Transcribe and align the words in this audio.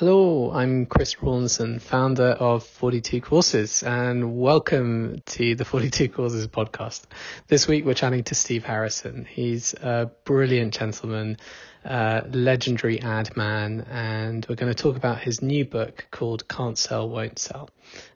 Hello, 0.00 0.50
I'm 0.50 0.86
Chris 0.86 1.22
Rawlinson, 1.22 1.78
founder 1.78 2.28
of 2.28 2.64
42 2.64 3.20
Courses, 3.20 3.82
and 3.82 4.40
welcome 4.40 5.20
to 5.26 5.54
the 5.54 5.66
42 5.66 6.08
Courses 6.08 6.48
podcast. 6.48 7.02
This 7.48 7.68
week 7.68 7.84
we're 7.84 7.92
chatting 7.92 8.24
to 8.24 8.34
Steve 8.34 8.64
Harrison. 8.64 9.26
He's 9.26 9.74
a 9.74 10.10
brilliant 10.24 10.72
gentleman, 10.72 11.36
legendary 11.84 13.02
ad 13.02 13.36
man, 13.36 13.86
and 13.90 14.46
we're 14.48 14.54
going 14.54 14.72
to 14.72 14.82
talk 14.82 14.96
about 14.96 15.20
his 15.20 15.42
new 15.42 15.66
book 15.66 16.06
called 16.10 16.48
Can't 16.48 16.78
Sell, 16.78 17.06
Won't 17.06 17.38
Sell. 17.38 17.68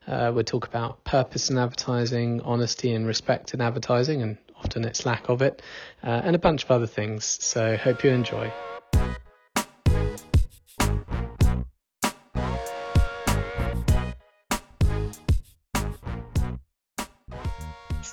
Uh, 0.06 0.32
we'll 0.34 0.42
talk 0.42 0.66
about 0.66 1.04
purpose 1.04 1.50
in 1.50 1.58
advertising, 1.58 2.40
honesty 2.40 2.94
and 2.94 3.06
respect 3.06 3.52
in 3.52 3.60
advertising, 3.60 4.22
and 4.22 4.38
often 4.56 4.86
its 4.86 5.04
lack 5.04 5.28
of 5.28 5.42
it, 5.42 5.60
uh, 6.02 6.22
and 6.24 6.34
a 6.34 6.38
bunch 6.38 6.64
of 6.64 6.70
other 6.70 6.86
things. 6.86 7.26
So 7.26 7.76
hope 7.76 8.04
you 8.04 8.10
enjoy. 8.10 8.50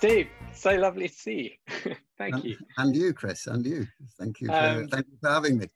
Steve, 0.01 0.29
so 0.55 0.71
lovely 0.77 1.09
to 1.09 1.13
see 1.13 1.59
you. 1.67 1.95
Thank 2.17 2.33
and, 2.33 2.43
you. 2.43 2.57
And 2.77 2.95
you, 2.95 3.13
Chris, 3.13 3.45
and 3.45 3.63
you. 3.63 3.85
Thank 4.17 4.41
you 4.41 4.47
for, 4.47 4.53
um, 4.55 4.87
thank 4.87 5.05
you 5.05 5.17
for 5.21 5.29
having 5.29 5.59
me. 5.59 5.67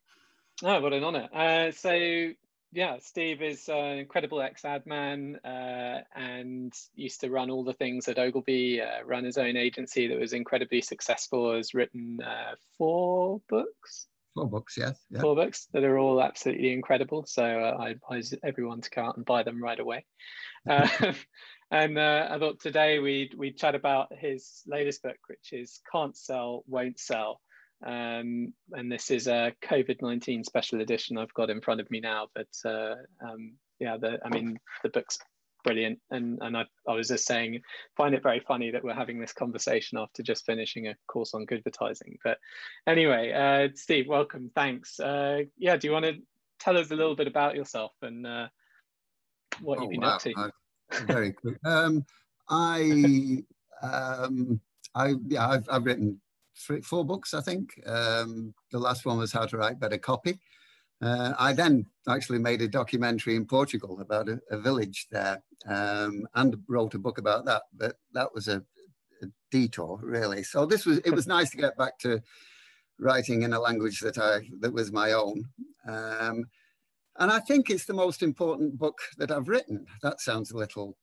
Oh, 0.64 0.82
what 0.82 0.94
an 0.94 1.04
honour. 1.04 1.30
Uh, 1.32 1.72
so, 1.72 2.32
yeah, 2.72 2.98
Steve 3.02 3.44
is 3.44 3.70
an 3.70 4.00
incredible 4.00 4.42
ex-ad 4.42 4.88
man 4.88 5.36
uh, 5.46 6.02
and 6.16 6.74
used 6.96 7.22
to 7.22 7.30
run 7.30 7.52
all 7.52 7.64
the 7.64 7.74
things 7.74 8.08
at 8.08 8.18
Ogilvy, 8.18 8.82
uh, 8.82 9.04
run 9.06 9.26
his 9.26 9.38
own 9.38 9.56
agency 9.56 10.08
that 10.08 10.20
was 10.20 10.34
incredibly 10.34 10.82
successful, 10.82 11.56
has 11.56 11.76
written 11.76 12.20
uh, 12.24 12.56
four 12.80 13.42
books. 13.48 14.08
Four 14.34 14.50
books, 14.50 14.76
yes. 14.76 14.98
Yeah. 15.12 15.22
Four 15.22 15.36
books 15.36 15.68
that 15.72 15.84
are 15.84 16.00
all 16.00 16.20
absolutely 16.20 16.74
incredible. 16.74 17.28
So 17.28 17.44
uh, 17.44 17.78
I 17.80 17.90
advise 17.90 18.34
everyone 18.44 18.82
to 18.82 18.90
go 18.90 19.04
out 19.04 19.18
and 19.18 19.26
buy 19.26 19.44
them 19.44 19.62
right 19.62 19.80
away. 19.80 20.04
Uh, 21.72 21.76
and 21.76 21.98
uh, 21.98 22.28
I 22.30 22.40
thought 22.40 22.60
today 22.60 23.00
we'd 23.00 23.34
we'd 23.36 23.58
chat 23.58 23.76
about 23.76 24.08
his 24.18 24.62
latest 24.68 25.04
book, 25.04 25.18
which 25.28 25.52
is 25.52 25.82
"Can't 25.92 26.16
Sell, 26.16 26.64
Won't 26.68 27.00
Sell," 27.00 27.42
um, 27.86 28.54
and 28.72 28.92
this 28.92 29.12
is 29.12 29.28
a 29.28 29.54
COVID 29.64 30.02
nineteen 30.02 30.44
special 30.44 30.82
edition 30.82 31.18
I've 31.18 31.34
got 31.34 31.50
in 31.50 31.62
front 31.62 31.82
of 31.82 31.90
me 31.90 32.00
now. 32.00 32.28
But 32.34 32.70
uh, 32.70 32.96
um, 33.24 33.54
yeah, 33.80 33.98
the 33.98 34.20
I 34.24 34.30
mean 34.30 34.60
the 34.84 34.90
book's 34.90 35.18
brilliant, 35.64 36.00
and 36.12 36.40
and 36.42 36.56
I, 36.56 36.66
I 36.88 36.94
was 36.94 37.10
just 37.10 37.26
saying, 37.26 37.62
find 37.98 38.14
it 38.16 38.24
very 38.24 38.40
funny 38.40 38.72
that 38.72 38.84
we're 38.84 38.94
having 38.94 39.20
this 39.20 39.34
conversation 39.34 39.98
after 39.98 40.24
just 40.24 40.46
finishing 40.46 40.88
a 40.88 40.96
course 41.08 41.34
on 41.34 41.46
good 41.46 41.60
advertising. 41.60 42.18
But 42.24 42.38
anyway, 42.88 43.34
uh, 43.34 43.74
Steve, 43.76 44.08
welcome, 44.08 44.52
thanks. 44.56 45.00
Uh, 45.00 45.44
yeah, 45.58 45.76
do 45.76 45.88
you 45.88 45.94
want 45.94 46.06
to 46.06 46.14
tell 46.60 46.78
us 46.78 46.92
a 46.92 46.96
little 46.96 47.16
bit 47.16 47.28
about 47.28 47.56
yourself 47.56 47.92
and 48.02 48.26
uh, 48.26 48.48
what 49.62 49.80
oh, 49.80 49.82
you've 49.82 49.92
been 49.92 50.02
wow. 50.02 50.16
up 50.16 50.22
to? 50.22 50.52
Very 51.02 51.32
quick. 51.34 51.58
Um, 51.66 52.06
I, 52.50 53.44
um, 53.82 54.60
I, 54.94 55.16
yeah, 55.28 55.48
I've, 55.48 55.68
I've 55.70 55.86
written 55.86 56.22
three, 56.56 56.82
four 56.82 57.06
books, 57.06 57.34
I 57.34 57.42
think. 57.42 57.80
Um, 57.86 58.54
the 58.72 58.80
last 58.80 59.06
one 59.06 59.18
was 59.18 59.32
How 59.32 59.46
to 59.46 59.58
Write 59.58 59.80
Better 59.80 59.98
Copy. 59.98 60.40
Uh, 61.02 61.34
I 61.38 61.54
then 61.54 61.86
actually 62.08 62.40
made 62.40 62.62
a 62.62 62.68
documentary 62.68 63.36
in 63.36 63.46
Portugal 63.46 64.00
about 64.00 64.30
a, 64.30 64.40
a 64.50 64.58
village 64.58 65.08
there 65.12 65.44
um, 65.68 66.26
and 66.36 66.56
wrote 66.68 66.94
a 66.94 67.00
book 67.00 67.18
about 67.18 67.46
that. 67.46 67.64
But 67.76 67.98
that 68.14 68.34
was 68.34 68.48
a, 68.48 68.64
a, 69.22 69.28
detour, 69.52 70.00
really. 70.02 70.44
So 70.44 70.66
this 70.66 70.86
was 70.86 71.00
it 71.00 71.12
was 71.12 71.28
nice 71.28 71.50
to 71.52 71.58
get 71.58 71.78
back 71.78 72.00
to 72.00 72.22
writing 72.98 73.42
in 73.42 73.54
a 73.54 73.60
language 73.60 74.00
that 74.00 74.18
I 74.18 74.50
that 74.62 74.74
was 74.74 74.92
my 74.92 75.12
own. 75.12 75.46
Um, 75.88 76.46
and 77.18 77.32
I 77.32 77.40
think 77.40 77.70
it's 77.70 77.86
the 77.86 77.94
most 77.94 78.22
important 78.22 78.78
book 78.78 79.00
that 79.18 79.32
I've 79.32 79.48
written. 79.48 79.86
That 80.02 80.22
sounds 80.22 80.52
a 80.52 80.58
little 80.58 80.98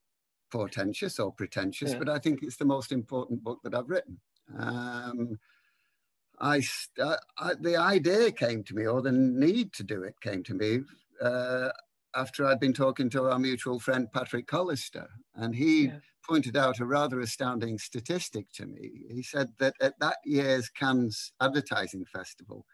portentous 0.51 1.19
or 1.19 1.33
pretentious, 1.33 1.93
yeah. 1.93 1.99
but 1.99 2.09
I 2.09 2.19
think 2.19 2.43
it's 2.43 2.57
the 2.57 2.65
most 2.65 2.93
important 2.93 3.43
book 3.43 3.61
that 3.65 3.75
I've 3.75 3.89
written. 3.89 4.21
Um, 4.59 5.39
I, 6.39 6.63
uh, 7.01 7.17
I, 7.39 7.55
the 7.61 7.77
idea 7.77 8.31
came 8.33 8.63
to 8.65 8.75
me, 8.75 8.87
or 8.87 9.01
the 9.01 9.13
need 9.13 9.73
to 9.75 9.83
do 9.83 10.03
it 10.03 10.15
came 10.21 10.43
to 10.45 10.55
me 10.55 10.81
uh, 11.23 11.71
after 12.15 12.45
I'd 12.45 12.61
been 12.61 12.75
talking 12.75 13.09
to 13.11 13.31
our 13.31 13.39
mutual 13.39 13.81
friend 13.81 14.13
Patrick 14.13 14.47
Collister, 14.47 15.07
and 15.35 15.55
he 15.55 15.87
yeah. 15.87 15.99
pointed 16.29 16.57
out 16.57 16.81
a 16.81 16.85
rather 16.85 17.21
astounding 17.21 17.79
statistic 17.79 18.47
to 18.55 18.67
me. 18.67 18.91
He 19.09 19.23
said 19.23 19.53
that 19.59 19.75
at 19.81 19.99
that 20.01 20.17
year's 20.25 20.69
Cannes 20.69 21.33
Advertising 21.41 22.05
Festival, 22.05 22.67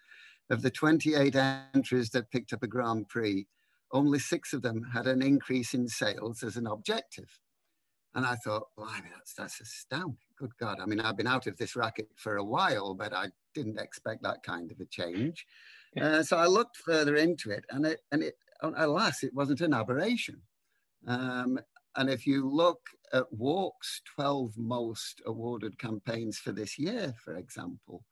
of 0.51 0.63
the 0.63 0.71
28 0.71 1.37
entries 1.75 2.11
that 2.11 2.31
picked 2.31 2.53
up 2.53 2.63
a 2.63 2.67
Grand 2.67 3.09
Prix, 3.09 3.47
only 3.93 4.19
six 4.19 4.53
of 4.53 4.63
them 4.63 4.85
had 4.93 5.07
an 5.07 5.23
increase 5.23 5.75
in 5.75 5.89
sales 5.89 6.43
as 6.43 6.57
an 6.57 6.67
objective. 6.67 7.39
And 8.15 8.27
I 8.27 8.37
thought, 8.37 8.65
well, 8.77 8.89
I 8.91 9.01
mean, 9.01 9.13
that's, 9.15 9.35
that's 9.35 9.61
astounding. 9.61 10.17
Good 10.39 10.57
God. 10.59 10.79
I 10.81 10.87
mean, 10.87 11.01
I've 11.01 11.17
been 11.17 11.27
out 11.27 11.47
of 11.47 11.57
this 11.57 11.77
racket 11.77 12.09
for 12.17 12.37
a 12.37 12.45
while, 12.45 12.95
but 12.95 13.13
I 13.13 13.29
didn't 13.55 13.79
expect 13.79 14.23
that 14.23 14.43
kind 14.43 14.71
of 14.71 14.81
a 14.81 14.87
change. 14.87 15.47
Uh, 16.01 16.23
so 16.23 16.37
I 16.37 16.47
looked 16.47 16.77
further 16.77 17.17
into 17.17 17.51
it, 17.51 17.65
and 17.71 17.87
it, 17.87 18.01
and 18.13 18.23
it, 18.23 18.35
alas, 18.63 19.23
it 19.23 19.35
wasn't 19.35 19.61
an 19.61 19.75
aberration. 19.75 20.41
Um, 21.07 21.59
and 21.97 22.11
if 22.11 22.27
you 22.27 22.49
look 22.49 22.81
at 23.13 23.33
WARC's 23.33 24.03
12 24.15 24.57
most 24.57 25.23
awarded 25.27 25.79
campaigns 25.79 26.39
for 26.39 26.53
this 26.53 26.79
year, 26.79 27.15
for 27.25 27.37
example, 27.37 28.05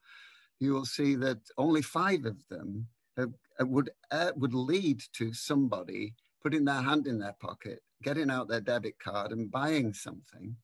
you 0.61 0.73
will 0.73 0.85
see 0.85 1.15
that 1.17 1.39
only 1.59 1.83
five 1.83 2.25
of 2.25 2.47
them 2.49 2.87
have, 3.17 3.33
uh, 3.61 3.67
would, 3.67 3.91
uh, 4.11 4.33
would 4.37 4.55
lead 4.55 5.03
to 5.15 5.33
somebody 5.33 6.15
putting 6.43 6.65
their 6.65 6.83
hand 6.83 7.07
in 7.07 7.19
their 7.19 7.37
pocket, 7.41 7.81
getting 8.03 8.31
out 8.31 8.49
their 8.49 8.61
debit 8.61 8.99
card 8.99 9.33
and 9.33 9.51
buying 9.51 9.93
something, 9.93 10.57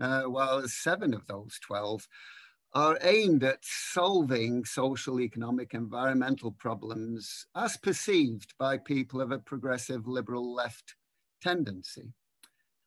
uh, 0.00 0.22
while 0.22 0.66
seven 0.68 1.14
of 1.14 1.26
those 1.26 1.58
12 1.66 2.06
are 2.74 2.98
aimed 3.02 3.42
at 3.42 3.58
solving 3.62 4.64
social, 4.64 5.20
economic, 5.20 5.72
environmental 5.72 6.52
problems 6.52 7.46
as 7.54 7.76
perceived 7.78 8.52
by 8.58 8.76
people 8.76 9.20
of 9.20 9.32
a 9.32 9.38
progressive 9.38 10.06
liberal 10.06 10.54
left 10.54 10.94
tendency. 11.40 12.12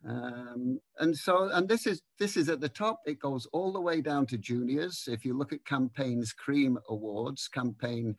Um, 0.07 0.79
and 0.99 1.15
so, 1.15 1.49
and 1.49 1.67
this 1.67 1.85
is 1.85 2.01
this 2.19 2.37
is 2.37 2.49
at 2.49 2.61
the 2.61 2.69
top. 2.69 3.01
It 3.05 3.19
goes 3.19 3.47
all 3.51 3.71
the 3.71 3.81
way 3.81 4.01
down 4.01 4.25
to 4.27 4.37
juniors. 4.37 5.07
If 5.07 5.25
you 5.25 5.37
look 5.37 5.51
at 5.51 5.65
campaigns, 5.65 6.31
Cream 6.31 6.77
Awards 6.89 7.47
campaign, 7.47 8.15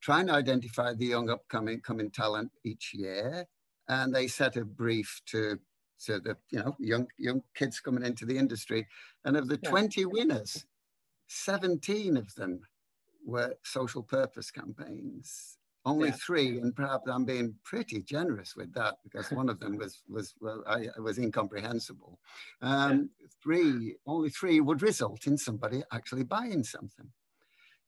trying 0.00 0.28
to 0.28 0.32
identify 0.34 0.94
the 0.94 1.06
young 1.06 1.28
upcoming 1.28 1.80
coming 1.80 2.10
talent 2.10 2.50
each 2.64 2.92
year, 2.94 3.46
and 3.88 4.14
they 4.14 4.26
set 4.26 4.56
a 4.56 4.64
brief 4.64 5.20
to 5.26 5.58
to 6.06 6.20
the 6.20 6.36
you 6.50 6.60
know 6.60 6.76
young 6.78 7.06
young 7.18 7.42
kids 7.54 7.78
coming 7.80 8.04
into 8.04 8.24
the 8.24 8.38
industry. 8.38 8.86
And 9.24 9.36
of 9.36 9.48
the 9.48 9.58
yeah. 9.62 9.70
20 9.70 10.06
winners, 10.06 10.64
17 11.26 12.16
of 12.16 12.34
them 12.36 12.60
were 13.26 13.54
social 13.62 14.02
purpose 14.02 14.50
campaigns 14.50 15.57
only 15.88 16.08
yeah. 16.08 16.14
three, 16.14 16.58
and 16.58 16.74
perhaps 16.74 17.08
I'm 17.08 17.24
being 17.24 17.54
pretty 17.64 18.02
generous 18.02 18.54
with 18.56 18.72
that 18.74 18.96
because 19.04 19.30
one 19.30 19.48
of 19.48 19.58
them 19.58 19.76
was 19.76 20.02
was 20.08 20.34
well, 20.40 20.62
I, 20.66 20.88
was 21.00 21.18
incomprehensible. 21.18 22.18
Um, 22.60 23.10
yeah. 23.20 23.26
Three, 23.42 23.96
only 24.06 24.30
three 24.30 24.60
would 24.60 24.82
result 24.82 25.26
in 25.26 25.38
somebody 25.38 25.82
actually 25.92 26.24
buying 26.24 26.62
something. 26.62 27.10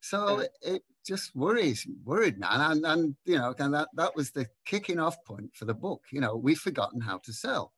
So 0.00 0.40
yeah. 0.40 0.74
it, 0.74 0.82
just 1.06 1.34
worries 1.34 1.86
worried 2.04 2.38
me, 2.38 2.46
and, 2.48 2.84
and 2.84 3.16
you 3.24 3.36
know, 3.36 3.54
and 3.58 3.74
that 3.74 3.88
that 3.94 4.14
was 4.14 4.30
the 4.30 4.46
kicking 4.64 4.98
off 4.98 5.22
point 5.24 5.50
for 5.54 5.64
the 5.64 5.74
book. 5.74 6.02
You 6.12 6.20
know, 6.20 6.36
we've 6.36 6.58
forgotten 6.58 7.00
how 7.00 7.18
to 7.24 7.32
sell. 7.32 7.72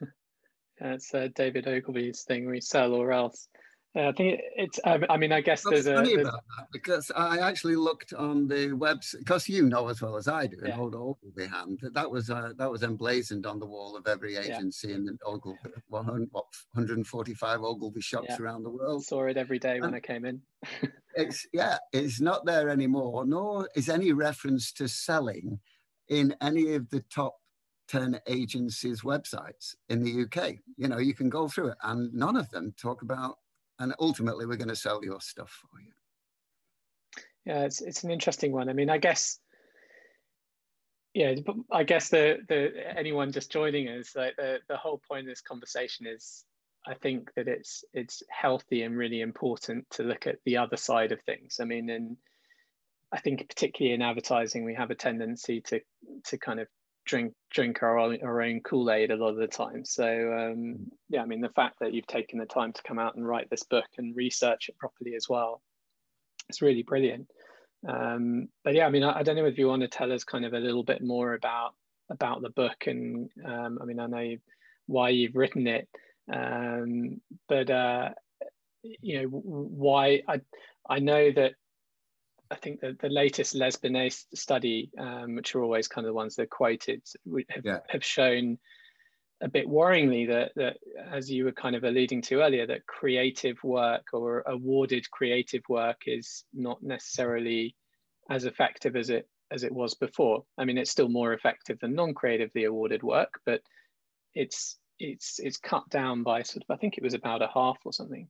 it's 0.80 1.14
uh, 1.14 1.28
David 1.34 1.66
Ogilvy's 1.66 2.22
thing: 2.22 2.48
we 2.48 2.60
sell 2.60 2.94
or 2.94 3.12
else. 3.12 3.48
Yeah, 3.94 4.08
I 4.08 4.12
think 4.12 4.40
it's. 4.56 4.78
I 4.84 5.16
mean, 5.16 5.32
I 5.32 5.40
guess 5.40 5.64
That's 5.64 5.84
there's 5.84 5.96
funny 5.96 6.12
a. 6.12 6.16
There's... 6.16 6.28
about 6.28 6.44
that 6.56 6.68
because 6.72 7.10
I 7.16 7.38
actually 7.38 7.74
looked 7.74 8.12
on 8.12 8.46
the 8.46 8.68
website 8.68 9.18
because 9.18 9.48
you 9.48 9.66
know 9.66 9.88
as 9.88 10.00
well 10.00 10.16
as 10.16 10.28
I 10.28 10.46
do 10.46 10.60
in 10.60 10.70
hold 10.70 10.94
Ogilvy 10.94 11.46
hand 11.48 11.80
that 11.94 12.08
was 12.08 12.30
uh, 12.30 12.52
that 12.56 12.70
was 12.70 12.84
emblazoned 12.84 13.46
on 13.46 13.58
the 13.58 13.66
wall 13.66 13.96
of 13.96 14.06
every 14.06 14.36
agency 14.36 14.88
yeah. 14.88 14.94
in 14.94 15.18
Ogilvy, 15.26 15.58
145 15.88 17.60
Ogilvy 17.62 18.00
shops 18.00 18.26
yeah. 18.28 18.36
around 18.40 18.62
the 18.62 18.70
world. 18.70 19.04
Saw 19.04 19.24
it 19.24 19.36
every 19.36 19.58
day 19.58 19.80
when 19.80 19.88
and 19.88 19.96
I 19.96 20.00
came 20.00 20.24
in. 20.24 20.40
it's 21.16 21.48
yeah, 21.52 21.78
it's 21.92 22.20
not 22.20 22.46
there 22.46 22.68
anymore. 22.68 23.26
Nor 23.26 23.68
is 23.74 23.88
any 23.88 24.12
reference 24.12 24.70
to 24.72 24.86
selling 24.86 25.58
in 26.08 26.36
any 26.40 26.74
of 26.74 26.88
the 26.90 27.00
top 27.12 27.34
10 27.88 28.20
agencies' 28.28 29.02
websites 29.02 29.74
in 29.88 30.04
the 30.04 30.22
UK. 30.22 30.54
You 30.76 30.86
know, 30.86 30.98
you 30.98 31.12
can 31.12 31.28
go 31.28 31.48
through 31.48 31.70
it, 31.70 31.78
and 31.82 32.14
none 32.14 32.36
of 32.36 32.48
them 32.50 32.72
talk 32.80 33.02
about 33.02 33.38
and 33.80 33.94
ultimately 33.98 34.46
we're 34.46 34.56
going 34.56 34.68
to 34.68 34.76
sell 34.76 35.00
your 35.02 35.20
stuff 35.20 35.50
for 35.50 35.80
you. 35.80 35.92
Yeah, 37.46 37.64
it's 37.64 37.80
it's 37.80 38.04
an 38.04 38.10
interesting 38.10 38.52
one. 38.52 38.68
I 38.68 38.74
mean, 38.74 38.90
I 38.90 38.98
guess 38.98 39.40
yeah, 41.14 41.34
I 41.72 41.82
guess 41.82 42.08
the 42.10 42.38
the 42.48 42.72
anyone 42.96 43.32
just 43.32 43.50
joining 43.50 43.88
us, 43.88 44.14
like 44.14 44.36
the 44.36 44.58
the 44.68 44.76
whole 44.76 45.00
point 45.08 45.22
of 45.22 45.32
this 45.32 45.40
conversation 45.40 46.06
is, 46.06 46.44
I 46.86 46.94
think 46.94 47.30
that 47.34 47.48
it's 47.48 47.82
it's 47.92 48.22
healthy 48.30 48.82
and 48.82 48.96
really 48.96 49.22
important 49.22 49.86
to 49.92 50.04
look 50.04 50.26
at 50.26 50.36
the 50.44 50.58
other 50.58 50.76
side 50.76 51.10
of 51.10 51.20
things. 51.22 51.56
I 51.60 51.64
mean, 51.64 51.90
and 51.90 52.16
I 53.10 53.18
think 53.18 53.48
particularly 53.48 53.94
in 53.94 54.02
advertising, 54.02 54.64
we 54.64 54.74
have 54.74 54.90
a 54.90 54.94
tendency 54.94 55.62
to 55.62 55.80
to 56.26 56.38
kind 56.38 56.60
of 56.60 56.68
drink 57.04 57.34
drink 57.50 57.82
our 57.82 57.98
own, 57.98 58.18
our 58.22 58.42
own 58.42 58.60
Kool 58.60 58.90
Aid 58.90 59.10
a 59.10 59.16
lot 59.16 59.30
of 59.30 59.36
the 59.36 59.46
time. 59.46 59.84
So 59.84 60.04
um, 60.04 60.90
yeah, 61.08 61.22
I 61.22 61.26
mean 61.26 61.40
the 61.40 61.48
fact 61.50 61.76
that 61.80 61.92
you've 61.92 62.06
taken 62.06 62.38
the 62.38 62.46
time 62.46 62.72
to 62.72 62.82
come 62.82 62.98
out 62.98 63.16
and 63.16 63.26
write 63.26 63.50
this 63.50 63.64
book 63.64 63.86
and 63.98 64.16
research 64.16 64.68
it 64.68 64.78
properly 64.78 65.14
as 65.14 65.28
well, 65.28 65.62
it's 66.48 66.62
really 66.62 66.82
brilliant. 66.82 67.28
Um, 67.88 68.48
but 68.64 68.74
yeah, 68.74 68.86
I 68.86 68.90
mean 68.90 69.02
I, 69.02 69.20
I, 69.20 69.22
don't 69.22 69.36
know 69.36 69.46
if 69.46 69.58
you 69.58 69.68
want 69.68 69.82
to 69.82 69.88
tell 69.88 70.12
us 70.12 70.24
kind 70.24 70.44
of 70.44 70.52
a 70.52 70.58
little 70.58 70.84
bit 70.84 71.02
more 71.02 71.34
about 71.34 71.74
about 72.10 72.42
the 72.42 72.50
book 72.50 72.84
and 72.86 73.30
um, 73.44 73.78
I 73.80 73.84
mean 73.84 73.98
I 73.98 74.06
know 74.06 74.36
why 74.86 75.10
you've 75.10 75.36
written 75.36 75.66
it, 75.66 75.88
um, 76.32 77.20
but 77.48 77.70
uh, 77.70 78.10
you 78.82 79.22
know 79.22 79.28
why 79.28 80.22
I 80.28 80.40
I 80.88 80.98
know 80.98 81.30
that 81.32 81.54
I 82.50 82.56
think 82.56 82.80
that 82.80 82.98
the 82.98 83.08
latest 83.08 83.54
Les 83.54 83.76
Binet 83.76 84.12
study, 84.34 84.90
um, 84.98 85.36
which 85.36 85.54
are 85.54 85.62
always 85.62 85.86
kind 85.86 86.06
of 86.06 86.10
the 86.10 86.14
ones 86.14 86.34
that 86.36 86.42
are 86.42 86.46
quoted, 86.46 87.02
have, 87.48 87.64
yeah. 87.64 87.78
have 87.88 88.04
shown 88.04 88.58
a 89.40 89.48
bit 89.48 89.66
worryingly 89.66 90.28
that, 90.28 90.52
that, 90.56 90.76
as 91.12 91.30
you 91.30 91.44
were 91.44 91.52
kind 91.52 91.76
of 91.76 91.84
alluding 91.84 92.22
to 92.22 92.42
earlier, 92.42 92.66
that 92.66 92.86
creative 92.86 93.62
work 93.62 94.08
or 94.12 94.42
awarded 94.46 95.10
creative 95.10 95.62
work 95.68 96.02
is 96.06 96.44
not 96.52 96.82
necessarily 96.82 97.74
as 98.28 98.44
effective 98.44 98.96
as 98.96 99.10
it 99.10 99.28
as 99.52 99.64
it 99.64 99.72
was 99.72 99.94
before. 99.94 100.44
I 100.58 100.64
mean, 100.64 100.78
it's 100.78 100.92
still 100.92 101.08
more 101.08 101.32
effective 101.32 101.78
than 101.80 101.94
non-creatively 101.94 102.64
awarded 102.64 103.02
work, 103.02 103.40
but 103.44 103.62
it's 104.34 104.78
it's 104.98 105.38
it's 105.38 105.56
cut 105.56 105.88
down 105.88 106.22
by 106.22 106.42
sort 106.42 106.64
of 106.68 106.74
I 106.74 106.78
think 106.78 106.96
it 106.96 107.02
was 107.02 107.14
about 107.14 107.42
a 107.42 107.48
half 107.52 107.78
or 107.84 107.92
something. 107.92 108.28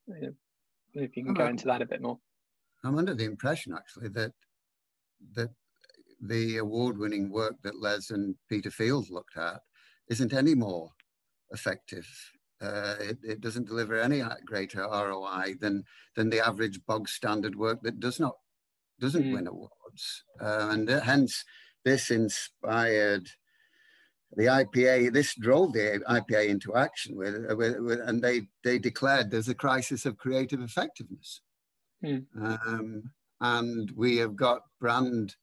If 0.95 1.17
you 1.17 1.25
can 1.25 1.35
go 1.35 1.47
into 1.47 1.67
that 1.67 1.83
a 1.83 1.87
bit 1.87 2.01
more. 2.01 2.19
I'm 2.85 2.99
under 2.99 3.15
the 3.15 3.25
impression 3.25 3.75
actually 3.75 4.09
that 4.09 4.33
that 5.35 5.51
the 6.23 6.59
award-winning 6.59 7.31
work 7.31 7.55
that 7.63 7.81
Les 7.81 8.11
and 8.11 8.35
Peter 8.49 8.71
Field 8.71 9.09
looked 9.11 9.37
at 9.37 9.61
isn't 10.09 10.33
any 10.33 10.55
more 10.55 10.91
effective. 11.51 12.07
Uh, 12.61 12.95
it, 13.01 13.19
it, 13.23 13.41
doesn't 13.41 13.67
deliver 13.67 13.99
any 13.99 14.23
greater 14.45 14.83
ROI 14.83 15.55
than 15.61 15.83
than 16.15 16.29
the 16.29 16.47
average 16.47 16.79
bog 16.85 17.09
standard 17.09 17.57
work 17.57 17.81
that 17.83 18.01
does 18.01 18.21
not 18.21 18.37
doesn't 19.01 19.25
mm. 19.25 19.33
win 19.33 19.47
awards, 19.47 20.25
uh, 20.43 20.69
and 20.71 20.89
hence 20.89 21.43
this 21.87 22.11
inspired 22.11 23.27
the 24.37 24.45
IPA. 24.45 25.13
This 25.13 25.35
drove 25.35 25.73
the 25.73 26.03
IPA 26.07 26.49
into 26.49 26.77
action, 26.77 27.17
with, 27.17 27.47
with, 27.57 27.79
with 27.79 28.01
and 28.01 28.23
they 28.23 28.43
they 28.63 28.79
declared 28.79 29.31
there's 29.31 29.49
a 29.49 29.55
crisis 29.55 30.05
of 30.05 30.19
creative 30.19 30.61
effectiveness. 30.61 31.41
Mm. 32.05 32.25
Um, 32.41 33.11
and 33.41 33.91
we 33.97 34.17
have 34.19 34.37
got 34.37 34.63
brand 34.81 35.37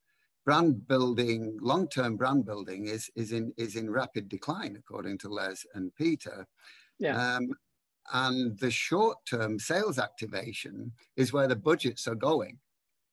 brand 0.45 0.87
building, 0.87 1.57
long-term 1.61 2.15
brand 2.15 2.45
building 2.45 2.87
is 2.87 3.11
is 3.15 3.31
in 3.31 3.53
is 3.57 3.75
in 3.75 3.89
rapid 3.89 4.29
decline, 4.29 4.77
according 4.77 5.17
to 5.19 5.29
Les 5.29 5.65
and 5.73 5.93
Peter. 5.95 6.47
Yeah. 6.99 7.35
Um, 7.35 7.49
and 8.13 8.57
the 8.59 8.71
short-term 8.71 9.59
sales 9.59 9.99
activation 9.99 10.93
is 11.17 11.33
where 11.33 11.47
the 11.47 11.57
budgets 11.57 12.07
are 12.07 12.15
going 12.15 12.57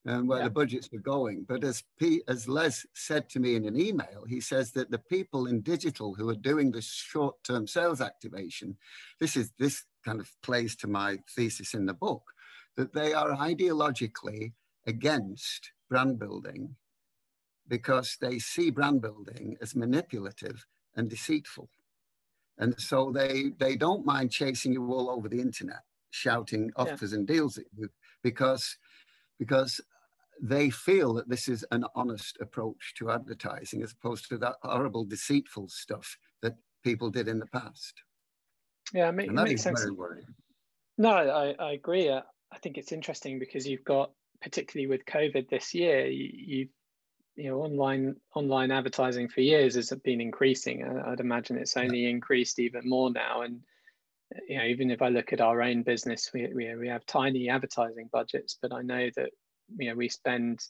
and 0.06 0.28
where 0.28 0.38
yeah. 0.38 0.44
the 0.44 0.50
budgets 0.50 0.88
are 0.92 0.98
going. 0.98 1.44
But 1.48 1.64
as 1.64 1.82
P, 1.98 2.22
as 2.28 2.46
Les 2.46 2.86
said 2.94 3.28
to 3.30 3.40
me 3.40 3.56
in 3.56 3.66
an 3.66 3.76
email, 3.76 4.24
he 4.28 4.40
says 4.40 4.70
that 4.72 4.92
the 4.92 4.98
people 4.98 5.48
in 5.48 5.62
digital 5.62 6.14
who 6.14 6.28
are 6.28 6.36
doing 6.36 6.70
the 6.70 6.82
short-term 6.82 7.66
sales 7.66 8.00
activation, 8.00 8.76
this 9.18 9.36
is 9.36 9.50
this 9.58 9.84
kind 10.04 10.20
of 10.20 10.30
plays 10.42 10.76
to 10.76 10.86
my 10.86 11.18
thesis 11.34 11.74
in 11.74 11.86
the 11.86 11.94
book 11.94 12.33
that 12.76 12.92
they 12.92 13.12
are 13.12 13.30
ideologically 13.30 14.52
against 14.86 15.72
brand 15.88 16.18
building 16.18 16.76
because 17.68 18.16
they 18.20 18.38
see 18.38 18.70
brand 18.70 19.00
building 19.00 19.56
as 19.60 19.74
manipulative 19.74 20.66
and 20.96 21.08
deceitful. 21.08 21.68
And 22.58 22.78
so 22.78 23.10
they, 23.10 23.52
they 23.58 23.76
don't 23.76 24.06
mind 24.06 24.30
chasing 24.30 24.72
you 24.72 24.92
all 24.92 25.10
over 25.10 25.28
the 25.28 25.40
internet, 25.40 25.82
shouting 26.10 26.70
offers 26.76 27.12
yeah. 27.12 27.18
and 27.18 27.26
deals 27.26 27.58
at 27.58 27.64
you 27.76 27.88
because, 28.22 28.76
because 29.38 29.80
they 30.42 30.70
feel 30.70 31.14
that 31.14 31.28
this 31.28 31.48
is 31.48 31.64
an 31.70 31.84
honest 31.94 32.38
approach 32.40 32.94
to 32.98 33.10
advertising 33.10 33.82
as 33.82 33.92
opposed 33.92 34.28
to 34.28 34.38
that 34.38 34.56
horrible, 34.62 35.04
deceitful 35.04 35.68
stuff 35.68 36.16
that 36.42 36.54
people 36.82 37.10
did 37.10 37.28
in 37.28 37.38
the 37.38 37.46
past. 37.46 38.02
Yeah, 38.92 39.08
it, 39.08 39.18
it 39.18 39.32
makes 39.32 39.62
sense. 39.62 39.86
No, 40.98 41.10
I, 41.10 41.54
I 41.58 41.72
agree. 41.72 42.12
I 42.54 42.58
think 42.58 42.78
it's 42.78 42.92
interesting 42.92 43.38
because 43.38 43.66
you've 43.66 43.84
got, 43.84 44.12
particularly 44.40 44.86
with 44.86 45.04
COVID 45.06 45.48
this 45.48 45.74
year, 45.74 46.06
you, 46.06 46.30
you've 46.32 46.68
you 47.36 47.50
know 47.50 47.62
online 47.62 48.14
online 48.36 48.70
advertising 48.70 49.28
for 49.28 49.40
years 49.40 49.74
has 49.74 49.90
been 50.04 50.20
increasing. 50.20 50.84
I'd 50.84 51.20
imagine 51.20 51.58
it's 51.58 51.76
only 51.76 52.08
increased 52.08 52.60
even 52.60 52.88
more 52.88 53.10
now. 53.10 53.42
And 53.42 53.60
you 54.48 54.58
know, 54.58 54.64
even 54.64 54.90
if 54.90 55.02
I 55.02 55.08
look 55.08 55.32
at 55.32 55.40
our 55.40 55.60
own 55.62 55.82
business, 55.82 56.30
we 56.32 56.48
we, 56.54 56.74
we 56.76 56.88
have 56.88 57.04
tiny 57.06 57.48
advertising 57.48 58.08
budgets, 58.12 58.56
but 58.62 58.72
I 58.72 58.82
know 58.82 59.08
that 59.16 59.30
you 59.76 59.90
know 59.90 59.96
we 59.96 60.08
spend 60.08 60.60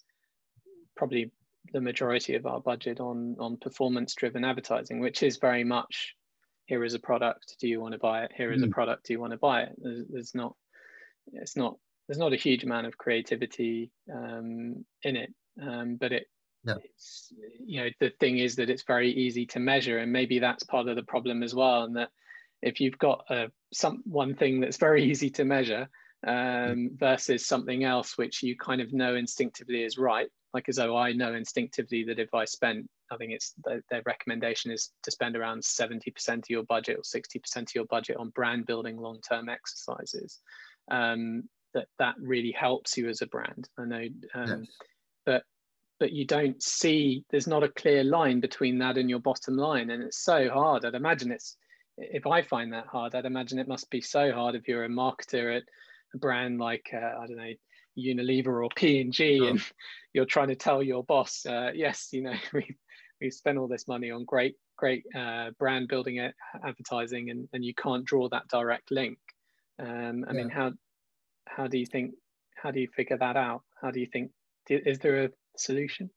probably 0.96 1.32
the 1.72 1.80
majority 1.80 2.34
of 2.34 2.46
our 2.46 2.60
budget 2.60 2.98
on 2.98 3.36
on 3.38 3.58
performance 3.58 4.14
driven 4.14 4.44
advertising, 4.44 5.00
which 5.00 5.22
is 5.22 5.36
very 5.36 5.64
much 5.64 6.14
here 6.66 6.82
is 6.82 6.94
a 6.94 6.98
product. 6.98 7.56
Do 7.60 7.68
you 7.68 7.80
want 7.80 7.92
to 7.92 7.98
buy 7.98 8.24
it? 8.24 8.32
Here 8.34 8.52
is 8.52 8.62
mm. 8.62 8.68
a 8.68 8.70
product. 8.70 9.06
Do 9.06 9.12
you 9.12 9.20
want 9.20 9.32
to 9.32 9.38
buy 9.38 9.62
it? 9.62 9.74
There's, 9.76 10.04
there's 10.08 10.34
not 10.34 10.56
it's 11.32 11.56
not 11.56 11.76
there's 12.06 12.18
not 12.18 12.32
a 12.32 12.36
huge 12.36 12.64
amount 12.64 12.86
of 12.86 12.98
creativity 12.98 13.90
um, 14.12 14.84
in 15.02 15.16
it, 15.16 15.32
um, 15.62 15.96
but 15.96 16.12
it 16.12 16.26
yeah. 16.64 16.74
it's 16.82 17.32
you 17.64 17.82
know 17.82 17.88
the 18.00 18.10
thing 18.20 18.38
is 18.38 18.56
that 18.56 18.70
it's 18.70 18.84
very 18.84 19.10
easy 19.10 19.46
to 19.46 19.60
measure, 19.60 19.98
and 19.98 20.12
maybe 20.12 20.38
that's 20.38 20.64
part 20.64 20.88
of 20.88 20.96
the 20.96 21.02
problem 21.02 21.42
as 21.42 21.54
well. 21.54 21.84
And 21.84 21.96
that 21.96 22.10
if 22.62 22.80
you've 22.80 22.98
got 22.98 23.24
a, 23.30 23.48
some 23.72 24.02
one 24.04 24.34
thing 24.34 24.60
that's 24.60 24.76
very 24.76 25.04
easy 25.10 25.30
to 25.30 25.44
measure 25.44 25.88
um, 26.26 26.90
versus 26.94 27.46
something 27.46 27.84
else 27.84 28.16
which 28.16 28.42
you 28.42 28.56
kind 28.56 28.80
of 28.80 28.92
know 28.92 29.14
instinctively 29.14 29.82
is 29.82 29.98
right, 29.98 30.28
like 30.52 30.68
as 30.68 30.76
though 30.76 30.96
I 30.96 31.12
know 31.12 31.34
instinctively 31.34 32.04
that 32.04 32.18
if 32.18 32.32
I 32.34 32.44
spent, 32.44 32.86
I 33.10 33.16
think 33.16 33.32
it's 33.32 33.54
the, 33.64 33.82
their 33.90 34.02
recommendation 34.06 34.70
is 34.70 34.90
to 35.02 35.10
spend 35.10 35.36
around 35.36 35.62
70% 35.62 36.28
of 36.28 36.44
your 36.48 36.62
budget 36.64 36.98
or 36.98 37.02
60% 37.02 37.56
of 37.56 37.74
your 37.74 37.86
budget 37.86 38.16
on 38.16 38.30
brand 38.30 38.66
building 38.66 38.96
long 38.96 39.20
term 39.20 39.48
exercises 39.48 40.40
um, 40.90 41.48
that 41.72 41.88
that 41.98 42.14
really 42.20 42.52
helps 42.52 42.96
you 42.96 43.08
as 43.08 43.22
a 43.22 43.26
brand. 43.26 43.68
I 43.78 43.84
know, 43.84 44.06
um, 44.34 44.48
yes. 44.48 44.76
but 45.26 45.42
but 46.00 46.12
you 46.12 46.26
don't 46.26 46.62
see 46.62 47.24
there's 47.30 47.46
not 47.46 47.62
a 47.62 47.68
clear 47.68 48.04
line 48.04 48.40
between 48.40 48.78
that 48.78 48.98
and 48.98 49.10
your 49.10 49.20
bottom 49.20 49.56
line, 49.56 49.90
and 49.90 50.02
it's 50.02 50.22
so 50.22 50.48
hard. 50.50 50.84
I'd 50.84 50.94
imagine 50.94 51.32
it's 51.32 51.56
if 51.96 52.26
I 52.26 52.42
find 52.42 52.72
that 52.72 52.86
hard, 52.86 53.14
I'd 53.14 53.26
imagine 53.26 53.58
it 53.58 53.68
must 53.68 53.90
be 53.90 54.00
so 54.00 54.32
hard 54.32 54.54
if 54.54 54.66
you're 54.66 54.84
a 54.84 54.88
marketer 54.88 55.56
at 55.56 55.62
a 56.14 56.18
brand 56.18 56.58
like 56.58 56.90
uh, 56.92 57.20
I 57.20 57.26
don't 57.26 57.36
know 57.36 57.52
Unilever 57.98 58.64
or 58.64 58.68
P 58.74 59.00
and 59.00 59.12
G, 59.12 59.46
and 59.46 59.60
you're 60.12 60.24
trying 60.24 60.48
to 60.48 60.56
tell 60.56 60.82
your 60.82 61.04
boss, 61.04 61.46
uh, 61.46 61.70
yes, 61.74 62.08
you 62.12 62.22
know 62.22 62.34
we 62.52 62.76
we 63.20 63.30
spent 63.30 63.58
all 63.58 63.68
this 63.68 63.88
money 63.88 64.10
on 64.10 64.24
great 64.24 64.56
great 64.76 65.04
uh, 65.16 65.50
brand 65.58 65.88
building 65.88 66.30
advertising, 66.64 67.30
and 67.30 67.48
and 67.52 67.64
you 67.64 67.74
can't 67.74 68.04
draw 68.04 68.28
that 68.28 68.48
direct 68.48 68.90
link. 68.90 69.18
Um, 69.78 70.24
I 70.28 70.32
yeah. 70.32 70.38
mean, 70.38 70.48
how 70.50 70.72
how 71.46 71.66
do 71.66 71.78
you 71.78 71.86
think? 71.86 72.14
How 72.62 72.70
do 72.70 72.80
you 72.80 72.88
figure 72.96 73.18
that 73.18 73.36
out? 73.36 73.62
How 73.80 73.90
do 73.90 74.00
you 74.00 74.08
think? 74.12 74.30
Is 74.68 74.98
there 74.98 75.24
a 75.24 75.30
solution? 75.56 76.10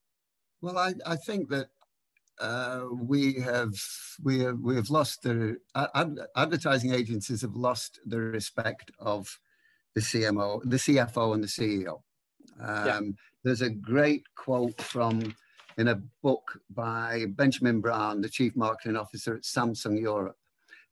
Well, 0.61 0.77
I, 0.77 0.93
I 1.05 1.15
think 1.15 1.49
that 1.49 1.67
uh, 2.39 2.83
we 2.91 3.33
have 3.33 3.73
we 4.23 4.39
have 4.39 4.59
we 4.59 4.75
have 4.75 4.89
lost 4.89 5.23
the 5.23 5.57
ad, 5.75 6.17
advertising 6.35 6.93
agencies 6.93 7.41
have 7.41 7.55
lost 7.55 7.99
the 8.05 8.19
respect 8.19 8.91
of 8.99 9.39
the 9.95 10.01
CMO, 10.01 10.61
the 10.63 10.77
CFO, 10.77 11.33
and 11.33 11.43
the 11.43 11.47
CEO. 11.47 12.01
Um, 12.61 12.85
yeah. 12.85 12.99
There's 13.43 13.61
a 13.61 13.69
great 13.69 14.23
quote 14.35 14.79
from 14.81 15.35
in 15.77 15.89
a 15.89 16.01
book 16.23 16.59
by 16.71 17.25
Benjamin 17.29 17.81
Braun, 17.81 18.21
the 18.21 18.29
chief 18.29 18.55
marketing 18.55 18.97
officer 18.97 19.35
at 19.35 19.43
Samsung 19.43 19.99
Europe, 19.99 20.37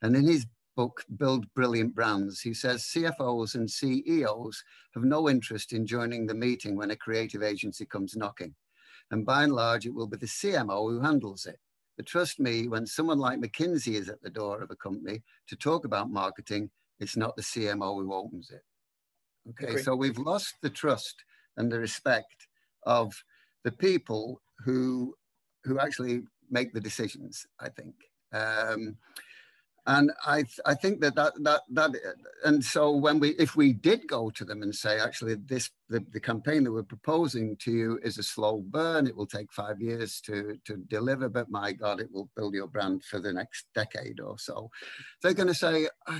and 0.01 0.15
in 0.15 0.27
his 0.27 0.45
book, 0.75 1.03
Build 1.17 1.51
Brilliant 1.53 1.95
Brands. 1.95 2.41
He 2.41 2.53
says 2.53 2.83
CFOs 2.83 3.55
and 3.55 3.69
CEOs 3.69 4.63
have 4.93 5.03
no 5.03 5.29
interest 5.29 5.73
in 5.73 5.85
joining 5.85 6.25
the 6.25 6.33
meeting 6.33 6.75
when 6.75 6.91
a 6.91 6.95
creative 6.95 7.43
agency 7.43 7.85
comes 7.85 8.15
knocking. 8.15 8.53
And 9.11 9.25
by 9.25 9.43
and 9.43 9.53
large, 9.53 9.85
it 9.85 9.93
will 9.93 10.07
be 10.07 10.17
the 10.17 10.25
CMO 10.25 10.89
who 10.89 10.99
handles 10.99 11.45
it. 11.45 11.59
But 11.95 12.05
trust 12.05 12.39
me, 12.39 12.67
when 12.67 12.85
someone 12.85 13.19
like 13.19 13.39
McKinsey 13.39 13.95
is 13.95 14.09
at 14.09 14.21
the 14.21 14.29
door 14.29 14.61
of 14.61 14.71
a 14.71 14.75
company 14.75 15.21
to 15.47 15.55
talk 15.55 15.85
about 15.85 16.09
marketing, 16.09 16.69
it's 16.99 17.15
not 17.15 17.35
the 17.35 17.41
CMO 17.41 18.01
who 18.01 18.13
opens 18.13 18.51
it. 18.51 18.63
Okay, 19.51 19.71
Agreed. 19.71 19.83
so 19.83 19.95
we've 19.95 20.17
lost 20.17 20.55
the 20.61 20.69
trust 20.69 21.23
and 21.57 21.71
the 21.71 21.79
respect 21.79 22.47
of 22.83 23.13
the 23.63 23.71
people 23.71 24.41
who 24.63 25.15
who 25.63 25.79
actually 25.79 26.23
make 26.49 26.73
the 26.73 26.81
decisions. 26.81 27.45
I 27.59 27.69
think. 27.69 27.95
Um, 28.33 28.97
and 29.87 30.11
I, 30.25 30.45
I 30.65 30.73
think 30.73 31.01
that, 31.01 31.15
that 31.15 31.33
that 31.41 31.61
that 31.69 31.91
and 32.43 32.63
so 32.63 32.91
when 32.91 33.19
we 33.19 33.29
if 33.31 33.55
we 33.55 33.71
did 33.71 34.07
go 34.07 34.31
to 34.31 34.43
them 34.43 34.63
and 34.63 34.73
say 34.73 34.99
actually 34.99 35.35
this 35.35 35.69
the, 35.89 36.03
the 36.11 36.19
campaign 36.19 36.63
that 36.63 36.71
we're 36.71 36.81
proposing 36.83 37.55
to 37.57 37.71
you 37.71 37.99
is 38.01 38.17
a 38.17 38.23
slow 38.23 38.57
burn. 38.57 39.05
It 39.05 39.15
will 39.15 39.27
take 39.27 39.51
five 39.53 39.79
years 39.79 40.21
to 40.21 40.57
to 40.65 40.77
deliver 40.77 41.29
but 41.29 41.51
my 41.51 41.71
god 41.71 41.99
it 41.99 42.11
will 42.11 42.29
build 42.35 42.55
your 42.55 42.67
brand 42.67 43.03
for 43.03 43.19
the 43.19 43.31
next 43.31 43.67
decade 43.75 44.19
or 44.19 44.39
so. 44.39 44.71
They're 45.21 45.33
going 45.33 45.49
to 45.49 45.53
say 45.53 45.87
I 46.07 46.19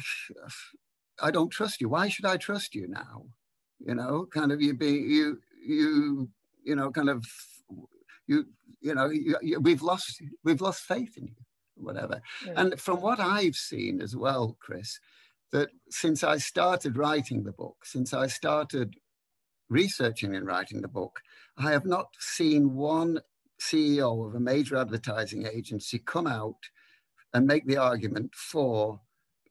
I 1.19 1.31
don't 1.31 1.49
trust 1.49 1.81
you. 1.81 1.89
Why 1.89 2.07
should 2.07 2.25
I 2.25 2.37
trust 2.37 2.75
you 2.75 2.87
now? 2.87 3.25
You 3.79 3.95
know 3.95 4.27
kind 4.31 4.51
of 4.51 4.61
you 4.61 4.75
being 4.75 5.09
you 5.09 5.39
you 5.65 6.29
you 6.63 6.75
know 6.75 6.91
kind 6.91 7.09
of 7.09 7.25
you 8.27 8.45
you 8.79 8.93
know 8.93 9.09
you, 9.09 9.37
you, 9.41 9.59
we've 9.59 9.81
lost 9.81 10.21
we've 10.43 10.61
lost 10.61 10.83
faith 10.83 11.17
in 11.17 11.25
you 11.25 11.35
whatever. 11.75 12.21
Yeah. 12.45 12.53
And 12.57 12.79
from 12.79 13.01
what 13.01 13.19
I've 13.19 13.55
seen 13.55 14.01
as 14.01 14.15
well, 14.15 14.57
Chris, 14.59 14.99
that 15.51 15.69
since 15.89 16.23
I 16.23 16.37
started 16.37 16.97
writing 16.97 17.43
the 17.43 17.51
book, 17.51 17.77
since 17.83 18.13
I 18.13 18.27
started 18.27 18.95
researching 19.69 20.35
and 20.35 20.45
writing 20.45 20.81
the 20.81 20.87
book, 20.87 21.21
I 21.57 21.71
have 21.71 21.85
not 21.85 22.07
seen 22.19 22.75
one 22.75 23.21
CEO 23.59 24.27
of 24.27 24.35
a 24.35 24.39
major 24.39 24.75
advertising 24.75 25.45
agency 25.45 25.99
come 25.99 26.27
out 26.27 26.69
and 27.33 27.47
make 27.47 27.65
the 27.65 27.77
argument 27.77 28.33
for 28.35 28.99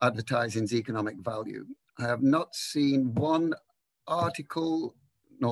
advertising's 0.03 0.75
economic 0.75 1.17
value. 1.19 1.65
I 1.99 2.03
have 2.03 2.23
not 2.23 2.55
seen 2.55 3.15
one 3.15 3.55
article 4.07 4.95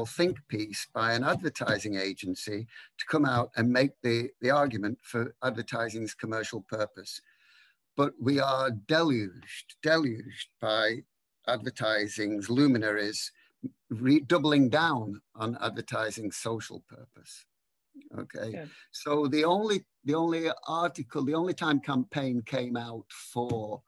think 0.07 0.39
piece 0.49 0.87
by 0.95 1.13
an 1.13 1.25
advertising 1.25 1.97
agency 1.97 2.67
to 2.99 3.05
come 3.11 3.25
out 3.25 3.51
and 3.57 3.71
make 3.71 3.93
the, 4.03 4.31
the 4.41 4.51
argument 4.51 4.99
for 5.03 5.35
advertising's 5.43 6.15
commercial 6.15 6.63
purpose. 6.63 7.21
But 7.97 8.13
we 8.21 8.41
are 8.41 8.71
deluged, 8.71 9.77
deluged 9.83 10.49
by 10.61 11.03
advertising's 11.47 12.49
luminaries 12.49 13.33
redoubling 13.91 14.69
down 14.69 15.21
on 15.35 15.59
advertising 15.61 16.33
social 16.33 16.83
purpose. 16.89 17.45
Okay, 18.19 18.51
yeah. 18.53 18.65
so 18.91 19.27
the 19.27 19.45
only 19.45 19.85
the 20.05 20.15
only 20.15 20.51
article, 20.67 21.25
the 21.25 21.35
only 21.35 21.55
time 21.55 21.79
campaign 21.79 22.43
came 22.45 22.77
out 22.77 23.05
for 23.11 23.83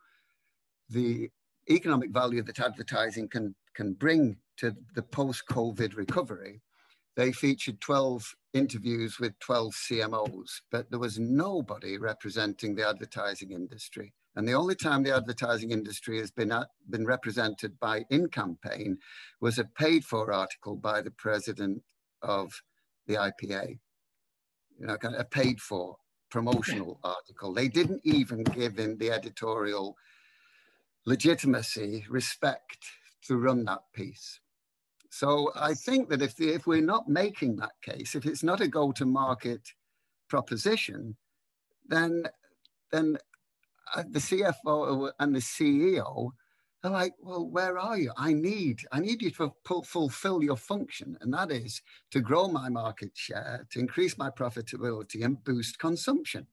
the 0.90 1.30
economic 1.70 2.10
value 2.10 2.42
that 2.42 2.60
advertising 2.60 3.28
can 3.28 3.54
can 3.74 3.94
bring 3.94 4.36
to 4.58 4.74
the 4.94 5.02
post-COVID 5.02 5.96
recovery, 5.96 6.60
they 7.16 7.32
featured 7.32 7.80
12 7.80 8.34
interviews 8.54 9.18
with 9.20 9.38
12 9.40 9.72
CMOs, 9.74 10.60
but 10.70 10.90
there 10.90 10.98
was 10.98 11.18
nobody 11.18 11.98
representing 11.98 12.74
the 12.74 12.88
advertising 12.88 13.52
industry. 13.52 14.12
And 14.36 14.48
the 14.48 14.54
only 14.54 14.74
time 14.74 15.02
the 15.02 15.14
advertising 15.14 15.70
industry 15.70 16.18
has 16.18 16.32
been, 16.32 16.50
at, 16.50 16.68
been 16.90 17.06
represented 17.06 17.78
by 17.78 18.04
in 18.10 18.28
campaign 18.28 18.98
was 19.40 19.58
a 19.58 19.64
paid 19.64 20.04
for 20.04 20.32
article 20.32 20.74
by 20.76 21.02
the 21.02 21.12
president 21.12 21.82
of 22.22 22.52
the 23.06 23.14
IPA, 23.14 23.78
you 24.78 24.86
know, 24.86 24.96
kind 24.96 25.14
of 25.14 25.20
a 25.20 25.24
paid 25.24 25.60
for 25.60 25.96
promotional 26.30 26.98
article. 27.04 27.52
They 27.52 27.68
didn't 27.68 28.00
even 28.02 28.42
give 28.42 28.76
him 28.76 28.98
the 28.98 29.12
editorial 29.12 29.96
legitimacy, 31.06 32.04
respect 32.08 32.78
to 33.26 33.36
run 33.36 33.64
that 33.64 33.82
piece. 33.92 34.40
So 35.10 35.52
I 35.54 35.74
think 35.74 36.08
that 36.08 36.22
if, 36.22 36.36
the, 36.36 36.48
if 36.48 36.66
we're 36.66 36.80
not 36.80 37.08
making 37.08 37.56
that 37.56 37.72
case, 37.82 38.14
if 38.14 38.26
it's 38.26 38.42
not 38.42 38.60
a 38.60 38.66
go-to-market 38.66 39.72
proposition, 40.28 41.16
then, 41.86 42.24
then 42.90 43.18
uh, 43.94 44.02
the 44.10 44.18
CFO 44.18 45.12
and 45.20 45.34
the 45.34 45.40
CEO 45.40 46.30
are 46.82 46.90
like, 46.90 47.14
well, 47.20 47.46
where 47.46 47.78
are 47.78 47.96
you? 47.96 48.12
I 48.16 48.32
need, 48.32 48.80
I 48.92 49.00
need 49.00 49.22
you 49.22 49.30
to 49.32 49.52
fulfill 49.84 50.42
your 50.42 50.56
function, 50.56 51.16
and 51.20 51.32
that 51.32 51.50
is 51.50 51.80
to 52.10 52.20
grow 52.20 52.48
my 52.48 52.68
market 52.68 53.12
share, 53.14 53.66
to 53.70 53.78
increase 53.78 54.18
my 54.18 54.30
profitability, 54.30 55.24
and 55.24 55.42
boost 55.44 55.78
consumption. 55.78 56.46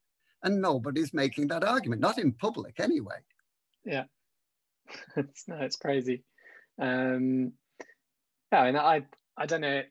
And 0.43 0.61
nobody's 0.61 1.13
making 1.13 1.47
that 1.47 1.63
argument, 1.63 2.01
not 2.01 2.17
in 2.17 2.31
public 2.31 2.79
anyway. 2.79 3.19
Yeah, 3.85 4.05
it's, 5.15 5.47
no, 5.47 5.55
it's 5.57 5.75
crazy. 5.75 6.23
Um, 6.81 7.53
yeah, 8.51 8.65
and 8.65 8.77
I 8.77 9.05
I 9.38 9.45
don't 9.45 9.61
know. 9.61 9.83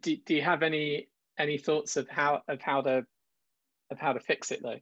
Do, 0.00 0.16
do 0.24 0.34
you 0.34 0.42
have 0.42 0.62
any 0.62 1.08
any 1.38 1.58
thoughts 1.58 1.96
of 1.96 2.08
how 2.08 2.42
of 2.48 2.62
how 2.62 2.80
to 2.82 3.04
of 3.90 3.98
how 3.98 4.12
to 4.12 4.20
fix 4.20 4.50
it 4.52 4.62
though? 4.62 4.80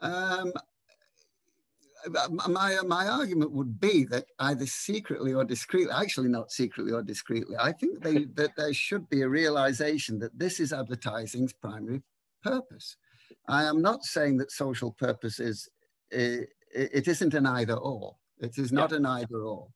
um, 0.02 0.52
my 2.48 2.78
my 2.86 3.06
argument 3.08 3.52
would 3.52 3.80
be 3.80 4.04
that 4.04 4.26
either 4.38 4.66
secretly 4.66 5.34
or 5.34 5.44
discreetly, 5.44 5.92
actually 5.92 6.28
not 6.28 6.50
secretly 6.50 6.92
or 6.92 7.02
discreetly, 7.02 7.56
I 7.60 7.72
think 7.72 8.02
they, 8.02 8.24
that 8.34 8.52
there 8.56 8.72
should 8.72 9.08
be 9.08 9.22
a 9.22 9.28
realization 9.28 10.18
that 10.20 10.38
this 10.38 10.60
is 10.60 10.72
advertising's 10.72 11.52
primary 11.52 12.02
purpose. 12.42 12.96
I 13.48 13.64
am 13.64 13.82
not 13.82 14.04
saying 14.04 14.38
that 14.38 14.52
social 14.52 14.92
purpose 14.92 15.40
is 15.40 15.68
it, 16.10 16.50
it 16.72 17.08
isn't 17.08 17.34
an 17.34 17.46
either 17.46 17.74
or. 17.74 18.16
It 18.42 18.58
is 18.58 18.72
not 18.72 18.90
yeah. 18.90 18.98
an 18.98 19.06
either 19.06 19.38
or. 19.38 19.68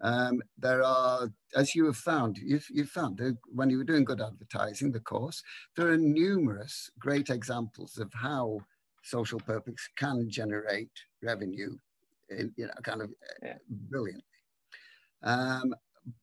Um, 0.00 0.42
there 0.58 0.82
are, 0.82 1.28
as 1.54 1.74
you 1.74 1.86
have 1.86 1.96
found, 1.96 2.38
you've, 2.38 2.66
you've 2.70 2.90
found 2.90 3.20
when 3.54 3.70
you 3.70 3.78
were 3.78 3.84
doing 3.84 4.04
good 4.04 4.20
advertising, 4.20 4.92
the 4.92 5.00
course, 5.00 5.42
there 5.76 5.88
are 5.88 5.96
numerous 5.96 6.90
great 6.98 7.30
examples 7.30 7.96
of 7.96 8.12
how 8.12 8.60
social 9.02 9.40
purpose 9.40 9.88
can 9.96 10.28
generate 10.28 10.90
revenue, 11.22 11.76
in, 12.28 12.52
you 12.56 12.66
know, 12.66 12.74
kind 12.82 13.02
of 13.02 13.10
yeah. 13.42 13.56
brilliantly. 13.68 14.24
Um, 15.22 15.74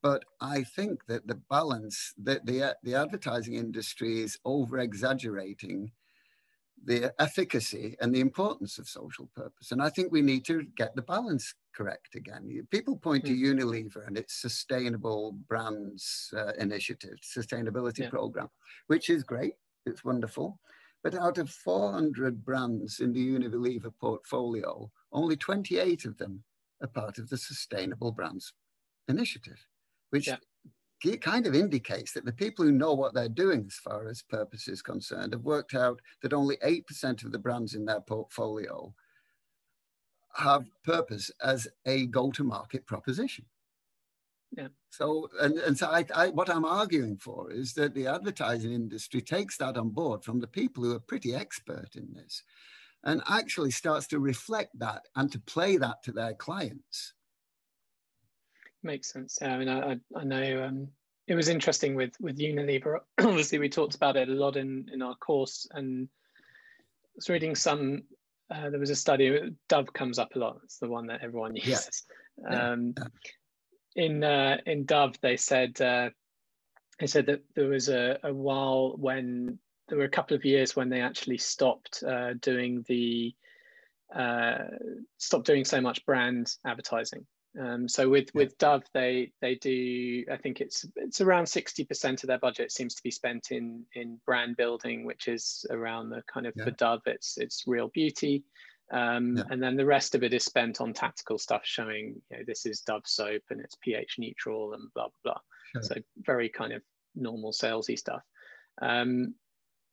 but 0.01 0.23
I 0.39 0.63
think 0.63 1.05
that 1.07 1.27
the 1.27 1.41
balance 1.49 2.13
that 2.21 2.45
the, 2.45 2.75
the 2.83 2.95
advertising 2.95 3.55
industry 3.55 4.21
is 4.21 4.37
over 4.45 4.79
exaggerating 4.79 5.91
the 6.85 7.13
efficacy 7.19 7.95
and 8.01 8.13
the 8.13 8.19
importance 8.19 8.77
of 8.77 8.87
social 8.87 9.29
purpose. 9.35 9.71
And 9.71 9.81
I 9.81 9.89
think 9.89 10.11
we 10.11 10.21
need 10.21 10.45
to 10.45 10.65
get 10.75 10.95
the 10.95 11.01
balance 11.01 11.53
correct 11.73 12.15
again. 12.15 12.49
People 12.71 12.97
point 12.97 13.25
to 13.25 13.33
hmm. 13.33 13.43
Unilever 13.43 14.05
and 14.05 14.17
its 14.17 14.41
sustainable 14.41 15.33
brands 15.47 16.33
uh, 16.35 16.53
initiative, 16.59 17.17
sustainability 17.23 17.99
yeah. 17.99 18.09
program, 18.09 18.49
which 18.87 19.09
is 19.09 19.23
great. 19.23 19.53
It's 19.85 20.03
wonderful. 20.03 20.59
But 21.03 21.15
out 21.15 21.37
of 21.37 21.49
400 21.49 22.45
brands 22.45 22.99
in 22.99 23.11
the 23.11 23.27
Unilever 23.27 23.91
portfolio, 23.99 24.89
only 25.11 25.35
28 25.35 26.05
of 26.05 26.17
them 26.17 26.43
are 26.81 26.87
part 26.87 27.17
of 27.17 27.29
the 27.29 27.37
Sustainable 27.37 28.11
Brands 28.11 28.53
Initiative, 29.09 29.65
which 30.11 30.27
yeah 30.27 30.37
it 31.05 31.21
kind 31.21 31.45
of 31.45 31.55
indicates 31.55 32.13
that 32.13 32.25
the 32.25 32.31
people 32.31 32.63
who 32.63 32.71
know 32.71 32.93
what 32.93 33.13
they're 33.13 33.29
doing 33.29 33.65
as 33.67 33.75
far 33.75 34.07
as 34.07 34.21
purpose 34.21 34.67
is 34.67 34.81
concerned 34.81 35.33
have 35.33 35.43
worked 35.43 35.75
out 35.75 36.01
that 36.21 36.33
only 36.33 36.57
8% 36.57 37.23
of 37.25 37.31
the 37.31 37.39
brands 37.39 37.75
in 37.75 37.85
their 37.85 38.01
portfolio 38.01 38.93
have 40.35 40.65
purpose 40.83 41.29
as 41.43 41.67
a 41.85 42.07
go-to-market 42.07 42.85
proposition. 42.85 43.45
Yeah. 44.55 44.67
So, 44.89 45.29
and, 45.39 45.57
and 45.59 45.77
so 45.77 45.87
I, 45.87 46.05
I, 46.13 46.27
what 46.29 46.49
I'm 46.49 46.65
arguing 46.65 47.17
for 47.17 47.51
is 47.51 47.73
that 47.73 47.95
the 47.95 48.07
advertising 48.07 48.71
industry 48.71 49.21
takes 49.21 49.57
that 49.57 49.77
on 49.77 49.89
board 49.89 50.23
from 50.23 50.39
the 50.39 50.47
people 50.47 50.83
who 50.83 50.95
are 50.95 50.99
pretty 50.99 51.33
expert 51.33 51.95
in 51.95 52.13
this 52.13 52.43
and 53.03 53.21
actually 53.27 53.71
starts 53.71 54.07
to 54.07 54.19
reflect 54.19 54.77
that 54.79 55.07
and 55.15 55.31
to 55.31 55.39
play 55.39 55.77
that 55.77 56.03
to 56.03 56.11
their 56.11 56.33
clients 56.33 57.13
makes 58.83 59.11
sense. 59.11 59.39
Yeah, 59.41 59.55
I 59.55 59.57
mean, 59.57 59.69
I, 59.69 59.97
I 60.15 60.23
know 60.23 60.63
um, 60.63 60.87
it 61.27 61.35
was 61.35 61.49
interesting 61.49 61.95
with 61.95 62.13
with 62.19 62.37
Unilever. 62.37 62.99
Obviously, 63.19 63.59
we 63.59 63.69
talked 63.69 63.95
about 63.95 64.17
it 64.17 64.29
a 64.29 64.33
lot 64.33 64.57
in 64.57 64.89
in 64.93 65.01
our 65.01 65.15
course, 65.15 65.67
and 65.71 66.07
I 66.35 67.15
was 67.15 67.29
reading 67.29 67.55
some. 67.55 68.03
Uh, 68.53 68.69
there 68.69 68.79
was 68.79 68.89
a 68.89 68.95
study. 68.95 69.55
Dove 69.69 69.93
comes 69.93 70.19
up 70.19 70.35
a 70.35 70.39
lot. 70.39 70.59
It's 70.63 70.77
the 70.77 70.89
one 70.89 71.07
that 71.07 71.21
everyone 71.21 71.55
uses. 71.55 72.03
Yeah. 72.37 72.71
Um, 72.71 72.93
yeah. 72.97 73.07
In 73.95 74.23
uh, 74.23 74.57
in 74.65 74.85
Dove, 74.85 75.19
they 75.21 75.37
said 75.37 75.79
uh, 75.81 76.09
they 76.99 77.07
said 77.07 77.27
that 77.27 77.43
there 77.55 77.67
was 77.67 77.89
a, 77.89 78.19
a 78.23 78.33
while 78.33 78.95
when 78.97 79.59
there 79.87 79.97
were 79.97 80.05
a 80.05 80.09
couple 80.09 80.35
of 80.35 80.45
years 80.45 80.75
when 80.75 80.89
they 80.89 81.01
actually 81.01 81.37
stopped 81.37 82.03
uh, 82.03 82.33
doing 82.41 82.83
the 82.87 83.33
uh, 84.13 84.57
stopped 85.17 85.45
doing 85.45 85.65
so 85.65 85.81
much 85.81 86.05
brand 86.05 86.55
advertising 86.65 87.25
um, 87.59 87.87
so 87.87 88.09
with 88.09 88.29
yeah. 88.33 88.43
with 88.43 88.57
Dove, 88.57 88.83
they 88.93 89.31
they 89.41 89.55
do. 89.55 90.25
I 90.31 90.37
think 90.37 90.59
it's 90.59 90.85
it's 90.95 91.21
around 91.21 91.45
sixty 91.47 91.83
percent 91.83 92.23
of 92.23 92.27
their 92.27 92.39
budget 92.39 92.71
seems 92.71 92.95
to 92.95 93.03
be 93.03 93.11
spent 93.11 93.51
in 93.51 93.85
in 93.93 94.19
brand 94.25 94.57
building, 94.57 95.05
which 95.05 95.27
is 95.27 95.65
around 95.69 96.09
the 96.09 96.23
kind 96.31 96.47
of 96.47 96.53
yeah. 96.55 96.65
for 96.65 96.71
Dove, 96.71 97.01
it's 97.05 97.37
it's 97.37 97.63
real 97.67 97.89
beauty, 97.89 98.43
um, 98.91 99.37
yeah. 99.37 99.43
and 99.51 99.61
then 99.61 99.77
the 99.77 99.85
rest 99.85 100.15
of 100.15 100.23
it 100.23 100.33
is 100.33 100.43
spent 100.43 100.81
on 100.81 100.93
tactical 100.93 101.37
stuff, 101.37 101.61
showing 101.63 102.21
you 102.31 102.37
know 102.37 102.43
this 102.47 102.65
is 102.65 102.81
Dove 102.81 103.05
soap 103.05 103.43
and 103.51 103.61
it's 103.61 103.77
pH 103.81 104.15
neutral 104.17 104.73
and 104.73 104.89
blah 104.95 105.07
blah 105.23 105.33
blah. 105.33 105.41
Sure. 105.73 105.83
So 105.83 105.95
very 106.17 106.49
kind 106.49 106.73
of 106.73 106.81
normal 107.15 107.51
salesy 107.51 107.97
stuff. 107.97 108.23
Um, 108.81 109.35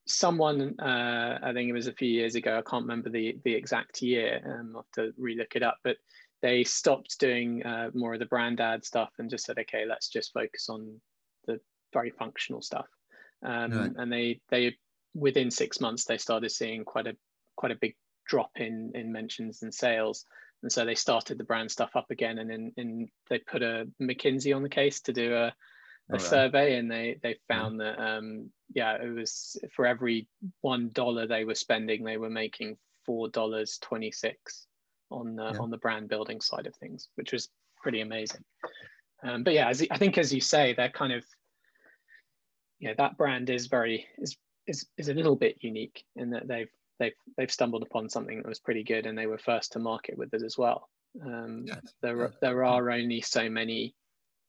someone, 0.06 0.78
uh, 0.80 1.38
I 1.42 1.52
think 1.52 1.68
it 1.68 1.74
was 1.74 1.86
a 1.86 1.92
few 1.92 2.08
years 2.08 2.34
ago, 2.34 2.58
I 2.58 2.68
can't 2.68 2.84
remember 2.84 3.10
the, 3.10 3.38
the 3.44 3.54
exact 3.54 4.02
year, 4.02 4.40
um, 4.44 4.72
I'll 4.74 4.86
have 4.96 5.12
to 5.12 5.20
relook 5.20 5.54
it 5.54 5.62
up, 5.62 5.76
but 5.84 5.96
they 6.42 6.64
stopped 6.64 7.18
doing 7.18 7.62
uh, 7.64 7.90
more 7.94 8.14
of 8.14 8.20
the 8.20 8.26
brand 8.26 8.60
ad 8.60 8.84
stuff 8.84 9.10
and 9.18 9.30
just 9.30 9.44
said, 9.44 9.58
okay, 9.58 9.84
let's 9.86 10.08
just 10.08 10.32
focus 10.32 10.68
on 10.68 11.00
the 11.46 11.60
very 11.92 12.10
functional 12.10 12.62
stuff. 12.62 12.86
Um, 13.44 13.72
right. 13.72 13.92
And 13.96 14.12
they, 14.12 14.40
they, 14.50 14.76
within 15.14 15.50
six 15.50 15.80
months, 15.80 16.04
they 16.04 16.18
started 16.18 16.50
seeing 16.50 16.84
quite 16.84 17.06
a, 17.06 17.16
quite 17.56 17.72
a 17.72 17.78
big 17.80 17.94
drop 18.26 18.50
in, 18.56 18.92
in 18.94 19.12
mentions 19.12 19.62
and 19.62 19.74
sales. 19.74 20.24
And 20.62 20.70
so 20.70 20.84
they 20.84 20.94
started 20.94 21.38
the 21.38 21.44
brand 21.44 21.70
stuff 21.70 21.90
up 21.94 22.10
again 22.10 22.38
and 22.38 22.50
then 22.50 22.72
and 22.76 23.08
they 23.28 23.38
put 23.38 23.62
a 23.62 23.88
McKinsey 24.00 24.54
on 24.54 24.62
the 24.62 24.68
case 24.68 25.00
to 25.02 25.12
do 25.12 25.34
a, 25.34 25.46
a 25.46 25.52
right. 26.10 26.20
survey 26.20 26.76
and 26.76 26.90
they 26.90 27.18
they 27.22 27.36
found 27.48 27.80
that 27.80 27.98
um 27.98 28.50
yeah 28.74 28.96
it 29.02 29.08
was 29.08 29.56
for 29.74 29.86
every 29.86 30.28
one 30.60 30.90
dollar 30.92 31.26
they 31.26 31.44
were 31.44 31.54
spending 31.54 32.04
they 32.04 32.18
were 32.18 32.28
making 32.28 32.76
four 33.06 33.28
dollars 33.28 33.78
26 33.80 34.66
on 35.10 35.36
the 35.36 35.50
yeah. 35.52 35.58
on 35.58 35.70
the 35.70 35.78
brand 35.78 36.08
building 36.08 36.40
side 36.40 36.66
of 36.66 36.74
things 36.76 37.08
which 37.16 37.32
was 37.32 37.48
pretty 37.82 38.00
amazing 38.00 38.42
um, 39.24 39.42
but 39.42 39.54
yeah 39.54 39.68
as, 39.68 39.84
i 39.90 39.98
think 39.98 40.18
as 40.18 40.32
you 40.32 40.40
say 40.40 40.74
they're 40.74 40.90
kind 40.90 41.12
of 41.12 41.24
yeah 42.78 42.94
that 42.96 43.16
brand 43.16 43.50
is 43.50 43.66
very 43.66 44.06
is 44.18 44.36
is, 44.66 44.86
is 44.98 45.08
a 45.08 45.14
little 45.14 45.36
bit 45.36 45.56
unique 45.60 46.04
in 46.16 46.30
that 46.30 46.46
they've 46.46 46.70
they've 46.98 47.14
they've 47.36 47.50
stumbled 47.50 47.82
upon 47.82 48.08
something 48.08 48.38
that 48.38 48.48
was 48.48 48.60
pretty 48.60 48.84
good 48.84 49.06
and 49.06 49.16
they 49.16 49.26
were 49.26 49.38
first 49.38 49.72
to 49.72 49.78
market 49.78 50.16
with 50.16 50.32
it 50.34 50.42
as 50.42 50.56
well 50.56 50.88
um, 51.26 51.64
yes. 51.66 51.80
there, 52.02 52.32
there 52.40 52.64
are 52.64 52.88
only 52.90 53.20
so 53.20 53.50
many 53.50 53.96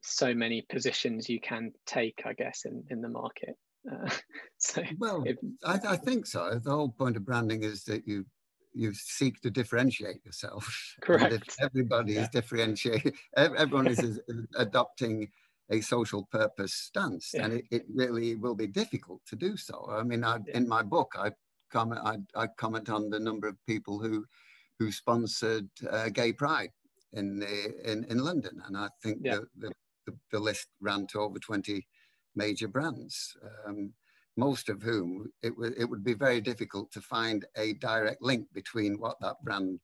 so 0.02 0.34
many 0.34 0.62
positions 0.62 1.28
you 1.28 1.40
can 1.40 1.72
take, 1.86 2.22
I 2.24 2.32
guess, 2.32 2.64
in, 2.64 2.84
in 2.90 3.00
the 3.00 3.08
market. 3.08 3.56
Uh, 3.90 4.10
so 4.58 4.82
well, 4.98 5.22
if, 5.24 5.36
I, 5.64 5.78
I, 5.90 5.96
think 5.96 6.26
so. 6.26 6.60
The 6.62 6.70
whole 6.70 6.90
point 6.90 7.16
of 7.16 7.24
branding 7.24 7.62
is 7.62 7.84
that 7.84 8.06
you 8.06 8.26
you 8.74 8.92
seek 8.94 9.40
to 9.42 9.50
differentiate 9.50 10.24
yourself. 10.24 10.96
Correct. 11.00 11.32
if 11.32 11.56
everybody 11.60 12.14
yeah. 12.14 12.22
is 12.22 12.28
differentiating, 12.28 13.12
everyone 13.36 13.86
is 13.86 14.20
adopting 14.56 15.28
a 15.70 15.80
social 15.80 16.28
purpose 16.30 16.74
stance, 16.74 17.30
yeah. 17.34 17.44
and 17.44 17.54
it, 17.54 17.64
it 17.70 17.84
really 17.94 18.34
will 18.36 18.54
be 18.54 18.66
difficult 18.66 19.20
to 19.26 19.36
do 19.36 19.56
so. 19.56 19.88
I 19.90 20.02
mean, 20.02 20.24
I, 20.24 20.38
yeah. 20.46 20.56
in 20.56 20.68
my 20.68 20.82
book, 20.82 21.12
I 21.16 21.30
comment 21.70 22.00
I, 22.04 22.18
I, 22.34 22.46
comment 22.58 22.90
on 22.90 23.08
the 23.10 23.20
number 23.20 23.48
of 23.48 23.56
people 23.66 23.98
who 23.98 24.24
who 24.78 24.92
sponsored 24.92 25.68
uh, 25.90 26.08
gay 26.08 26.32
pride 26.32 26.70
in 27.12 27.38
the 27.38 27.90
in, 27.90 28.04
in 28.04 28.18
London, 28.18 28.60
and 28.66 28.76
I 28.76 28.88
think 29.02 29.22
the, 29.22 29.46
the 29.56 29.72
the, 30.06 30.14
the 30.32 30.40
list 30.40 30.68
ran 30.80 31.06
to 31.08 31.20
over 31.20 31.38
20 31.38 31.86
major 32.34 32.68
brands, 32.68 33.36
um, 33.66 33.92
most 34.36 34.68
of 34.68 34.82
whom 34.82 35.30
it, 35.42 35.52
it 35.76 35.84
would 35.84 36.04
be 36.04 36.14
very 36.14 36.40
difficult 36.40 36.90
to 36.92 37.00
find 37.00 37.44
a 37.56 37.74
direct 37.74 38.22
link 38.22 38.46
between 38.52 38.98
what 38.98 39.20
that 39.20 39.42
brand, 39.44 39.78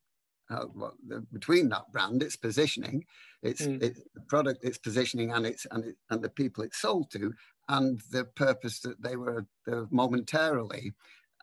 uh, 0.50 0.64
what 0.64 0.94
the, 1.06 1.20
between 1.32 1.68
that 1.68 1.90
brand, 1.92 2.22
its 2.22 2.36
positioning, 2.36 3.04
its, 3.42 3.62
mm. 3.62 3.82
its 3.82 4.00
product, 4.28 4.64
its 4.64 4.78
positioning, 4.78 5.32
and 5.32 5.46
its 5.46 5.66
and, 5.70 5.84
it, 5.84 5.96
and 6.10 6.22
the 6.22 6.30
people 6.30 6.64
it's 6.64 6.78
sold 6.78 7.10
to, 7.10 7.32
and 7.68 8.00
the 8.10 8.24
purpose 8.24 8.80
that 8.80 9.00
they 9.02 9.16
were 9.16 9.46
the 9.66 9.86
momentarily 9.90 10.92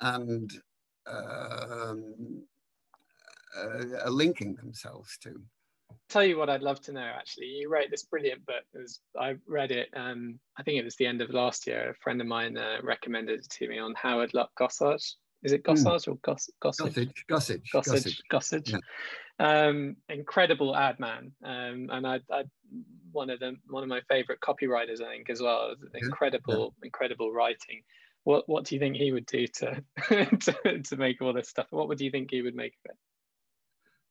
and 0.01 0.51
um, 1.07 2.43
uh, 3.57 4.09
linking 4.09 4.55
themselves 4.55 5.17
to 5.19 5.39
tell 6.09 6.23
you 6.23 6.37
what 6.37 6.49
I'd 6.49 6.61
love 6.61 6.81
to 6.81 6.91
know. 6.91 7.11
Actually, 7.17 7.47
you 7.47 7.69
wrote 7.69 7.89
this 7.91 8.03
brilliant 8.03 8.45
book. 8.45 8.63
Was, 8.73 8.99
I 9.19 9.35
read 9.47 9.71
it. 9.71 9.89
Um, 9.95 10.39
I 10.57 10.63
think 10.63 10.79
it 10.79 10.85
was 10.85 10.95
the 10.95 11.05
end 11.07 11.21
of 11.21 11.29
last 11.31 11.67
year. 11.67 11.91
A 11.91 11.95
friend 11.95 12.21
of 12.21 12.27
mine 12.27 12.57
uh, 12.57 12.77
recommended 12.83 13.39
it 13.39 13.49
to 13.49 13.67
me 13.67 13.79
on 13.79 13.93
Howard 13.95 14.33
Luck 14.33 14.51
Gossage. 14.59 15.13
Is 15.43 15.51
it 15.51 15.61
hmm. 15.65 15.73
Gossage 15.73 16.05
mm. 16.05 16.13
or 16.13 16.15
Goss, 16.23 16.49
Gossage? 16.63 17.13
Gossage. 17.29 17.61
Gossage. 17.73 18.19
Gossage. 18.31 18.71
Yeah. 18.71 18.79
Um, 19.37 19.97
incredible 20.09 20.75
ad 20.75 20.99
man, 20.99 21.33
um, 21.43 21.89
and 21.91 22.07
I, 22.07 22.19
I, 22.31 22.43
one 23.11 23.29
of 23.29 23.39
them, 23.39 23.59
one 23.67 23.83
of 23.83 23.89
my 23.89 24.01
favorite 24.09 24.39
copywriters, 24.39 25.01
I 25.01 25.11
think, 25.11 25.29
as 25.29 25.41
well. 25.41 25.75
Incredible, 25.93 26.73
yeah. 26.81 26.87
incredible 26.87 27.33
writing. 27.33 27.83
What, 28.23 28.47
what 28.47 28.63
do 28.63 28.75
you 28.75 28.79
think 28.79 28.95
he 28.95 29.11
would 29.11 29.25
do 29.25 29.45
to, 29.45 29.83
to, 30.09 30.81
to 30.81 30.97
make 30.97 31.21
all 31.21 31.33
this 31.33 31.49
stuff? 31.49 31.67
What 31.69 31.89
would 31.89 32.01
you 32.01 32.11
think 32.11 32.31
he 32.31 32.41
would 32.41 32.55
make 32.55 32.73
of 32.85 32.91
it? 32.91 32.97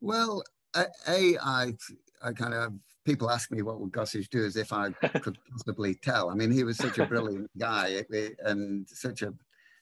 Well, 0.00 0.45
a, 0.75 1.39
I, 1.39 1.75
I 2.23 2.32
kind 2.32 2.54
of 2.54 2.73
people 3.04 3.30
ask 3.30 3.50
me 3.50 3.63
what 3.63 3.80
would 3.80 3.93
Gossage 3.93 4.28
do 4.30 4.45
as 4.45 4.56
if 4.56 4.73
I 4.73 4.91
could 5.21 5.39
possibly 5.50 5.95
tell. 5.95 6.30
I 6.30 6.34
mean, 6.34 6.50
he 6.50 6.65
was 6.65 6.76
such 6.76 6.99
a 6.99 7.06
brilliant 7.06 7.50
guy 7.58 8.04
and 8.45 8.89
such 8.89 9.23
a 9.23 9.34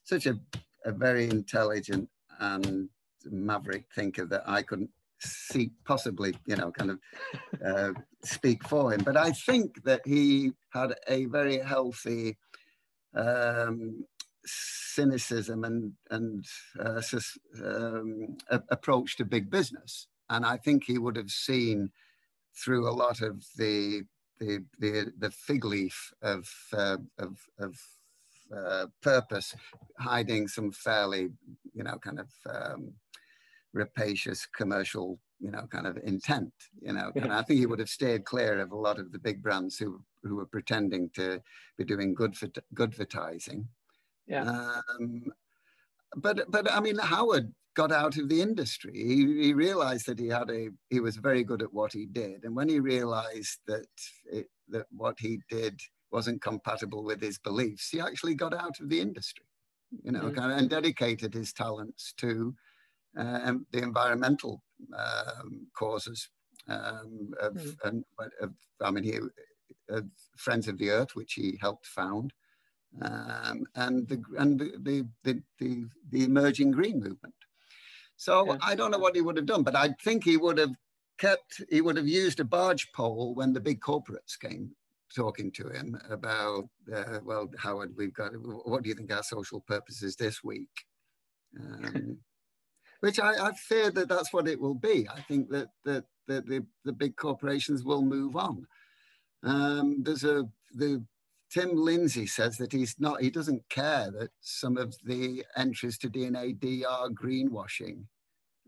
such 0.04 0.26
a, 0.26 0.38
a 0.84 0.92
very 0.92 1.28
intelligent 1.28 2.08
and 2.40 2.88
maverick 3.30 3.84
thinker 3.94 4.26
that 4.26 4.42
I 4.46 4.62
couldn't 4.62 4.90
see 5.20 5.70
possibly, 5.84 6.34
you 6.46 6.56
know, 6.56 6.72
kind 6.72 6.90
of 6.90 6.98
uh, 7.64 7.92
speak 8.24 8.66
for 8.66 8.92
him. 8.92 9.02
But 9.04 9.16
I 9.16 9.30
think 9.30 9.84
that 9.84 10.00
he 10.04 10.52
had 10.70 10.94
a 11.08 11.26
very 11.26 11.58
healthy 11.58 12.36
um, 13.14 14.04
cynicism 14.44 15.64
and 15.64 15.92
and 16.10 16.44
uh, 16.78 17.00
um, 17.64 18.36
approach 18.70 19.16
to 19.16 19.24
big 19.24 19.50
business. 19.50 20.08
And 20.32 20.46
I 20.46 20.56
think 20.56 20.84
he 20.84 20.98
would 20.98 21.16
have 21.16 21.30
seen 21.30 21.90
through 22.56 22.88
a 22.88 22.98
lot 23.04 23.20
of 23.20 23.44
the 23.56 24.02
the 24.40 24.64
the, 24.78 25.12
the 25.18 25.30
fig 25.30 25.64
leaf 25.64 26.12
of 26.22 26.48
uh, 26.72 26.96
of, 27.18 27.38
of 27.58 27.76
uh, 28.56 28.86
purpose, 29.02 29.54
hiding 29.98 30.48
some 30.48 30.72
fairly, 30.72 31.28
you 31.74 31.82
know, 31.82 31.96
kind 31.98 32.18
of 32.18 32.28
um, 32.46 32.92
rapacious 33.72 34.46
commercial, 34.46 35.18
you 35.38 35.50
know, 35.50 35.66
kind 35.70 35.86
of 35.86 35.98
intent, 36.04 36.52
you 36.80 36.92
know. 36.92 37.12
And 37.14 37.32
I 37.32 37.42
think 37.42 37.60
he 37.60 37.66
would 37.66 37.78
have 37.78 37.88
stayed 37.88 38.24
clear 38.24 38.58
of 38.60 38.72
a 38.72 38.76
lot 38.76 38.98
of 38.98 39.12
the 39.12 39.18
big 39.18 39.42
brands 39.42 39.78
who 39.78 40.02
who 40.22 40.36
were 40.36 40.46
pretending 40.46 41.10
to 41.14 41.42
be 41.76 41.84
doing 41.84 42.14
good 42.14 42.36
for 42.36 42.48
good 42.74 42.92
advertising. 42.92 43.68
Yeah. 44.26 44.44
Um, 44.44 45.32
but 46.16 46.50
but 46.50 46.70
I 46.70 46.80
mean, 46.80 46.98
Howard 46.98 47.52
got 47.74 47.92
out 47.92 48.18
of 48.18 48.28
the 48.28 48.40
industry. 48.40 48.92
He, 48.94 49.44
he, 49.44 49.54
realized 49.54 50.06
that 50.06 50.18
he 50.18 50.28
had 50.28 50.50
a 50.50 50.68
he 50.90 51.00
was 51.00 51.16
very 51.16 51.42
good 51.42 51.62
at 51.62 51.72
what 51.72 51.92
he 51.92 52.06
did, 52.06 52.44
and 52.44 52.54
when 52.54 52.68
he 52.68 52.80
realized 52.80 53.60
that 53.66 53.86
it, 54.30 54.48
that 54.68 54.86
what 54.90 55.16
he 55.18 55.40
did 55.48 55.80
wasn't 56.10 56.42
compatible 56.42 57.02
with 57.02 57.20
his 57.20 57.38
beliefs, 57.38 57.88
he 57.90 58.00
actually 58.00 58.34
got 58.34 58.54
out 58.54 58.78
of 58.80 58.88
the 58.88 59.00
industry, 59.00 59.46
you 60.02 60.12
know, 60.12 60.20
mm. 60.20 60.36
kind 60.36 60.52
of, 60.52 60.58
and 60.58 60.68
dedicated 60.68 61.32
his 61.32 61.52
talents 61.52 62.12
to 62.18 62.54
uh, 63.18 63.54
the 63.72 63.82
environmental 63.82 64.62
um, 64.96 65.66
causes. 65.74 66.28
Um, 66.68 67.32
of, 67.40 67.54
mm. 67.54 67.76
and, 67.84 68.04
of, 68.40 68.52
I 68.80 68.90
mean, 68.90 69.04
he 69.04 69.18
uh, 69.92 70.02
Friends 70.36 70.68
of 70.68 70.78
the 70.78 70.90
Earth, 70.90 71.14
which 71.14 71.34
he 71.34 71.58
helped 71.60 71.86
found. 71.86 72.32
Um, 73.00 73.64
and 73.74 74.06
the 74.06 74.22
and 74.38 74.60
the, 74.60 75.08
the, 75.24 75.42
the, 75.58 75.86
the 76.10 76.24
emerging 76.24 76.72
green 76.72 77.00
movement. 77.00 77.34
So 78.16 78.46
yeah. 78.46 78.58
I 78.62 78.74
don't 78.74 78.90
know 78.90 78.98
what 78.98 79.16
he 79.16 79.22
would 79.22 79.36
have 79.36 79.46
done, 79.46 79.62
but 79.62 79.76
I 79.76 79.94
think 80.02 80.24
he 80.24 80.36
would 80.36 80.58
have 80.58 80.74
kept, 81.18 81.62
he 81.70 81.80
would 81.80 81.96
have 81.96 82.08
used 82.08 82.40
a 82.40 82.44
barge 82.44 82.92
pole 82.92 83.34
when 83.34 83.52
the 83.52 83.60
big 83.60 83.80
corporates 83.80 84.38
came 84.40 84.70
talking 85.14 85.50
to 85.52 85.68
him 85.68 85.98
about, 86.10 86.68
uh, 86.94 87.18
well, 87.24 87.48
Howard, 87.58 87.94
we've 87.96 88.14
got, 88.14 88.32
what 88.32 88.82
do 88.82 88.88
you 88.88 88.94
think 88.94 89.12
our 89.12 89.22
social 89.22 89.60
purpose 89.60 90.02
is 90.02 90.16
this 90.16 90.42
week? 90.42 90.86
Um, 91.58 92.18
which 93.00 93.18
I, 93.18 93.48
I, 93.48 93.52
fear 93.52 93.90
that 93.90 94.08
that's 94.08 94.32
what 94.32 94.48
it 94.48 94.60
will 94.60 94.74
be. 94.74 95.08
I 95.08 95.20
think 95.22 95.50
that, 95.50 95.68
that, 95.84 96.04
that 96.28 96.46
the, 96.46 96.64
the 96.84 96.92
big 96.92 97.16
corporations 97.16 97.84
will 97.84 98.02
move 98.02 98.36
on. 98.36 98.66
Um, 99.42 100.02
there's 100.02 100.24
a, 100.24 100.48
the 100.74 101.04
Tim 101.52 101.76
Lindsay 101.76 102.26
says 102.26 102.56
that 102.56 102.72
he's 102.72 102.96
not, 102.98 103.20
he 103.20 103.30
doesn't 103.30 103.68
care 103.68 104.10
that 104.18 104.30
some 104.40 104.78
of 104.78 104.96
the 105.04 105.44
entries 105.56 105.98
to 105.98 106.08
DNA 106.08 106.58
D&AD 106.58 106.86
are 106.88 107.10
greenwashing 107.10 108.04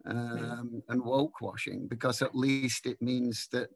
um, 0.04 0.82
and 0.88 1.02
woke 1.02 1.40
washing 1.40 1.86
because 1.88 2.20
at 2.20 2.34
least 2.34 2.84
it 2.84 3.00
means 3.00 3.48
that 3.52 3.70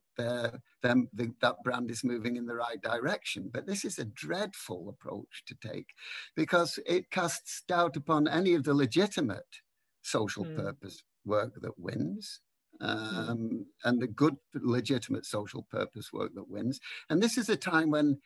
them, 0.83 1.09
the, 1.15 1.33
that 1.41 1.57
brand 1.65 1.91
is 1.91 2.05
moving 2.05 2.37
in 2.37 2.45
the 2.45 2.55
right 2.55 2.83
direction. 2.83 3.49
But 3.51 3.67
this 3.67 3.85
is 3.85 3.99
a 3.99 4.05
dreadful 4.05 4.91
approach 4.91 5.43
to 5.47 5.57
take 5.67 5.89
because 6.37 6.79
it 6.87 7.11
casts 7.11 7.63
doubt 7.67 7.97
upon 7.97 8.29
any 8.29 8.55
of 8.55 8.65
the 8.65 8.75
legitimate 8.75 9.63
social 10.03 10.45
mm. 10.45 10.55
purpose 10.57 11.03
work 11.25 11.55
that 11.63 11.79
wins. 11.79 12.41
Um, 12.81 13.39
mm. 13.39 13.65
And 13.85 14.03
the 14.03 14.07
good, 14.07 14.37
legitimate 14.55 15.25
social 15.25 15.67
purpose 15.71 16.13
work 16.13 16.35
that 16.35 16.51
wins. 16.51 16.79
And 17.09 17.23
this 17.23 17.39
is 17.39 17.49
a 17.49 17.57
time 17.57 17.91
when 17.91 18.19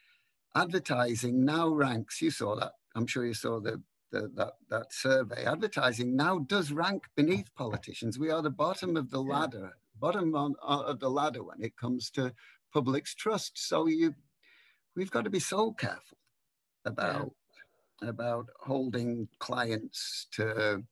advertising 0.54 1.44
now 1.44 1.68
ranks, 1.68 2.20
you 2.20 2.30
saw 2.30 2.54
that, 2.56 2.72
I'm 2.94 3.06
sure 3.06 3.26
you 3.26 3.34
saw 3.34 3.60
the, 3.60 3.82
the, 4.10 4.30
that, 4.34 4.54
that 4.68 4.92
survey, 4.92 5.44
advertising 5.44 6.16
now 6.16 6.38
does 6.38 6.72
rank 6.72 7.04
beneath 7.16 7.54
politicians. 7.54 8.18
We 8.18 8.30
are 8.30 8.42
the 8.42 8.50
bottom 8.50 8.96
of 8.96 9.10
the 9.10 9.22
ladder, 9.22 9.72
bottom 9.98 10.34
on, 10.34 10.54
uh, 10.62 10.82
of 10.86 11.00
the 11.00 11.10
ladder 11.10 11.42
when 11.42 11.62
it 11.62 11.76
comes 11.76 12.10
to 12.10 12.32
public's 12.72 13.14
trust. 13.14 13.66
So 13.66 13.86
you, 13.86 14.14
we've 14.96 15.10
got 15.10 15.24
to 15.24 15.30
be 15.30 15.40
so 15.40 15.72
careful 15.72 16.18
about 16.84 17.32
about 18.02 18.48
holding 18.58 19.28
clients 19.38 20.26
to 20.32 20.82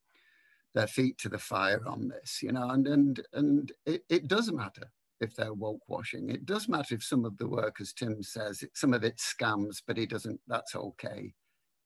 their 0.74 0.86
feet 0.86 1.18
to 1.18 1.28
the 1.28 1.38
fire 1.38 1.82
on 1.84 2.08
this, 2.08 2.40
you 2.42 2.52
know, 2.52 2.70
and 2.70 2.86
and 2.86 3.20
and 3.32 3.72
it, 3.84 4.04
it 4.08 4.28
does 4.28 4.52
matter 4.52 4.92
if 5.20 5.34
they're 5.34 5.54
woke 5.54 5.88
washing. 5.88 6.30
It 6.30 6.46
does 6.46 6.68
matter 6.68 6.94
if 6.94 7.04
some 7.04 7.24
of 7.24 7.36
the 7.38 7.48
work, 7.48 7.76
as 7.80 7.92
Tim 7.92 8.22
says, 8.22 8.62
it, 8.62 8.70
some 8.74 8.94
of 8.94 9.04
it 9.04 9.16
scams, 9.16 9.82
but 9.86 9.96
he 9.96 10.06
doesn't. 10.06 10.40
That's 10.46 10.74
okay. 10.74 11.32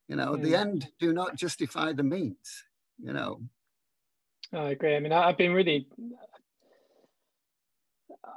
You 0.09 0.16
know, 0.16 0.37
the 0.37 0.55
end 0.55 0.88
do 0.99 1.12
not 1.12 1.37
justify 1.37 1.92
the 1.92 2.03
means. 2.03 2.64
You 3.03 3.12
know. 3.12 3.40
I 4.53 4.70
agree. 4.70 4.94
I 4.94 5.01
mean, 5.01 5.12
I've 5.12 5.38
been 5.38 5.53
really. 5.53 5.88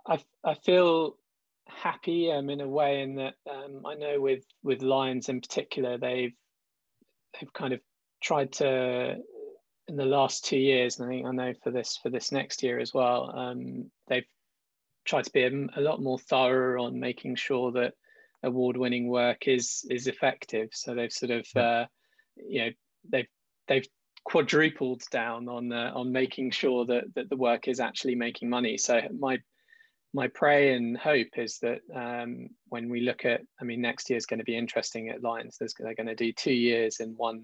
I 0.08 0.20
I 0.44 0.54
feel 0.56 1.18
happy 1.68 2.32
um, 2.32 2.50
in 2.50 2.62
a 2.62 2.68
way 2.68 3.02
in 3.02 3.16
that 3.16 3.36
um, 3.50 3.86
I 3.86 3.96
know 3.96 4.20
with 4.22 4.44
with 4.64 4.82
Lions 4.82 5.30
in 5.30 5.42
particular, 5.42 5.98
they've 5.98 6.34
they've 7.34 7.54
kind 7.54 7.74
of 7.74 7.82
tried 8.22 8.54
to 8.54 9.18
in 9.88 9.96
the 9.96 10.06
last 10.06 10.46
two 10.46 10.58
years, 10.58 11.00
and 11.00 11.08
I 11.08 11.12
think 11.12 11.26
I 11.26 11.32
know 11.32 11.54
for 11.64 11.72
this 11.72 11.98
for 11.98 12.10
this 12.10 12.32
next 12.32 12.64
year 12.64 12.80
as 12.80 12.94
well. 12.94 13.32
Um, 13.36 13.92
they've 14.08 14.26
tried 15.08 15.26
to 15.26 15.32
be 15.32 15.44
a, 15.44 15.80
a, 15.80 15.82
lot 15.82 16.02
more 16.02 16.20
thorough 16.20 16.84
on 16.84 17.00
making 17.00 17.36
sure 17.36 17.72
that 17.72 17.94
award-winning 18.44 19.08
work 19.08 19.48
is 19.48 19.86
is 19.90 20.08
effective. 20.08 20.70
So 20.74 20.94
they've 20.94 21.12
sort 21.12 21.32
of 21.32 21.48
uh, 21.56 21.86
you 22.36 22.66
know 22.66 22.70
they've 23.10 23.28
they've 23.68 23.88
quadrupled 24.24 25.02
down 25.10 25.48
on 25.48 25.72
uh, 25.72 25.92
on 25.96 26.12
making 26.12 26.52
sure 26.52 26.86
that 26.86 27.06
that 27.16 27.30
the 27.30 27.38
work 27.38 27.68
is 27.68 27.80
actually 27.80 28.16
making 28.16 28.50
money. 28.50 28.78
So 28.78 29.02
my 29.18 29.40
my 30.14 30.28
pray 30.28 30.74
and 30.74 30.98
hope 30.98 31.38
is 31.38 31.60
that 31.60 31.80
um, 31.94 32.50
when 32.70 32.90
we 32.90 33.02
look 33.02 33.26
at, 33.26 33.42
I 33.62 33.66
mean, 33.66 33.82
next 33.82 34.10
year 34.10 34.18
is 34.18 34.26
going 34.26 34.40
to 34.40 34.46
be 34.46 34.58
interesting 34.58 35.10
at 35.10 35.22
Lions. 35.22 35.58
There's, 35.60 35.74
they're 35.78 35.96
going 35.96 36.08
to 36.08 36.16
do 36.16 36.32
two 36.32 36.54
years 36.54 37.00
in 37.00 37.10
one 37.18 37.44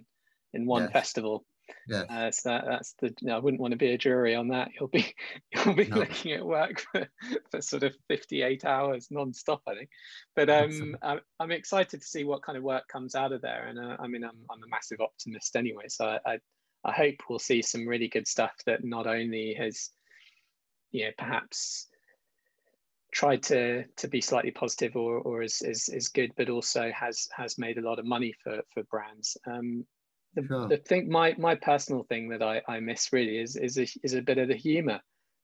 in 0.54 0.66
one 0.66 0.84
yes. 0.84 0.92
festival. 0.92 1.46
Yeah. 1.88 2.04
Uh, 2.10 2.32
so 2.32 2.50
that, 2.50 2.66
that's 2.68 2.94
the. 3.00 3.08
You 3.22 3.28
know, 3.28 3.36
I 3.36 3.40
wouldn't 3.40 3.62
want 3.62 3.72
to 3.72 3.78
be 3.78 3.92
a 3.92 3.98
jury 3.98 4.36
on 4.36 4.50
that. 4.50 4.70
You'll 4.78 4.90
be 4.90 5.14
you'll 5.54 5.76
be 5.76 5.88
no. 5.88 5.98
looking 5.98 6.34
at 6.34 6.46
work 6.46 6.84
for, 6.92 7.08
for 7.52 7.62
sort 7.62 7.84
of 7.84 7.96
58 8.08 8.66
hours 8.66 9.08
non-stop, 9.12 9.62
I 9.68 9.76
think. 9.76 9.90
But 10.36 10.50
um, 10.50 10.98
I'm, 11.02 11.20
I'm 11.40 11.52
excited 11.52 12.02
to 12.02 12.08
see 12.08 12.24
what 12.24 12.44
kind 12.44 12.58
of 12.58 12.64
work 12.64 12.88
comes 12.88 13.16
out 13.16 13.32
of 13.32 13.42
there. 13.42 13.68
And 13.68 13.80
uh, 13.80 13.98
I 14.00 14.08
mean, 14.08 14.24
I'm 14.24 14.38
I'm 14.52 14.64
a 14.64 14.70
massive 14.70 15.02
optimist 15.02 15.56
anyway, 15.56 15.86
so 15.88 16.06
I, 16.06 16.20
I 16.26 16.38
I 16.86 16.92
hope 16.92 17.16
we'll 17.30 17.40
see 17.40 17.62
some 17.62 17.88
really 17.88 18.08
good 18.08 18.28
stuff 18.28 18.54
that 18.66 18.84
not 18.84 19.08
only 19.08 19.54
has, 19.58 19.90
you 20.92 21.06
know, 21.06 21.12
perhaps 21.18 21.88
tried 23.14 23.44
to 23.44 23.86
to 23.98 24.08
be 24.08 24.22
slightly 24.22 24.52
positive 24.52 24.96
or 24.96 25.20
or 25.20 25.44
is, 25.44 25.62
is 25.62 25.88
is 25.90 26.10
good, 26.10 26.32
but 26.36 26.50
also 26.50 26.92
has 26.92 27.28
has 27.36 27.58
made 27.58 27.78
a 27.78 27.88
lot 27.88 28.00
of 28.00 28.06
money 28.06 28.34
for 28.44 28.62
for 28.74 28.84
brands. 28.84 29.38
Um, 29.48 29.86
the, 30.36 30.48
sure. 30.48 30.68
the 30.68 30.78
thing, 30.78 31.10
my 31.10 31.36
my 31.38 31.56
personal 31.56 32.04
thing 32.04 32.30
that 32.30 32.42
I, 32.42 32.62
I 32.68 32.80
miss 32.80 33.14
really 33.14 33.38
is 33.38 33.56
is 33.56 33.78
a, 33.78 33.88
is 34.04 34.14
a 34.14 34.22
bit 34.22 34.38
of 34.38 34.48
the 34.48 34.56
humor. 34.56 35.00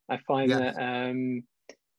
I 0.10 0.18
find 0.28 0.50
yes. 0.50 0.60
that 0.60 0.82
um, 0.82 1.44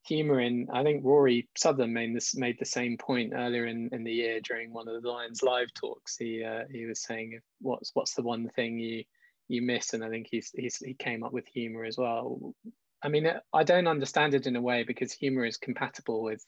humor 0.07 0.41
in 0.41 0.67
I 0.73 0.83
think 0.83 1.05
Rory 1.05 1.49
Sutherland 1.57 1.95
made 1.95 2.15
this 2.15 2.35
made 2.35 2.57
the 2.59 2.67
same 2.67 2.97
point 2.99 3.33
earlier 3.35 3.67
in, 3.67 3.91
in 3.93 4.05
the 4.05 4.13
year 4.13 4.41
during 4.41 4.73
one 4.73 4.89
of 4.89 5.03
the 5.03 5.09
Lions 5.09 5.43
live 5.43 5.73
talks. 5.75 6.17
He 6.17 6.45
uh, 6.45 6.65
he 6.71 6.87
was 6.87 7.03
saying 7.03 7.41
what's 7.61 7.91
what's 7.95 8.15
the 8.15 8.23
one 8.23 8.49
thing 8.51 8.79
you 8.79 9.05
you 9.49 9.63
miss, 9.63 9.95
and 9.95 10.05
I 10.05 10.09
think 10.09 10.29
he's, 10.31 10.51
he's 10.55 10.77
he 10.77 10.95
came 10.95 11.25
up 11.25 11.33
with 11.33 11.47
humor 11.49 11.85
as 11.85 11.99
well. 11.99 12.55
I 13.03 13.09
mean, 13.09 13.31
I 13.53 13.65
don't 13.65 13.89
understand 13.89 14.35
it 14.35 14.47
in 14.47 14.57
a 14.57 14.61
way 14.61 14.85
because 14.85 15.13
humor 15.13 15.45
is 15.45 15.57
compatible 15.57 16.23
with 16.23 16.45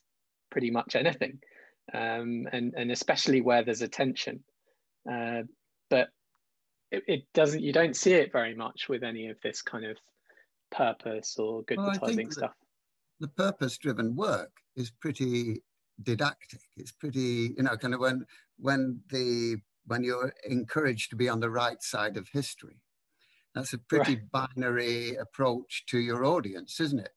pretty 0.51 0.71
much 0.71 0.95
anything, 0.95 1.41
um, 1.93 2.47
and 2.53 2.75
and 2.77 2.91
especially 2.91 3.41
where 3.41 3.65
there's 3.65 3.83
a 3.83 3.89
tension. 3.89 4.45
Uh, 5.11 5.43
but 5.91 6.09
it, 6.93 7.03
it, 7.09 7.23
doesn't. 7.35 7.63
You 7.63 7.73
don't 7.73 7.97
see 7.97 8.13
it 8.13 8.33
very 8.33 8.55
much 8.55 8.89
with 8.89 9.03
any 9.03 9.29
of 9.29 9.37
this 9.43 9.63
kind 9.63 9.85
of 9.85 9.97
purpose 10.71 11.37
or 11.39 11.63
good 11.63 11.79
well, 11.79 11.91
advertising 11.91 12.31
stuff. 12.31 12.53
The 13.21 13.29
purpose-driven 13.29 14.17
work 14.17 14.53
is 14.77 14.91
pretty 14.91 15.63
didactic. 16.03 16.61
It's 16.77 16.93
pretty, 16.93 17.55
you 17.57 17.63
know, 17.63 17.77
kind 17.77 17.95
of 17.95 18.01
when 18.01 18.27
when 18.59 19.01
the 19.11 19.57
when 19.87 20.05
you're 20.05 20.33
encouraged 20.49 21.11
to 21.11 21.17
be 21.17 21.29
on 21.29 21.41
the 21.41 21.51
right 21.51 21.83
side 21.83 22.17
of 22.17 22.29
history 22.33 22.83
that's 23.55 23.73
a 23.73 23.79
pretty 23.79 24.17
right. 24.17 24.55
binary 24.57 25.17
approach 25.17 25.85
to 25.87 25.99
your 25.99 26.25
audience, 26.25 26.81
isn't 26.81 27.01
it? 27.01 27.13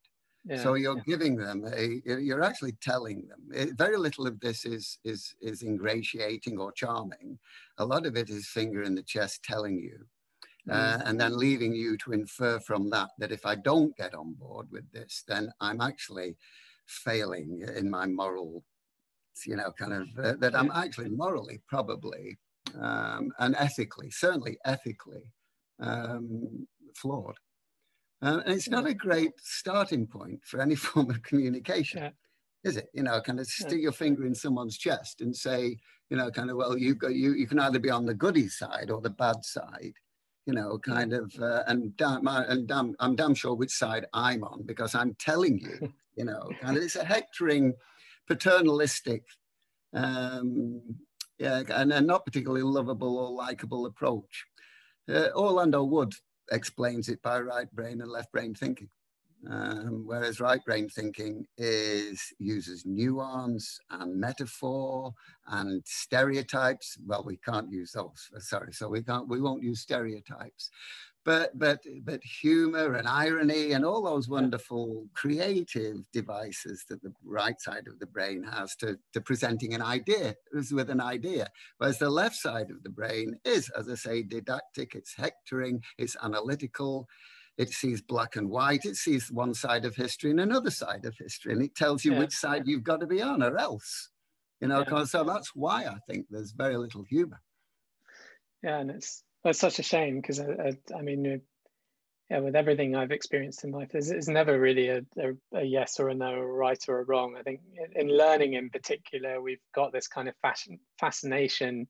Yeah, 0.47 0.61
so 0.61 0.75
you're 0.75 0.97
yeah. 0.97 1.03
giving 1.07 1.35
them 1.35 1.65
a, 1.65 2.01
you're 2.05 2.43
actually 2.43 2.73
telling 2.73 3.27
them. 3.27 3.41
It, 3.51 3.77
very 3.77 3.97
little 3.97 4.27
of 4.27 4.39
this 4.39 4.65
is 4.65 4.99
is 5.03 5.35
is 5.41 5.63
ingratiating 5.63 6.59
or 6.59 6.71
charming. 6.71 7.39
A 7.79 7.85
lot 7.85 8.05
of 8.05 8.15
it 8.15 8.29
is 8.29 8.47
finger 8.47 8.83
in 8.83 8.93
the 8.93 9.03
chest 9.03 9.43
telling 9.43 9.79
you, 9.79 10.05
uh, 10.69 10.75
mm-hmm. 10.75 11.07
and 11.07 11.19
then 11.19 11.37
leaving 11.37 11.73
you 11.73 11.97
to 11.97 12.13
infer 12.13 12.59
from 12.59 12.89
that 12.91 13.09
that 13.17 13.31
if 13.31 13.45
I 13.45 13.55
don't 13.55 13.97
get 13.97 14.13
on 14.13 14.33
board 14.33 14.67
with 14.71 14.89
this, 14.91 15.23
then 15.27 15.51
I'm 15.61 15.81
actually 15.81 16.37
failing 16.85 17.65
in 17.75 17.89
my 17.89 18.05
moral, 18.05 18.63
you 19.47 19.55
know, 19.55 19.71
kind 19.71 19.93
of 19.93 20.07
uh, 20.23 20.33
that 20.39 20.55
I'm 20.55 20.71
actually 20.71 21.09
morally 21.09 21.59
probably 21.67 22.37
um, 22.79 23.31
and 23.39 23.55
ethically, 23.57 24.09
certainly 24.09 24.57
ethically 24.65 25.23
um, 25.79 26.67
flawed. 26.95 27.35
Uh, 28.25 28.41
and 28.45 28.55
it's 28.55 28.69
not 28.69 28.87
a 28.87 28.93
great 28.93 29.33
starting 29.37 30.07
point 30.07 30.39
for 30.43 30.59
any 30.59 30.73
form 30.85 31.11
of 31.11 31.21
communication, 31.21 32.01
yeah. 32.01 32.09
is 32.63 32.75
it? 32.75 32.89
You 32.91 33.03
know, 33.03 33.21
kind 33.21 33.39
of 33.39 33.45
stick 33.45 33.73
yeah. 33.73 33.77
your 33.77 33.91
finger 33.91 34.25
in 34.25 34.33
someone's 34.33 34.79
chest 34.79 35.21
and 35.21 35.35
say, 35.35 35.77
you 36.09 36.17
know, 36.17 36.31
kind 36.31 36.49
of, 36.49 36.57
well, 36.57 36.75
you 36.75 36.95
go, 36.95 37.07
you 37.07 37.33
you 37.33 37.45
can 37.45 37.59
either 37.59 37.77
be 37.77 37.91
on 37.91 38.05
the 38.05 38.15
goody 38.15 38.47
side 38.47 38.89
or 38.89 38.99
the 38.99 39.11
bad 39.11 39.45
side, 39.45 39.93
you 40.47 40.53
know, 40.53 40.79
kind 40.79 41.13
of, 41.13 41.31
uh, 41.39 41.63
and 41.67 41.95
damn, 41.97 42.27
and 42.27 42.67
damn, 42.67 42.95
I'm 42.99 43.15
damn 43.15 43.35
sure 43.35 43.53
which 43.53 43.71
side 43.71 44.07
I'm 44.13 44.43
on 44.43 44.63
because 44.65 44.95
I'm 44.95 45.15
telling 45.19 45.59
you, 45.59 45.93
you 46.15 46.25
know, 46.25 46.49
kind 46.61 46.77
of, 46.77 46.83
it's 46.83 46.95
a 46.95 47.05
hectoring, 47.05 47.73
paternalistic, 48.27 49.23
um, 49.93 50.81
yeah, 51.37 51.61
and 51.69 51.93
a 51.93 52.01
not 52.01 52.25
particularly 52.25 52.63
lovable 52.63 53.17
or 53.19 53.29
likable 53.29 53.85
approach. 53.85 54.45
Uh, 55.07 55.27
Orlando 55.35 55.83
Wood 55.83 56.13
explains 56.51 57.09
it 57.09 57.21
by 57.21 57.39
right 57.39 57.71
brain 57.73 58.01
and 58.01 58.09
left 58.09 58.31
brain 58.31 58.53
thinking. 58.53 58.89
Um, 59.49 60.03
whereas 60.05 60.39
right 60.39 60.63
brain 60.65 60.89
thinking 60.89 61.45
is 61.57 62.33
uses 62.39 62.83
nuance 62.85 63.79
and 63.91 64.19
metaphor 64.19 65.13
and 65.47 65.83
stereotypes. 65.85 66.97
Well, 67.05 67.23
we 67.23 67.37
can't 67.37 67.71
use 67.71 67.91
those. 67.91 68.29
Sorry, 68.39 68.73
so 68.73 68.89
we 68.89 69.03
can't. 69.03 69.27
We 69.27 69.41
won't 69.41 69.61
use 69.61 69.81
stereotypes 69.81 70.71
but 71.25 71.57
but 71.57 71.79
but 72.03 72.23
humor 72.23 72.93
and 72.93 73.07
irony 73.07 73.71
and 73.71 73.83
all 73.83 74.01
those 74.01 74.29
wonderful 74.29 75.07
creative 75.13 75.97
devices 76.13 76.85
that 76.87 77.01
the 77.01 77.11
right 77.25 77.59
side 77.59 77.87
of 77.87 77.99
the 77.99 78.05
brain 78.05 78.43
has 78.43 78.75
to, 78.75 78.97
to 79.11 79.19
presenting 79.19 79.73
an 79.73 79.81
idea 79.81 80.35
is 80.53 80.71
with 80.71 80.89
an 80.89 81.01
idea 81.01 81.47
whereas 81.79 81.97
the 81.97 82.09
left 82.09 82.35
side 82.35 82.69
of 82.69 82.81
the 82.83 82.89
brain 82.89 83.37
is 83.43 83.69
as 83.71 83.89
i 83.89 83.95
say 83.95 84.21
didactic 84.21 84.93
it's 84.95 85.15
hectoring 85.15 85.81
it's 85.97 86.15
analytical 86.23 87.07
it 87.57 87.69
sees 87.69 88.01
black 88.01 88.35
and 88.35 88.49
white 88.49 88.85
it 88.85 88.95
sees 88.95 89.31
one 89.31 89.53
side 89.53 89.85
of 89.85 89.95
history 89.95 90.29
and 90.29 90.39
another 90.39 90.71
side 90.71 91.05
of 91.05 91.15
history 91.17 91.51
and 91.51 91.63
it 91.63 91.75
tells 91.75 92.05
you 92.05 92.13
yeah. 92.13 92.19
which 92.19 92.33
side 92.33 92.63
you've 92.65 92.83
got 92.83 92.99
to 92.99 93.07
be 93.07 93.21
on 93.21 93.41
or 93.41 93.57
else 93.57 94.09
you 94.61 94.67
know 94.67 94.85
yeah. 94.89 95.03
so 95.05 95.23
that's 95.23 95.55
why 95.55 95.85
i 95.85 95.97
think 96.07 96.25
there's 96.29 96.51
very 96.51 96.77
little 96.77 97.03
humor 97.03 97.41
yeah 98.61 98.77
and 98.77 98.91
it's 98.91 99.24
that's 99.45 99.59
such 99.59 99.77
a 99.77 99.83
shame 99.83 100.19
because 100.19 100.39
I, 100.39 100.45
I, 100.45 100.97
I, 100.97 101.01
mean, 101.03 101.39
yeah, 102.31 102.39
with 102.39 102.55
everything 102.55 102.95
I've 102.95 103.11
experienced 103.11 103.63
in 103.63 103.71
life, 103.71 103.89
there's, 103.91 104.09
there's 104.09 104.27
never 104.27 104.59
really 104.59 104.89
a, 104.89 105.01
a, 105.19 105.59
a, 105.59 105.63
yes 105.63 105.99
or 105.99 106.09
a 106.09 106.15
no, 106.15 106.33
a 106.33 106.45
right 106.45 106.83
or 106.87 106.99
a 106.99 107.03
wrong. 107.05 107.35
I 107.37 107.43
think 107.43 107.61
in, 107.95 108.09
in 108.09 108.17
learning 108.17 108.53
in 108.53 108.71
particular, 108.71 109.39
we've 109.39 109.61
got 109.73 109.93
this 109.93 110.07
kind 110.07 110.27
of 110.27 110.33
fashion, 110.41 110.79
fascination 110.99 111.87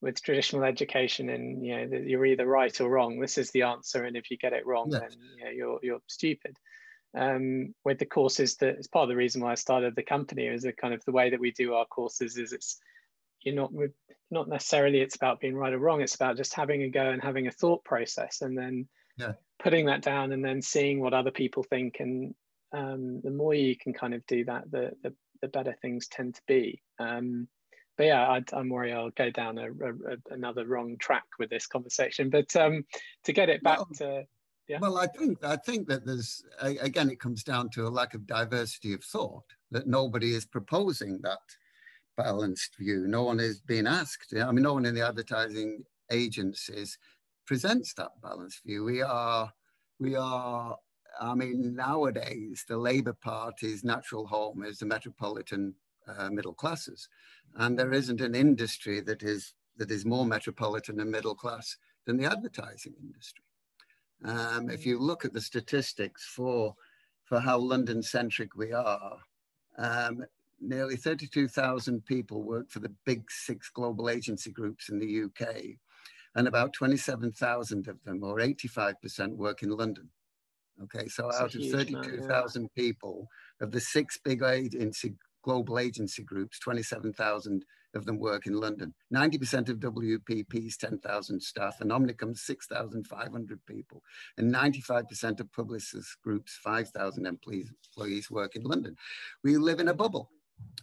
with 0.00 0.22
traditional 0.22 0.64
education 0.64 1.30
and 1.30 1.64
you 1.64 1.74
know 1.74 1.96
you're 1.96 2.26
either 2.26 2.46
right 2.46 2.78
or 2.78 2.90
wrong 2.90 3.18
this 3.20 3.38
is 3.38 3.50
the 3.52 3.62
answer 3.62 4.04
and 4.04 4.18
if 4.18 4.30
you 4.30 4.36
get 4.36 4.52
it 4.52 4.66
wrong 4.66 4.90
yes. 4.90 5.00
then 5.00 5.10
you 5.38 5.44
know, 5.44 5.50
you're 5.50 5.78
you're 5.82 6.00
stupid 6.08 6.58
um, 7.16 7.74
with 7.84 7.98
the 7.98 8.04
courses 8.04 8.56
that 8.56 8.76
it's 8.76 8.88
part 8.88 9.04
of 9.04 9.08
the 9.08 9.16
reason 9.16 9.40
why 9.40 9.52
I 9.52 9.54
started 9.54 9.96
the 9.96 10.02
company 10.02 10.46
is 10.46 10.66
a 10.66 10.72
kind 10.72 10.92
of 10.92 11.02
the 11.06 11.12
way 11.12 11.30
that 11.30 11.40
we 11.40 11.52
do 11.52 11.72
our 11.72 11.86
courses 11.86 12.36
is 12.36 12.52
it's 12.52 12.80
you're 13.44 13.54
not 13.54 13.70
not 14.30 14.48
necessarily 14.48 15.00
it's 15.00 15.16
about 15.16 15.40
being 15.40 15.54
right 15.54 15.72
or 15.72 15.78
wrong 15.78 16.00
it's 16.00 16.14
about 16.14 16.36
just 16.36 16.54
having 16.54 16.82
a 16.82 16.88
go 16.88 17.10
and 17.10 17.22
having 17.22 17.46
a 17.46 17.52
thought 17.52 17.84
process 17.84 18.42
and 18.42 18.56
then 18.56 18.88
yeah. 19.16 19.32
putting 19.58 19.86
that 19.86 20.02
down 20.02 20.32
and 20.32 20.44
then 20.44 20.60
seeing 20.60 21.00
what 21.00 21.14
other 21.14 21.30
people 21.30 21.62
think 21.62 22.00
and 22.00 22.34
um, 22.72 23.20
the 23.22 23.30
more 23.30 23.54
you 23.54 23.76
can 23.76 23.92
kind 23.92 24.14
of 24.14 24.26
do 24.26 24.44
that 24.44 24.70
the 24.70 24.92
the, 25.02 25.14
the 25.42 25.48
better 25.48 25.76
things 25.80 26.08
tend 26.08 26.34
to 26.34 26.42
be 26.48 26.82
um, 26.98 27.46
but 27.96 28.06
yeah 28.06 28.26
I, 28.28 28.42
am 28.58 28.68
worried 28.70 28.92
i'll 28.92 29.10
go 29.10 29.30
down 29.30 29.58
a, 29.58 29.70
a, 29.70 30.16
another 30.30 30.66
wrong 30.66 30.96
track 30.98 31.24
with 31.38 31.50
this 31.50 31.66
conversation 31.66 32.30
but 32.30 32.54
um, 32.56 32.84
to 33.24 33.32
get 33.32 33.48
it 33.48 33.62
back 33.62 33.78
well, 33.78 33.88
to 33.98 34.24
yeah. 34.66 34.78
Well, 34.80 34.96
I 34.96 35.06
think 35.06 35.44
I 35.44 35.56
think 35.56 35.88
that 35.88 36.06
there's 36.06 36.42
again 36.60 37.10
it 37.10 37.20
comes 37.20 37.44
down 37.44 37.68
to 37.70 37.86
a 37.86 37.90
lack 37.90 38.14
of 38.14 38.26
diversity 38.26 38.94
of 38.94 39.04
thought 39.04 39.44
that 39.70 39.86
nobody 39.86 40.34
is 40.34 40.46
proposing 40.46 41.20
that 41.22 41.38
balanced 42.16 42.76
view. 42.78 43.06
No 43.06 43.22
one 43.24 43.40
is 43.40 43.60
being 43.60 43.86
asked. 43.86 44.34
I 44.34 44.50
mean, 44.52 44.62
no 44.62 44.74
one 44.74 44.86
in 44.86 44.94
the 44.94 45.06
advertising 45.06 45.84
agencies 46.10 46.98
presents 47.46 47.94
that 47.94 48.20
balanced 48.22 48.62
view. 48.64 48.84
We 48.84 49.02
are, 49.02 49.52
we 49.98 50.16
are. 50.16 50.76
I 51.20 51.34
mean, 51.34 51.76
nowadays 51.76 52.64
the 52.68 52.76
Labour 52.76 53.12
Party's 53.12 53.84
natural 53.84 54.26
home 54.26 54.64
is 54.64 54.78
the 54.78 54.86
metropolitan 54.86 55.74
uh, 56.06 56.28
middle 56.30 56.54
classes, 56.54 57.08
and 57.56 57.78
there 57.78 57.92
isn't 57.92 58.20
an 58.20 58.34
industry 58.34 59.00
that 59.00 59.22
is 59.22 59.54
that 59.76 59.90
is 59.90 60.04
more 60.04 60.26
metropolitan 60.26 61.00
and 61.00 61.10
middle 61.10 61.34
class 61.34 61.76
than 62.06 62.16
the 62.16 62.30
advertising 62.30 62.94
industry. 63.00 63.44
Um, 64.24 64.70
if 64.70 64.86
you 64.86 64.98
look 64.98 65.24
at 65.24 65.32
the 65.32 65.40
statistics 65.40 66.24
for 66.24 66.74
for 67.24 67.40
how 67.40 67.58
London 67.58 68.02
centric 68.02 68.54
we 68.54 68.72
are, 68.72 69.18
um, 69.78 70.24
nearly 70.60 70.96
32,000 70.96 72.04
people 72.04 72.42
work 72.42 72.70
for 72.70 72.80
the 72.80 72.92
big 73.04 73.30
six 73.30 73.70
global 73.70 74.08
agency 74.08 74.50
groups 74.50 74.88
in 74.88 74.98
the 74.98 75.24
UK, 75.24 75.76
and 76.34 76.48
about 76.48 76.72
27,000 76.72 77.88
of 77.88 78.02
them, 78.04 78.22
or 78.22 78.38
85%, 78.38 79.36
work 79.36 79.62
in 79.62 79.70
London. 79.70 80.08
Okay, 80.82 81.06
so 81.06 81.28
That's 81.30 81.40
out 81.40 81.54
of 81.54 81.70
32,000 81.70 82.62
yeah. 82.62 82.68
people, 82.74 83.28
of 83.60 83.70
the 83.70 83.80
six 83.80 84.18
big 84.22 84.42
agency, 84.42 85.14
global 85.42 85.78
agency 85.78 86.24
groups, 86.24 86.58
27,000 86.58 87.64
of 87.94 88.04
them 88.04 88.18
work 88.18 88.46
in 88.46 88.54
London. 88.54 88.92
90% 89.14 89.68
of 89.68 89.78
WPP's 89.78 90.76
10,000 90.76 91.40
staff 91.40 91.80
and 91.80 91.90
Omnicom's 91.90 92.42
6,500 92.42 93.66
people. 93.66 94.02
And 94.36 94.52
95% 94.52 95.40
of 95.40 95.52
Publicis 95.52 96.06
Group's 96.22 96.58
5,000 96.62 97.26
employees, 97.26 97.70
employees 97.96 98.30
work 98.30 98.56
in 98.56 98.62
London. 98.62 98.96
We 99.42 99.56
live 99.56 99.80
in 99.80 99.88
a 99.88 99.94
bubble. 99.94 100.30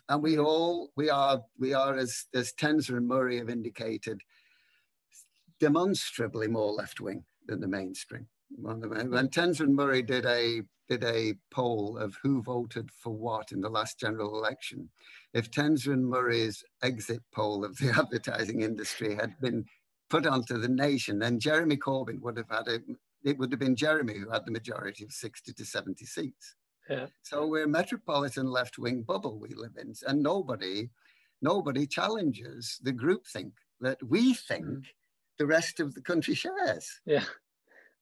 And 0.10 0.22
we 0.22 0.38
all, 0.38 0.92
we 0.96 1.10
are, 1.10 1.42
we 1.58 1.74
are 1.74 1.96
as, 1.96 2.26
as 2.34 2.54
Tenzer 2.54 2.98
and 2.98 3.08
Murray 3.08 3.38
have 3.38 3.50
indicated, 3.50 4.22
demonstrably 5.60 6.48
more 6.48 6.74
left-wing 6.74 7.24
than 7.48 7.62
the 7.62 7.68
mainstream. 7.68 8.28
When 8.58 9.30
Tenzer 9.30 9.64
and 9.64 9.76
Murray 9.76 10.02
did 10.02 10.26
a 10.26 10.62
did 10.90 11.04
a 11.06 11.34
poll 11.52 11.98
of 11.98 12.18
who 12.22 12.42
voted 12.42 12.90
for 12.92 13.14
what 13.14 13.54
in 13.54 13.62
the 13.62 13.70
last 13.70 13.98
general 13.98 14.38
election, 14.38 14.90
if 15.34 15.50
Tenzer 15.50 15.94
and 15.94 16.06
Murray's 16.06 16.66
exit 16.84 17.22
poll 17.34 17.64
of 17.64 17.78
the 17.78 17.92
advertising 17.98 18.62
industry 18.62 19.16
had 19.16 19.40
been 19.40 19.64
put 20.10 20.28
onto 20.28 20.58
the 20.58 20.68
nation, 20.68 21.20
then 21.20 21.40
Jeremy 21.40 21.78
Corbyn 21.78 22.20
would 22.20 22.36
have 22.36 22.50
had 22.50 22.68
a, 22.68 22.80
it 23.24 23.38
would 23.38 23.54
have 23.54 23.60
been 23.62 23.78
Jeremy 23.78 24.18
who 24.18 24.30
had 24.30 24.46
the 24.46 24.52
majority 24.52 25.06
of 25.06 25.14
60 25.14 25.54
to 25.54 25.66
70 25.66 26.06
seats. 26.06 26.56
Yeah. 26.92 27.06
So 27.24 27.48
we're 27.48 27.66
a 27.66 27.70
metropolitan 27.70 28.48
left-wing 28.48 29.04
bubble 29.04 29.40
we 29.40 29.54
live 29.56 29.78
in, 29.80 29.94
and 30.08 30.22
nobody, 30.22 30.90
nobody 31.42 31.88
challenges 31.88 32.80
the 32.84 32.94
groupthink 32.94 33.54
that 33.80 33.98
we 34.04 34.34
think 34.34 34.66
mm. 34.66 34.84
the 35.40 35.46
rest 35.46 35.80
of 35.80 35.94
the 35.94 36.02
country 36.02 36.36
shares. 36.36 37.02
Yeah, 37.06 37.26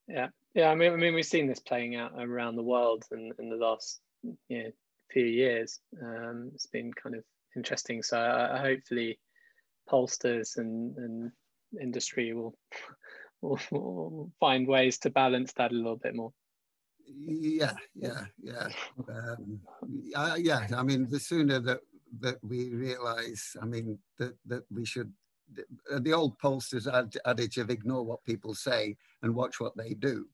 yeah. 0.08 0.28
Yeah, 0.56 0.70
I 0.70 0.76
mean, 0.76 0.92
I 0.92 0.96
mean, 0.96 1.14
we've 1.14 1.26
seen 1.26 1.48
this 1.48 1.60
playing 1.60 1.96
out 1.96 2.12
around 2.18 2.56
the 2.56 2.64
world 2.64 3.04
in, 3.12 3.32
in 3.38 3.50
the 3.50 3.56
last 3.56 4.02
you 4.24 4.64
know, 4.64 4.72
few 5.12 5.26
years. 5.26 5.80
Um, 6.02 6.52
it's 6.54 6.66
been 6.66 6.92
kind 6.94 7.16
of 7.16 7.24
interesting. 7.56 8.02
So 8.02 8.18
uh, 8.18 8.60
hopefully, 8.60 9.20
pollsters 9.90 10.58
and, 10.58 10.96
and 10.98 11.32
industry 11.80 12.34
will, 12.34 12.58
will, 13.42 13.60
will 13.72 14.32
find 14.40 14.68
ways 14.68 14.98
to 15.00 15.10
balance 15.12 15.54
that 15.54 15.72
a 15.72 15.76
little 15.76 15.98
bit 15.98 16.16
more. 16.16 16.34
Yeah, 17.18 17.74
yeah, 17.96 18.26
yeah, 18.42 18.68
um, 19.10 19.60
uh, 20.16 20.36
yeah. 20.38 20.68
I 20.76 20.84
mean, 20.84 21.08
the 21.10 21.20
sooner 21.20 21.60
that 21.60 21.80
that 22.20 22.38
we 22.44 22.74
realise, 22.74 23.56
I 23.62 23.66
mean, 23.66 24.00
that 24.18 24.36
that 24.46 24.64
we 24.72 24.86
should 24.86 25.12
the 26.00 26.14
old 26.14 26.38
pollsters 26.38 26.88
adage 27.26 27.58
of 27.58 27.70
ignore 27.70 28.04
what 28.04 28.24
people 28.24 28.54
say 28.54 28.96
and 29.24 29.34
watch 29.34 29.60
what 29.60 29.76
they 29.76 29.94
do 29.94 30.28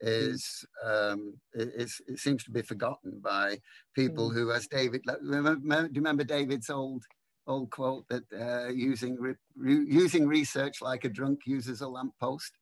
is 0.00 0.64
um, 0.84 1.34
is 1.54 2.00
it 2.06 2.18
seems 2.18 2.44
to 2.44 2.50
be 2.50 2.62
forgotten 2.62 3.18
by 3.20 3.58
people 3.94 4.30
mm. 4.30 4.34
who, 4.34 4.52
as 4.52 4.66
David, 4.68 5.02
remember, 5.22 5.82
do 5.82 5.94
you 5.94 6.00
remember 6.00 6.24
David's 6.24 6.70
old 6.70 7.02
old 7.46 7.70
quote 7.70 8.04
that 8.08 8.24
uh, 8.32 8.68
using 8.68 9.16
re, 9.18 9.34
re, 9.56 9.84
using 9.88 10.26
research 10.26 10.82
like 10.82 11.04
a 11.04 11.08
drunk 11.08 11.40
uses 11.46 11.80
a 11.80 11.88
lamppost? 11.88 12.52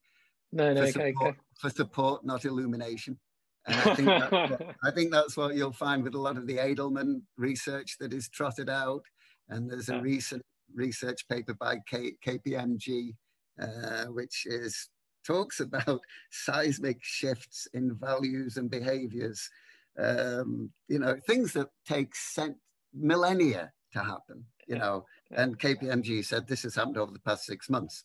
No, 0.53 0.73
no, 0.73 0.83
for 0.83 0.93
support, 0.93 1.07
okay, 1.07 1.29
okay. 1.29 1.39
for 1.61 1.71
support, 1.71 2.25
not 2.25 2.45
illumination. 2.45 3.19
And 3.67 3.77
I 3.77 3.95
think, 3.95 4.09
that, 4.09 4.75
I 4.85 4.91
think 4.91 5.13
that's 5.13 5.37
what 5.37 5.55
you'll 5.55 5.73
find 5.73 6.03
with 6.03 6.15
a 6.15 6.21
lot 6.21 6.37
of 6.37 6.47
the 6.47 6.57
Edelman 6.57 7.23
research 7.37 7.97
that 8.01 8.13
is 8.13 8.29
trotted 8.29 8.71
out. 8.71 9.03
And 9.49 9.71
there's 9.71 9.89
a 9.89 10.01
recent 10.01 10.43
research 10.75 11.27
paper 11.29 11.55
by 11.55 11.79
K, 11.89 12.15
KPMG, 12.25 13.15
uh, 13.61 14.05
which 14.07 14.45
is 14.47 14.89
talks 15.27 15.61
about 15.61 16.01
seismic 16.31 16.99
shifts 17.03 17.67
in 17.75 17.95
values 17.95 18.57
and 18.57 18.71
behaviors, 18.71 19.51
um, 19.99 20.71
you 20.89 20.99
know, 20.99 21.17
things 21.27 21.53
that 21.53 21.69
take 21.87 22.15
cent- 22.15 22.59
millennia 22.95 23.73
to 23.93 24.01
happen, 24.01 24.45
you 24.67 24.77
know. 24.77 25.05
And 25.31 25.59
KPMG 25.59 26.25
said 26.25 26.47
this 26.47 26.63
has 26.63 26.77
happened 26.77 26.99
over 26.99 27.13
the 27.13 27.19
past 27.19 27.45
six 27.45 27.69
months, 27.69 28.05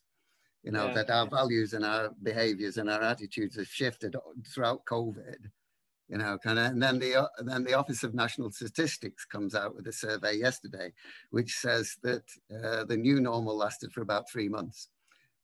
you 0.64 0.72
know, 0.72 0.88
yeah. 0.88 0.94
that 0.94 1.10
our 1.10 1.28
values 1.28 1.74
and 1.74 1.84
our 1.84 2.12
behaviors 2.22 2.78
and 2.78 2.90
our 2.90 3.02
attitudes 3.02 3.56
have 3.58 3.68
shifted 3.68 4.16
throughout 4.48 4.86
COVID. 4.86 5.50
You 6.10 6.18
know, 6.18 6.38
kind 6.44 6.60
of, 6.60 6.66
and 6.66 6.84
then 6.84 7.00
the 7.00 7.16
uh, 7.16 7.28
then 7.46 7.64
the 7.64 7.74
Office 7.74 8.04
of 8.04 8.14
National 8.14 8.52
Statistics 8.52 9.24
comes 9.24 9.56
out 9.56 9.74
with 9.74 9.88
a 9.88 9.94
survey 9.94 10.36
yesterday, 10.36 10.92
which 11.30 11.54
says 11.54 11.96
that 12.04 12.24
uh, 12.54 12.84
the 12.84 12.98
new 12.98 13.22
normal 13.22 13.56
lasted 13.56 13.94
for 13.94 14.02
about 14.02 14.30
three 14.30 14.50
months 14.50 14.90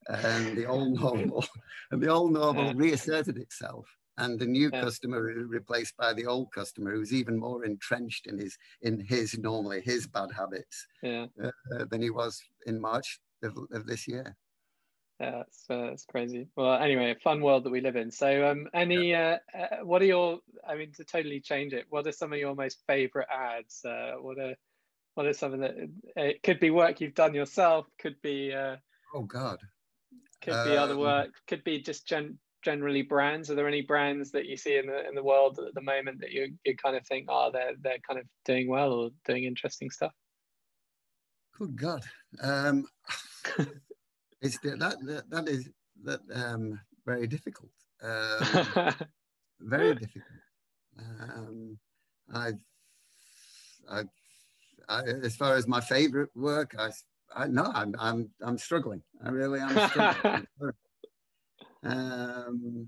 and 0.09 0.57
the 0.57 0.65
old 0.73 0.99
normal, 0.99 1.45
and 1.91 2.01
the 2.01 2.09
old 2.09 2.33
normal 2.33 2.73
reasserted 2.73 3.37
itself. 3.37 3.87
And 4.19 4.39
the 4.39 4.47
new 4.47 4.71
yeah. 4.73 4.81
customer 4.81 5.21
replaced 5.21 5.95
by 5.95 6.11
the 6.11 6.25
old 6.25 6.51
customer, 6.51 6.91
who's 6.91 7.13
even 7.13 7.37
more 7.37 7.63
entrenched 7.63 8.25
in 8.25 8.39
his 8.39 8.57
in 8.81 8.99
his 8.99 9.37
normally 9.37 9.79
his 9.81 10.07
bad 10.07 10.31
habits 10.35 10.87
yeah. 11.03 11.27
uh, 11.41 11.85
than 11.89 12.01
he 12.01 12.09
was 12.09 12.41
in 12.65 12.81
March 12.81 13.19
of, 13.43 13.55
of 13.71 13.85
this 13.85 14.07
year. 14.07 14.35
Yeah, 15.19 15.41
it's, 15.47 15.65
uh, 15.69 15.91
it's 15.91 16.05
crazy. 16.05 16.47
Well, 16.55 16.75
anyway, 16.75 17.15
fun 17.23 17.41
world 17.41 17.63
that 17.63 17.71
we 17.71 17.81
live 17.81 17.95
in. 17.95 18.11
So, 18.11 18.49
um, 18.49 18.67
any, 18.73 19.15
uh, 19.15 19.37
uh, 19.57 19.77
what 19.83 20.01
are 20.01 20.05
your, 20.05 20.39
I 20.67 20.75
mean, 20.75 20.91
to 20.93 21.03
totally 21.03 21.39
change 21.39 21.73
it, 21.73 21.85
what 21.89 22.05
are 22.05 22.11
some 22.11 22.33
of 22.33 22.39
your 22.39 22.53
most 22.53 22.83
favorite 22.85 23.27
ads? 23.31 23.83
Uh, 23.83 24.13
what 24.19 24.37
are, 24.37 24.53
what 25.15 25.25
are 25.25 25.33
some 25.33 25.53
of 25.53 25.59
the, 25.59 25.89
it 26.15 26.43
could 26.43 26.59
be 26.59 26.69
work 26.69 27.01
you've 27.01 27.15
done 27.15 27.33
yourself, 27.33 27.87
could 27.99 28.21
be, 28.21 28.53
uh, 28.53 28.75
oh 29.15 29.23
God, 29.23 29.59
could 30.41 30.63
be 30.63 30.77
um, 30.77 30.83
other 30.83 30.97
work. 30.97 31.31
Could 31.47 31.63
be 31.63 31.81
just 31.81 32.07
gen- 32.07 32.37
generally 32.63 33.01
brands. 33.01 33.49
Are 33.49 33.55
there 33.55 33.67
any 33.67 33.81
brands 33.81 34.31
that 34.31 34.45
you 34.45 34.57
see 34.57 34.77
in 34.77 34.87
the 34.87 35.07
in 35.07 35.15
the 35.15 35.23
world 35.23 35.59
at 35.59 35.73
the 35.73 35.81
moment 35.81 36.21
that 36.21 36.31
you 36.31 36.53
you 36.65 36.75
kind 36.75 36.95
of 36.95 37.05
think, 37.05 37.27
oh, 37.29 37.49
they're 37.51 37.73
they're 37.81 37.99
kind 38.07 38.19
of 38.19 38.25
doing 38.45 38.67
well 38.67 38.91
or 38.91 39.09
doing 39.25 39.43
interesting 39.43 39.89
stuff? 39.89 40.13
Good 41.57 41.75
God, 41.75 42.03
um, 42.41 42.85
it's 44.41 44.57
that, 44.59 44.79
that 44.79 45.29
that 45.29 45.47
is 45.47 45.69
that 46.03 46.21
um, 46.33 46.79
very 47.05 47.27
difficult. 47.27 47.71
Um, 49.59 49.69
very 49.71 49.95
difficult. 49.95 50.23
Um, 50.99 51.79
I've, 52.31 52.59
I've, 53.89 54.09
I, 54.87 55.01
as 55.01 55.35
far 55.35 55.55
as 55.55 55.67
my 55.67 55.81
favorite 55.81 56.29
work, 56.35 56.75
I 56.77 56.91
I, 57.35 57.47
no, 57.47 57.71
I'm, 57.73 57.95
I'm, 57.99 58.29
I'm 58.41 58.57
struggling. 58.57 59.01
I 59.23 59.29
really 59.29 59.59
am 59.59 59.89
struggling. 59.89 60.47
um, 61.83 62.87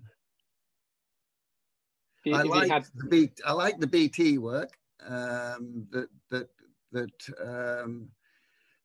I 2.33 2.41
like 2.43 2.85
the 2.95 3.05
B, 3.05 3.29
I 3.45 3.51
like 3.53 3.79
the 3.79 3.87
BT 3.87 4.37
work 4.37 4.77
um, 5.07 5.87
that 5.91 6.09
that 6.29 6.49
that 6.91 7.81
um, 7.81 8.09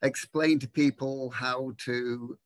explain 0.02 0.58
to 0.60 0.68
people 0.68 1.30
how 1.30 1.72
to 1.78 2.38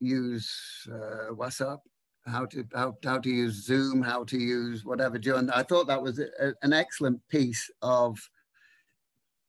use 0.00 0.88
uh, 0.92 1.32
WhatsApp, 1.32 1.78
how 2.26 2.46
to 2.46 2.64
how, 2.74 2.96
how 3.04 3.18
to 3.18 3.30
use 3.30 3.64
Zoom, 3.64 4.02
how 4.02 4.24
to 4.24 4.38
use 4.38 4.84
whatever. 4.84 5.18
And 5.36 5.50
I 5.50 5.62
thought 5.62 5.86
that 5.86 6.02
was 6.02 6.18
a, 6.18 6.54
an 6.62 6.72
excellent 6.72 7.20
piece 7.28 7.70
of 7.82 8.18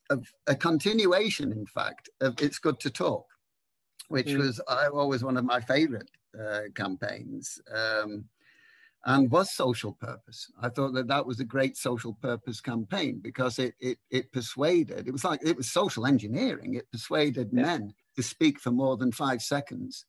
a, 0.10 0.19
a 0.47 0.55
continuation, 0.55 1.51
in 1.51 1.65
fact, 1.65 2.10
of 2.21 2.36
It's 2.41 2.60
Good 2.60 2.79
to 2.81 2.89
Talk, 2.89 3.25
which 4.10 4.27
mm. 4.27 4.38
was 4.38 4.62
I, 4.67 4.88
always 4.88 5.23
one 5.23 5.38
of 5.38 5.45
my 5.45 5.60
favorite 5.60 6.10
uh, 6.39 6.62
campaigns 6.75 7.60
um, 7.73 8.25
and 9.05 9.31
was 9.31 9.51
social 9.51 9.93
purpose. 9.93 10.51
I 10.62 10.69
thought 10.69 10.93
that 10.93 11.08
that 11.08 11.25
was 11.25 11.39
a 11.39 11.45
great 11.45 11.77
social 11.77 12.13
purpose 12.13 12.60
campaign 12.60 13.19
because 13.21 13.60
it, 13.60 13.75
it, 13.79 13.99
it 14.10 14.31
persuaded, 14.31 15.08
it 15.08 15.12
was 15.12 15.23
like, 15.23 15.41
it 15.43 15.55
was 15.55 15.71
social 15.71 16.05
engineering. 16.05 16.73
It 16.73 16.91
persuaded 16.91 17.49
yeah. 17.51 17.62
men 17.62 17.93
to 18.15 18.23
speak 18.23 18.60
for 18.60 18.71
more 18.71 18.97
than 18.97 19.12
five 19.12 19.41
seconds 19.41 20.05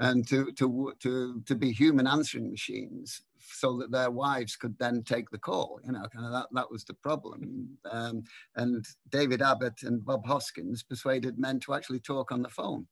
and 0.00 0.26
to, 0.26 0.50
to, 0.52 0.94
to, 1.00 1.42
to 1.46 1.54
be 1.54 1.70
human 1.70 2.06
answering 2.06 2.50
machines 2.50 3.20
so 3.38 3.76
that 3.76 3.90
their 3.90 4.10
wives 4.10 4.56
could 4.56 4.76
then 4.78 5.02
take 5.02 5.30
the 5.30 5.38
call. 5.38 5.78
You 5.84 5.92
know, 5.92 6.06
kind 6.12 6.24
of 6.24 6.32
that, 6.32 6.46
that 6.52 6.70
was 6.70 6.84
the 6.84 6.94
problem. 6.94 7.68
Um, 7.90 8.24
and 8.56 8.84
David 9.10 9.42
Abbott 9.42 9.82
and 9.82 10.04
Bob 10.04 10.24
Hoskins 10.26 10.82
persuaded 10.82 11.38
men 11.38 11.60
to 11.60 11.74
actually 11.74 12.00
talk 12.00 12.32
on 12.32 12.42
the 12.42 12.48
phone. 12.48 12.86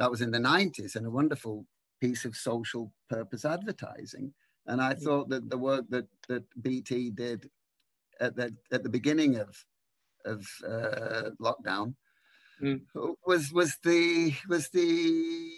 That 0.00 0.10
was 0.10 0.20
in 0.20 0.32
the 0.32 0.38
90s 0.38 0.96
and 0.96 1.06
a 1.06 1.10
wonderful 1.10 1.64
piece 2.00 2.24
of 2.24 2.34
social 2.34 2.92
purpose 3.08 3.44
advertising. 3.44 4.32
And 4.66 4.82
I 4.82 4.94
thought 4.94 5.28
that 5.28 5.48
the 5.48 5.58
work 5.58 5.84
that, 5.90 6.06
that 6.28 6.42
BT 6.60 7.10
did 7.10 7.48
at 8.20 8.34
the, 8.34 8.52
at 8.72 8.82
the 8.82 8.88
beginning 8.88 9.36
of, 9.36 9.64
of 10.24 10.44
uh, 10.66 11.30
lockdown 11.40 11.94
mm. 12.60 12.80
was, 13.24 13.52
was, 13.52 13.76
the, 13.84 14.34
was 14.48 14.68
the 14.70 15.52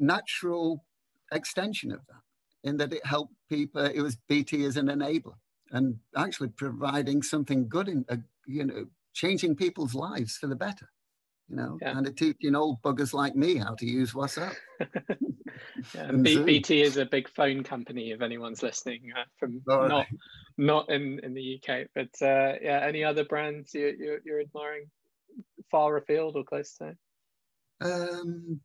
natural 0.00 0.84
extension 1.32 1.92
of 1.92 2.00
that 2.08 2.68
in 2.68 2.76
that 2.78 2.92
it 2.92 3.04
helped 3.04 3.34
people, 3.48 3.84
it 3.84 4.00
was 4.00 4.16
BT 4.28 4.64
as 4.64 4.76
an 4.76 4.86
enabler 4.86 5.34
and 5.70 5.98
actually 6.16 6.48
providing 6.48 7.22
something 7.22 7.68
good 7.68 7.88
in, 7.88 8.04
uh, 8.08 8.16
you 8.46 8.64
know, 8.64 8.86
changing 9.14 9.56
people's 9.56 9.94
lives 9.94 10.36
for 10.36 10.46
the 10.46 10.56
better, 10.56 10.88
you 11.48 11.56
know, 11.56 11.78
yeah. 11.80 11.96
and 11.96 12.16
teaching 12.16 12.54
old 12.54 12.82
buggers 12.82 13.12
like 13.12 13.34
me 13.34 13.56
how 13.56 13.74
to 13.74 13.86
use 13.86 14.12
WhatsApp. 14.12 14.54
yeah, 15.94 16.12
B- 16.12 16.42
BT 16.42 16.82
is 16.82 16.96
a 16.96 17.06
big 17.06 17.28
phone 17.28 17.62
company 17.62 18.10
if 18.10 18.20
anyone's 18.20 18.62
listening 18.62 19.12
uh, 19.16 19.24
from 19.38 19.62
All 19.68 19.88
not 19.88 19.90
right. 19.90 20.06
not 20.58 20.90
in, 20.90 21.20
in 21.22 21.34
the 21.34 21.60
UK, 21.60 21.86
but 21.94 22.26
uh, 22.26 22.54
yeah, 22.60 22.84
any 22.86 23.04
other 23.04 23.24
brands 23.24 23.72
you, 23.74 23.94
you're, 23.98 24.18
you're 24.24 24.40
admiring 24.40 24.86
far 25.70 25.96
afield 25.96 26.36
or 26.36 26.44
close 26.44 26.76
to? 26.78 26.96
Um, 27.80 28.60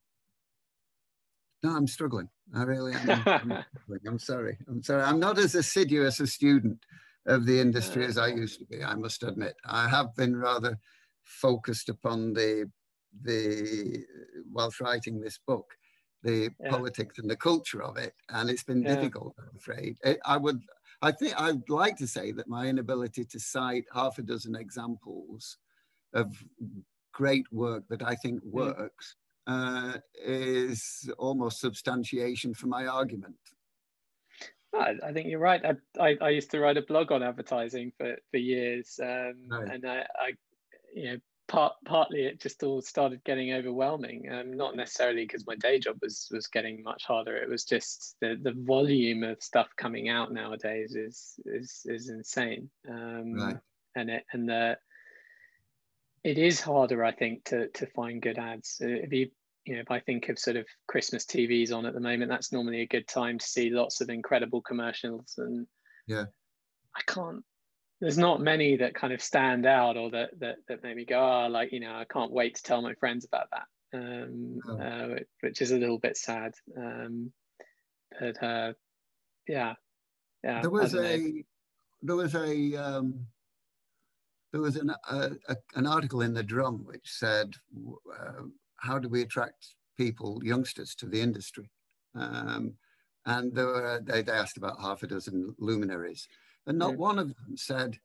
no, 1.65 1.75
I'm 1.75 1.87
struggling. 1.87 2.29
I 2.53 2.61
really 2.61 2.93
am. 2.93 3.23
I'm, 3.25 3.51
I'm, 4.07 4.19
sorry. 4.19 4.57
I'm 4.69 4.83
sorry. 4.83 5.01
I'm 5.01 5.19
not 5.19 5.39
as 5.39 5.55
assiduous 5.55 6.19
a 6.19 6.27
student 6.27 6.77
of 7.25 7.47
the 7.47 7.59
industry 7.59 8.05
as 8.05 8.19
I 8.19 8.27
used 8.27 8.59
to 8.59 8.65
be. 8.65 8.83
I 8.83 8.93
must 8.93 9.23
admit. 9.23 9.55
I 9.65 9.89
have 9.89 10.15
been 10.15 10.35
rather 10.35 10.77
focused 11.23 11.89
upon 11.89 12.33
the 12.33 12.69
the 13.23 14.05
whilst 14.51 14.79
writing 14.79 15.19
this 15.19 15.39
book, 15.47 15.65
the 16.21 16.51
yeah. 16.59 16.69
politics 16.69 17.17
and 17.17 17.29
the 17.29 17.35
culture 17.35 17.81
of 17.81 17.97
it, 17.97 18.13
and 18.29 18.49
it's 18.49 18.63
been 18.63 18.83
yeah. 18.83 18.95
difficult. 18.95 19.33
I'm 19.39 19.57
afraid. 19.57 19.97
It, 20.03 20.19
I 20.23 20.37
would. 20.37 20.61
I 21.01 21.11
think 21.11 21.33
I'd 21.41 21.67
like 21.67 21.97
to 21.97 22.07
say 22.07 22.31
that 22.33 22.47
my 22.47 22.67
inability 22.67 23.25
to 23.25 23.39
cite 23.39 23.85
half 23.91 24.19
a 24.19 24.21
dozen 24.21 24.55
examples 24.55 25.57
of 26.13 26.31
great 27.11 27.45
work 27.51 27.85
that 27.89 28.03
I 28.03 28.13
think 28.15 28.43
mm. 28.43 28.51
works 28.51 29.15
uh, 29.47 29.93
is 30.23 31.09
almost 31.17 31.59
substantiation 31.59 32.53
for 32.53 32.67
my 32.67 32.87
argument. 32.87 33.35
I, 34.73 34.95
I 35.03 35.13
think 35.13 35.29
you're 35.29 35.39
right. 35.39 35.61
I, 35.63 36.03
I, 36.03 36.17
I, 36.21 36.29
used 36.29 36.51
to 36.51 36.59
write 36.59 36.77
a 36.77 36.81
blog 36.81 37.11
on 37.11 37.23
advertising 37.23 37.93
for, 37.97 38.15
for 38.31 38.37
years, 38.37 38.99
um, 39.01 39.35
right. 39.49 39.69
and 39.71 39.85
I, 39.85 40.05
I, 40.19 40.31
you 40.93 41.11
know, 41.11 41.17
part 41.47 41.73
partly 41.85 42.25
it 42.25 42.41
just 42.41 42.63
all 42.63 42.81
started 42.81 43.23
getting 43.23 43.53
overwhelming. 43.53 44.29
Um, 44.31 44.57
not 44.57 44.75
necessarily 44.75 45.23
because 45.23 45.45
my 45.45 45.55
day 45.55 45.79
job 45.79 45.97
was 46.01 46.27
was 46.31 46.47
getting 46.47 46.83
much 46.83 47.03
harder. 47.05 47.37
It 47.37 47.49
was 47.49 47.63
just 47.63 48.15
the 48.21 48.37
the 48.41 48.53
volume 48.53 49.23
of 49.23 49.41
stuff 49.41 49.67
coming 49.77 50.09
out 50.09 50.33
nowadays 50.33 50.95
is 50.95 51.39
is 51.45 51.81
is 51.85 52.09
insane. 52.09 52.69
Um, 52.89 53.33
right. 53.35 53.57
And 53.95 54.09
it 54.09 54.25
and 54.33 54.49
the 54.49 54.77
it 56.25 56.39
is 56.39 56.59
harder, 56.59 57.05
I 57.05 57.11
think, 57.11 57.45
to 57.45 57.67
to 57.67 57.85
find 57.85 58.21
good 58.21 58.39
ads. 58.39 58.81
Uh, 58.83 58.87
if 58.87 59.13
you 59.13 59.29
you 59.65 59.75
know, 59.75 59.81
if 59.81 59.91
I 59.91 59.99
think 59.99 60.27
of 60.29 60.39
sort 60.39 60.57
of 60.57 60.65
Christmas 60.87 61.23
TVs 61.25 61.71
on 61.71 61.85
at 61.85 61.93
the 61.93 61.99
moment, 61.99 62.31
that's 62.31 62.51
normally 62.51 62.81
a 62.81 62.87
good 62.87 63.07
time 63.07 63.37
to 63.37 63.45
see 63.45 63.69
lots 63.69 64.01
of 64.01 64.09
incredible 64.09 64.61
commercials. 64.61 65.35
And 65.37 65.67
yeah, 66.07 66.25
I 66.95 67.01
can't. 67.05 67.43
There's 68.01 68.17
not 68.17 68.41
many 68.41 68.77
that 68.77 68.95
kind 68.95 69.13
of 69.13 69.21
stand 69.21 69.67
out 69.67 69.97
or 69.97 70.09
that 70.11 70.31
that 70.39 70.55
that 70.67 70.83
make 70.83 70.95
me 70.95 71.05
go, 71.05 71.19
oh, 71.19 71.47
like 71.47 71.71
you 71.71 71.79
know, 71.79 71.93
I 71.93 72.05
can't 72.11 72.31
wait 72.31 72.55
to 72.55 72.63
tell 72.63 72.81
my 72.81 72.95
friends 72.95 73.25
about 73.25 73.47
that. 73.51 73.67
Um, 73.93 74.59
oh. 74.67 74.77
uh, 74.79 75.19
which 75.41 75.61
is 75.61 75.71
a 75.71 75.77
little 75.77 75.99
bit 75.99 76.17
sad. 76.17 76.53
Um, 76.75 77.31
but 78.19 78.41
uh, 78.43 78.73
yeah, 79.47 79.75
yeah. 80.43 80.61
There 80.61 80.71
was 80.71 80.95
a 80.95 81.17
know. 81.17 81.31
there 82.01 82.15
was 82.15 82.33
a 82.33 82.75
um, 82.77 83.27
there 84.55 84.61
was 84.61 84.77
an, 84.77 84.89
a, 85.09 85.31
an 85.75 85.85
article 85.85 86.21
in 86.21 86.33
the 86.33 86.41
drum 86.41 86.85
which 86.85 87.11
said 87.11 87.55
uh, 88.17 88.43
how 88.77 88.97
do 88.97 89.09
we 89.09 89.21
attract 89.21 89.75
people 89.97 90.39
youngsters 90.45 90.95
to 90.95 91.07
the 91.07 91.19
industry 91.19 91.69
um, 92.17 92.73
and 93.25 93.53
were, 93.53 93.99
they, 94.01 94.21
they, 94.21 94.31
asked 94.31 94.55
about 94.55 94.79
half 94.79 95.03
a 95.03 95.07
dozen 95.07 95.53
luminaries 95.59 96.29
and 96.67 96.79
not 96.79 96.91
yeah. 96.91 96.95
one 96.95 97.19
of 97.19 97.27
them 97.27 97.57
said 97.57 97.99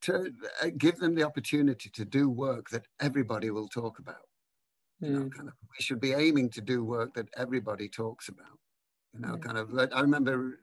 to 0.00 0.32
uh, 0.62 0.68
give 0.78 0.96
them 0.98 1.16
the 1.16 1.24
opportunity 1.24 1.90
to 1.90 2.04
do 2.04 2.30
work 2.30 2.70
that 2.70 2.86
everybody 3.00 3.50
will 3.50 3.66
talk 3.66 3.98
about 3.98 4.28
you 5.00 5.10
know 5.10 5.28
kind 5.28 5.48
of 5.48 5.54
we 5.76 5.82
should 5.82 6.00
be 6.00 6.12
aiming 6.12 6.48
to 6.48 6.60
do 6.60 6.84
work 6.84 7.12
that 7.14 7.28
everybody 7.36 7.88
talks 7.88 8.28
about 8.28 8.60
you 9.12 9.18
know 9.18 9.32
yeah. 9.32 9.38
kind 9.38 9.58
of 9.58 9.76
i 9.92 10.00
remember 10.00 10.60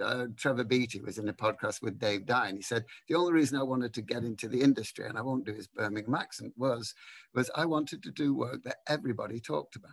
uh, 0.00 0.26
Trevor 0.36 0.64
Beattie 0.64 1.00
was 1.00 1.18
in 1.18 1.28
a 1.28 1.32
podcast 1.32 1.82
with 1.82 1.98
Dave 1.98 2.26
Dye, 2.26 2.48
and 2.48 2.58
he 2.58 2.62
said 2.62 2.84
the 3.08 3.14
only 3.14 3.32
reason 3.32 3.58
I 3.58 3.62
wanted 3.62 3.94
to 3.94 4.02
get 4.02 4.24
into 4.24 4.48
the 4.48 4.60
industry, 4.60 5.06
and 5.06 5.18
I 5.18 5.22
won't 5.22 5.46
do 5.46 5.54
his 5.54 5.66
Birmingham 5.66 6.14
accent, 6.14 6.52
was 6.56 6.94
was 7.34 7.50
I 7.54 7.64
wanted 7.64 8.02
to 8.02 8.10
do 8.10 8.34
work 8.34 8.62
that 8.64 8.78
everybody 8.88 9.40
talked 9.40 9.76
about. 9.76 9.92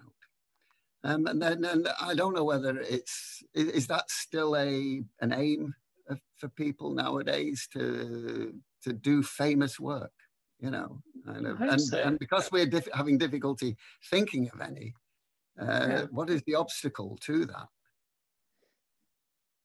Um, 1.03 1.25
and 1.25 1.41
then, 1.41 1.65
and 1.65 1.87
I 1.99 2.13
don't 2.13 2.35
know 2.35 2.43
whether 2.43 2.79
it's 2.79 3.43
is, 3.53 3.67
is 3.69 3.87
that 3.87 4.09
still 4.09 4.55
a 4.55 5.03
an 5.19 5.33
aim 5.33 5.73
for 6.37 6.49
people 6.49 6.91
nowadays 6.93 7.67
to 7.73 8.53
to 8.83 8.93
do 8.93 9.23
famous 9.23 9.79
work, 9.79 10.11
you 10.59 10.71
know, 10.71 11.01
and, 11.25 11.45
and, 11.45 11.81
so. 11.81 11.99
and 11.99 12.19
because 12.19 12.51
we're 12.51 12.65
diff- 12.65 12.89
having 12.93 13.17
difficulty 13.17 13.77
thinking 14.09 14.49
of 14.53 14.59
any, 14.61 14.93
uh, 15.59 15.87
yeah. 15.89 16.05
what 16.11 16.29
is 16.29 16.41
the 16.43 16.55
obstacle 16.55 17.17
to 17.21 17.45
that? 17.45 17.67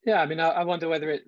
Yeah, 0.07 0.23
I 0.23 0.27
mean, 0.27 0.39
I, 0.39 0.51
I 0.51 0.65
wonder 0.65 0.89
whether 0.89 1.11
it. 1.11 1.25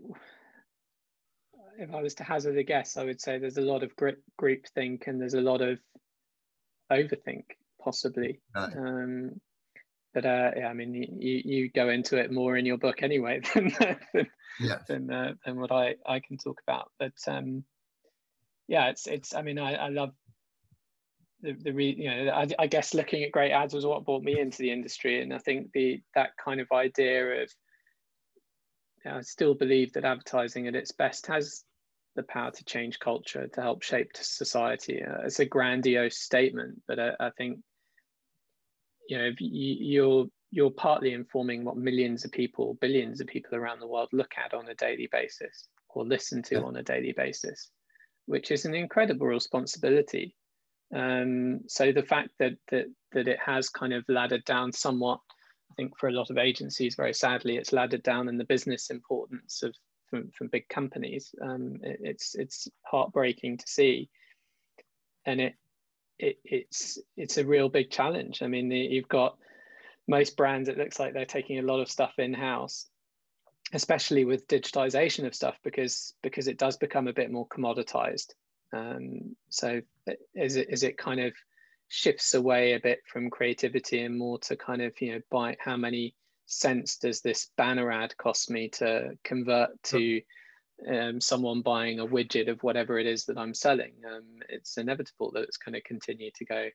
If 1.78 1.92
I 1.92 2.00
was 2.00 2.14
to 2.16 2.24
hazard 2.24 2.56
a 2.56 2.62
guess, 2.62 2.96
I 2.96 3.04
would 3.04 3.20
say 3.20 3.38
there's 3.38 3.58
a 3.58 3.62
lot 3.62 3.82
of 3.82 3.94
group 3.96 4.18
group 4.36 4.66
think 4.74 5.06
and 5.06 5.20
there's 5.20 5.34
a 5.34 5.40
lot 5.40 5.60
of 5.60 5.78
overthink, 6.90 7.44
possibly. 7.82 8.40
Right. 8.54 8.76
Um, 8.76 9.40
but 10.14 10.24
uh, 10.24 10.50
yeah, 10.56 10.68
I 10.68 10.72
mean, 10.72 10.94
you, 10.94 11.42
you 11.44 11.70
go 11.70 11.90
into 11.90 12.16
it 12.16 12.32
more 12.32 12.56
in 12.56 12.66
your 12.66 12.78
book 12.78 13.02
anyway 13.02 13.40
than 13.54 13.72
than, 13.78 14.28
than, 14.88 15.10
uh, 15.10 15.34
than 15.44 15.60
what 15.60 15.72
I, 15.72 15.96
I 16.06 16.20
can 16.20 16.38
talk 16.38 16.60
about. 16.66 16.90
But 16.98 17.14
um, 17.26 17.64
yeah, 18.68 18.88
it's 18.88 19.06
it's. 19.06 19.34
I 19.34 19.42
mean, 19.42 19.58
I, 19.58 19.74
I 19.74 19.88
love 19.88 20.12
the 21.42 21.52
the 21.52 21.72
re, 21.72 21.94
you 21.96 22.10
know 22.10 22.32
I, 22.32 22.48
I 22.58 22.66
guess 22.68 22.94
looking 22.94 23.24
at 23.24 23.32
great 23.32 23.52
ads 23.52 23.74
was 23.74 23.86
what 23.86 24.04
brought 24.04 24.22
me 24.22 24.38
into 24.38 24.58
the 24.58 24.70
industry, 24.70 25.20
and 25.20 25.34
I 25.34 25.38
think 25.38 25.72
the 25.72 26.00
that 26.14 26.30
kind 26.42 26.60
of 26.60 26.68
idea 26.72 27.42
of 27.42 27.50
I 29.06 29.20
still 29.22 29.54
believe 29.54 29.92
that 29.92 30.04
advertising 30.04 30.66
at 30.66 30.74
its 30.74 30.92
best 30.92 31.26
has 31.26 31.64
the 32.16 32.22
power 32.24 32.50
to 32.50 32.64
change 32.64 32.98
culture, 32.98 33.46
to 33.46 33.60
help 33.60 33.82
shape 33.82 34.10
society. 34.14 35.02
Uh, 35.02 35.22
it's 35.24 35.40
a 35.40 35.44
grandiose 35.44 36.18
statement, 36.18 36.82
but 36.86 36.98
I, 36.98 37.12
I 37.20 37.30
think 37.30 37.60
you 39.08 39.18
know 39.18 39.30
you, 39.38 39.76
you're 39.80 40.26
you're 40.50 40.70
partly 40.70 41.12
informing 41.12 41.64
what 41.64 41.76
millions 41.76 42.24
of 42.24 42.32
people, 42.32 42.78
billions 42.80 43.20
of 43.20 43.26
people 43.26 43.54
around 43.54 43.80
the 43.80 43.86
world 43.86 44.08
look 44.12 44.32
at 44.42 44.54
on 44.54 44.68
a 44.68 44.74
daily 44.74 45.08
basis 45.12 45.68
or 45.90 46.04
listen 46.04 46.42
to 46.42 46.56
yeah. 46.56 46.62
on 46.62 46.76
a 46.76 46.82
daily 46.82 47.12
basis, 47.12 47.70
which 48.26 48.50
is 48.50 48.64
an 48.64 48.74
incredible 48.74 49.26
responsibility. 49.26 50.34
Um, 50.94 51.60
so 51.68 51.92
the 51.92 52.02
fact 52.02 52.30
that 52.38 52.54
that 52.70 52.86
that 53.12 53.28
it 53.28 53.38
has 53.44 53.68
kind 53.68 53.92
of 53.92 54.04
laddered 54.08 54.44
down 54.44 54.72
somewhat 54.72 55.20
I 55.70 55.74
think 55.74 55.98
for 55.98 56.08
a 56.08 56.12
lot 56.12 56.30
of 56.30 56.38
agencies, 56.38 56.96
very 56.96 57.14
sadly, 57.14 57.56
it's 57.56 57.72
laddered 57.72 58.02
down 58.02 58.28
in 58.28 58.38
the 58.38 58.44
business 58.44 58.90
importance 58.90 59.62
of 59.62 59.74
from, 60.08 60.30
from 60.30 60.48
big 60.48 60.68
companies. 60.68 61.34
Um, 61.42 61.78
it, 61.82 62.00
it's 62.02 62.34
it's 62.34 62.68
heartbreaking 62.82 63.58
to 63.58 63.66
see, 63.66 64.08
and 65.26 65.40
it, 65.40 65.54
it 66.18 66.38
it's 66.44 66.98
it's 67.16 67.38
a 67.38 67.46
real 67.46 67.68
big 67.68 67.90
challenge. 67.90 68.42
I 68.42 68.46
mean, 68.46 68.70
you've 68.70 69.08
got 69.08 69.36
most 70.06 70.36
brands. 70.36 70.68
It 70.68 70.78
looks 70.78 70.98
like 70.98 71.12
they're 71.12 71.26
taking 71.26 71.58
a 71.58 71.62
lot 71.62 71.80
of 71.80 71.90
stuff 71.90 72.14
in 72.18 72.32
house, 72.32 72.86
especially 73.72 74.24
with 74.24 74.48
digitization 74.48 75.26
of 75.26 75.34
stuff, 75.34 75.56
because 75.62 76.14
because 76.22 76.48
it 76.48 76.58
does 76.58 76.76
become 76.76 77.08
a 77.08 77.12
bit 77.12 77.30
more 77.30 77.46
commoditized. 77.48 78.32
Um, 78.72 79.36
so 79.48 79.80
is 80.34 80.56
it 80.56 80.68
is 80.70 80.82
it 80.82 80.98
kind 80.98 81.20
of 81.20 81.32
shifts 81.88 82.34
away 82.34 82.74
a 82.74 82.80
bit 82.80 83.00
from 83.06 83.30
creativity 83.30 84.02
and 84.02 84.16
more 84.16 84.38
to 84.38 84.56
kind 84.56 84.82
of 84.82 84.92
you 85.00 85.12
know 85.12 85.20
buy 85.30 85.56
how 85.58 85.76
many 85.76 86.14
cents 86.46 86.96
does 86.96 87.20
this 87.20 87.50
banner 87.56 87.90
ad 87.90 88.16
cost 88.16 88.50
me 88.50 88.68
to 88.68 89.10
convert 89.24 89.70
to 89.82 90.20
um, 90.86 91.20
someone 91.20 91.60
buying 91.60 92.00
a 92.00 92.06
widget 92.06 92.48
of 92.48 92.62
whatever 92.62 92.98
it 92.98 93.06
is 93.06 93.24
that 93.24 93.36
I'm 93.36 93.54
selling. 93.54 93.94
Um, 94.06 94.24
it's 94.48 94.78
inevitable 94.78 95.32
that 95.32 95.42
it's 95.42 95.56
going 95.56 95.74
to 95.74 95.82
continue 95.82 96.30
to 96.36 96.44
go 96.44 96.68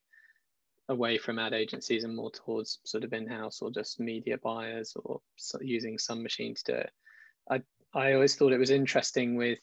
away 0.90 1.18
from 1.18 1.40
ad 1.40 1.54
agencies 1.54 2.04
and 2.04 2.16
more 2.16 2.32
towards 2.32 2.80
sort 2.84 3.06
of 3.06 3.14
in-house 3.14 3.62
or 3.62 3.72
just 3.72 4.00
media 4.00 4.38
buyers 4.44 4.94
or 5.04 5.22
using 5.62 5.98
some 5.98 6.22
machine 6.22 6.54
to 6.56 6.64
do 6.66 6.74
it. 6.74 6.92
I 7.50 7.62
I 7.96 8.14
always 8.14 8.36
thought 8.36 8.54
it 8.54 8.60
was 8.60 8.72
interesting 8.72 9.36
with 9.36 9.60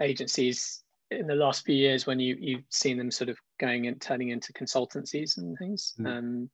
agencies 0.00 0.83
in 1.18 1.26
the 1.26 1.34
last 1.34 1.64
few 1.64 1.74
years 1.74 2.06
when 2.06 2.20
you 2.20 2.36
you've 2.38 2.64
seen 2.70 2.98
them 2.98 3.10
sort 3.10 3.30
of 3.30 3.38
going 3.58 3.86
and 3.86 4.00
turning 4.00 4.30
into 4.30 4.52
consultancies 4.52 5.38
and 5.38 5.56
things. 5.58 5.94
Mm. 5.98 6.18
Um, 6.18 6.50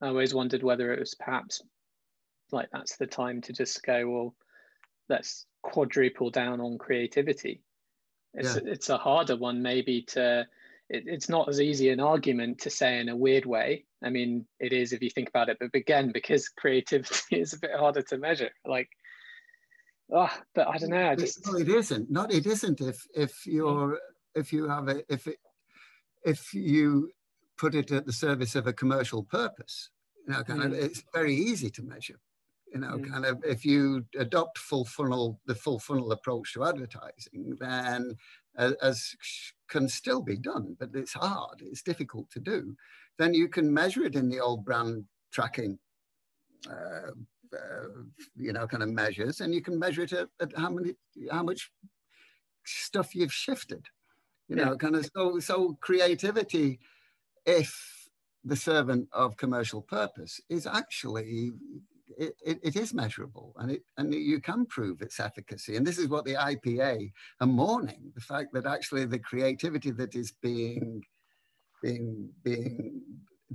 I 0.00 0.08
always 0.08 0.34
wondered 0.34 0.62
whether 0.62 0.92
it 0.92 1.00
was 1.00 1.14
perhaps 1.14 1.62
like 2.52 2.68
that's 2.72 2.96
the 2.96 3.06
time 3.06 3.40
to 3.42 3.52
just 3.52 3.82
go 3.82 4.08
well, 4.08 4.34
let's 5.08 5.46
quadruple 5.62 6.30
down 6.30 6.60
on 6.60 6.78
creativity. 6.78 7.62
It's 8.34 8.56
yeah. 8.56 8.62
it's 8.64 8.88
a 8.90 8.98
harder 8.98 9.36
one 9.36 9.62
maybe 9.62 10.02
to. 10.08 10.46
It, 10.90 11.04
it's 11.06 11.30
not 11.30 11.48
as 11.48 11.62
easy 11.62 11.88
an 11.88 12.00
argument 12.00 12.60
to 12.60 12.70
say 12.70 13.00
in 13.00 13.08
a 13.08 13.16
weird 13.16 13.46
way. 13.46 13.86
I 14.02 14.10
mean, 14.10 14.44
it 14.60 14.74
is 14.74 14.92
if 14.92 15.02
you 15.02 15.08
think 15.08 15.30
about 15.30 15.48
it, 15.48 15.56
but 15.58 15.70
again, 15.74 16.12
because 16.12 16.48
creativity 16.58 17.40
is 17.40 17.54
a 17.54 17.58
bit 17.58 17.74
harder 17.76 18.02
to 18.02 18.18
measure. 18.18 18.50
Like 18.66 18.90
oh, 20.14 20.30
but 20.54 20.68
I 20.68 20.78
don't 20.78 20.90
know. 20.90 21.10
I 21.10 21.14
just 21.16 21.46
no, 21.46 21.58
it 21.58 21.68
isn't. 21.68 22.10
Not 22.10 22.32
it 22.32 22.46
isn't. 22.46 22.80
If 22.80 23.06
if 23.14 23.46
you're 23.46 23.98
if 24.34 24.52
you 24.52 24.68
have 24.68 24.88
a 24.88 25.02
if 25.12 25.26
it 25.26 25.38
if 26.24 26.54
you 26.54 27.10
put 27.58 27.74
it 27.74 27.90
at 27.92 28.06
the 28.06 28.12
service 28.12 28.54
of 28.54 28.66
a 28.66 28.72
commercial 28.72 29.22
purpose, 29.22 29.90
you 30.26 30.32
know, 30.32 30.42
kind 30.42 30.60
mm. 30.60 30.66
of 30.66 30.72
it's 30.72 31.02
very 31.12 31.34
easy 31.34 31.70
to 31.70 31.82
measure. 31.82 32.20
You 32.72 32.80
know, 32.80 32.98
mm. 32.98 33.10
kind 33.10 33.24
of 33.24 33.42
if 33.44 33.64
you 33.64 34.04
adopt 34.18 34.58
full 34.58 34.84
funnel 34.84 35.40
the 35.46 35.54
full 35.54 35.78
funnel 35.78 36.12
approach 36.12 36.54
to 36.54 36.64
advertising, 36.64 37.56
then 37.60 38.16
as, 38.56 38.72
as 38.74 39.14
can 39.68 39.88
still 39.88 40.22
be 40.22 40.36
done, 40.36 40.76
but 40.78 40.90
it's 40.94 41.12
hard. 41.12 41.60
It's 41.60 41.82
difficult 41.82 42.30
to 42.30 42.40
do. 42.40 42.76
Then 43.18 43.34
you 43.34 43.48
can 43.48 43.72
measure 43.72 44.04
it 44.04 44.14
in 44.14 44.28
the 44.28 44.40
old 44.40 44.64
brand 44.64 45.04
tracking 45.32 45.78
uh, 46.68 47.10
uh, 47.54 48.02
you 48.36 48.52
know, 48.52 48.66
kind 48.66 48.82
of 48.82 48.90
measures, 48.90 49.40
and 49.40 49.54
you 49.54 49.62
can 49.62 49.78
measure 49.78 50.02
it 50.02 50.12
at, 50.12 50.28
at, 50.40 50.56
how 50.56 50.70
many, 50.70 50.94
how 51.30 51.42
much 51.42 51.70
stuff 52.64 53.14
you've 53.14 53.32
shifted. 53.32 53.86
You 54.48 54.56
know, 54.56 54.72
yeah. 54.72 54.76
kind 54.76 54.96
of 54.96 55.08
so 55.14 55.38
so 55.38 55.78
creativity, 55.80 56.80
if 57.46 57.74
the 58.44 58.56
servant 58.56 59.08
of 59.12 59.36
commercial 59.36 59.82
purpose, 59.82 60.40
is 60.50 60.66
actually 60.66 61.52
it, 62.18 62.34
it, 62.44 62.60
it 62.62 62.76
is 62.76 62.92
measurable 62.92 63.54
and 63.56 63.70
it 63.70 63.82
and 63.96 64.12
you 64.12 64.40
can 64.40 64.66
prove 64.66 65.00
its 65.00 65.18
efficacy. 65.18 65.76
And 65.76 65.86
this 65.86 65.98
is 65.98 66.08
what 66.08 66.24
the 66.24 66.34
IPA 66.34 67.10
are 67.40 67.46
mourning: 67.46 68.12
the 68.14 68.20
fact 68.20 68.52
that 68.54 68.66
actually 68.66 69.06
the 69.06 69.18
creativity 69.18 69.90
that 69.92 70.14
is 70.14 70.32
being 70.42 71.02
being 71.82 72.30
being 72.42 73.02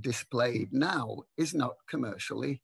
displayed 0.00 0.72
now 0.72 1.22
is 1.36 1.54
not 1.54 1.74
commercially 1.88 2.62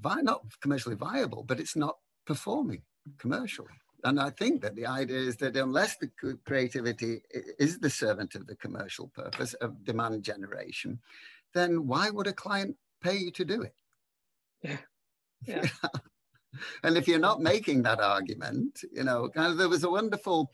vi- 0.00 0.22
not 0.22 0.42
commercially 0.60 0.96
viable, 0.96 1.44
but 1.44 1.60
it's 1.60 1.76
not 1.76 1.96
performing 2.26 2.82
commercially. 3.18 3.68
And 4.04 4.18
I 4.18 4.30
think 4.30 4.62
that 4.62 4.76
the 4.76 4.86
idea 4.86 5.18
is 5.18 5.36
that 5.36 5.56
unless 5.56 5.96
the 5.96 6.10
creativity 6.46 7.22
is 7.58 7.78
the 7.78 7.90
servant 7.90 8.34
of 8.34 8.46
the 8.46 8.56
commercial 8.56 9.08
purpose 9.08 9.54
of 9.54 9.84
demand 9.84 10.22
generation, 10.22 11.00
then 11.54 11.86
why 11.86 12.10
would 12.10 12.26
a 12.26 12.32
client 12.32 12.76
pay 13.02 13.16
you 13.16 13.30
to 13.32 13.44
do 13.44 13.62
it? 13.62 13.74
Yeah. 14.62 14.78
yeah. 15.46 15.66
and 16.82 16.96
if 16.96 17.08
you're 17.08 17.18
not 17.18 17.40
making 17.40 17.82
that 17.82 18.00
argument, 18.00 18.80
you 18.92 19.04
know, 19.04 19.28
kind 19.28 19.52
of, 19.52 19.58
there 19.58 19.68
was 19.68 19.84
a 19.84 19.90
wonderful 19.90 20.50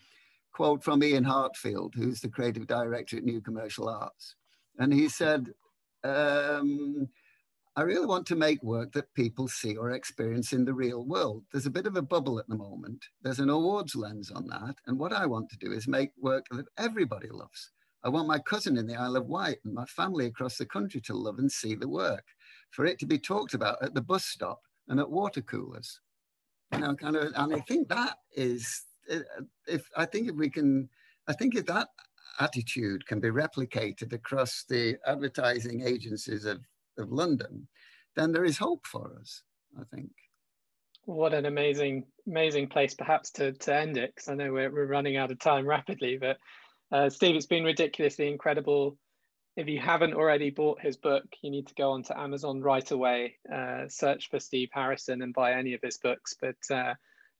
quote 0.53 0.83
from 0.83 1.03
Ian 1.03 1.25
Heartfield, 1.25 1.95
who's 1.95 2.21
the 2.21 2.29
creative 2.29 2.67
director 2.67 3.19
at 3.19 3.25
New 3.25 3.41
Commercial 3.41 3.89
Arts. 3.89 4.37
And 4.79 4.93
he 4.93 5.09
said, 5.09 5.53
um, 6.03 7.09
I 7.79 7.83
really 7.83 8.07
want 8.07 8.27
to 8.29 8.37
make 8.37 8.63
work 8.63 8.93
that 8.93 9.13
people 9.13 9.49
see 9.49 9.77
or 9.77 9.91
experience 9.91 10.55
in 10.55 10.65
the 10.65 10.73
real 10.73 11.05
world. 11.05 11.45
There's 11.53 11.67
a 11.67 11.71
bit 11.71 11.87
of 11.87 11.97
a 11.97 12.03
bubble 12.03 12.39
at 12.39 12.49
the 12.49 12.57
moment. 12.57 13.05
There's 13.21 13.39
an 13.39 13.51
awards 13.51 13.95
lens 13.95 14.31
on 14.31 14.47
that. 14.47 14.77
And 14.87 14.99
what 14.99 15.13
I 15.13 15.27
want 15.27 15.51
to 15.51 15.59
do 15.59 15.73
is 15.73 15.87
make 15.87 16.13
work 16.19 16.47
that 16.53 16.65
everybody 16.79 17.29
loves. 17.31 17.73
I 18.03 18.09
want 18.09 18.29
my 18.29 18.39
cousin 18.39 18.79
in 18.79 18.87
the 18.87 18.97
Isle 18.97 19.17
of 19.17 19.27
Wight 19.27 19.59
and 19.67 19.75
my 19.75 19.85
family 19.85 20.25
across 20.25 20.57
the 20.57 20.65
country 20.65 21.03
to 21.03 21.15
love 21.15 21.39
and 21.39 21.53
see 21.53 21.75
the 21.75 21.89
work, 21.89 22.25
for 22.71 22.87
it 22.87 22.99
to 23.01 23.07
be 23.07 23.19
talked 23.19 23.53
about 23.53 23.83
at 23.83 23.93
the 23.93 24.01
bus 24.01 24.25
stop 24.25 24.63
and 24.89 24.99
at 24.99 25.11
water 25.11 25.43
coolers. 25.43 26.01
You 26.73 26.79
know, 26.79 26.95
kind 26.95 27.17
of, 27.17 27.33
and 27.37 27.55
I 27.55 27.61
think 27.61 27.89
that 27.89 28.17
is, 28.35 28.85
uh, 29.13 29.19
if 29.67 29.87
I 29.97 30.07
think 30.07 30.31
if 30.31 30.35
we 30.35 30.49
can, 30.49 30.89
I 31.29 31.35
think 31.35 31.55
if 31.55 31.67
that 31.67 31.89
attitude 32.41 33.07
can 33.07 33.21
be 33.21 33.29
replicated 33.29 34.15
across 34.15 34.65
the 34.67 34.97
advertising 35.07 35.83
agencies 35.83 36.47
of 36.47 36.61
of 36.99 37.13
London, 37.13 37.69
then 38.15 38.33
there 38.33 38.45
is 38.45 38.59
hope 38.59 38.87
for 38.87 39.17
us, 39.21 39.43
I 39.79 39.83
think. 39.95 40.11
What 41.05 41.35
an 41.35 41.47
amazing, 41.47 42.05
amazing 42.27 42.69
place 42.69 42.95
perhaps 42.95 43.31
to, 43.33 43.53
to 43.53 43.75
end 43.75 43.97
it, 43.97 44.13
because 44.15 44.29
I 44.29 44.35
know 44.35 44.53
we're, 44.53 44.71
we're 44.73 44.87
running 44.87 45.17
out 45.17 45.31
of 45.31 45.39
time 45.39 45.67
rapidly. 45.69 46.19
But 46.19 46.39
uh, 46.91 47.11
Steve, 47.11 47.37
it's 47.37 47.47
been 47.47 47.65
ridiculously 47.65 48.29
incredible. 48.29 48.99
If 49.57 49.69
you 49.69 49.79
haven't 49.79 50.15
already 50.15 50.51
bought 50.51 50.81
his 50.81 50.97
book, 50.97 51.25
you 51.43 51.51
need 51.51 51.69
to 51.69 51.75
go 51.75 51.93
onto 51.93 52.13
Amazon 52.13 52.61
right 52.61 52.91
away, 52.91 53.37
uh, 53.53 53.89
search 53.89 54.29
for 54.29 54.41
Steve 54.41 54.69
Harrison 54.73 55.23
and 55.23 55.33
buy 55.33 55.53
any 55.53 55.75
of 55.75 55.81
his 55.81 55.99
books. 55.99 56.35
But 56.41 56.57
uh, 56.71 56.95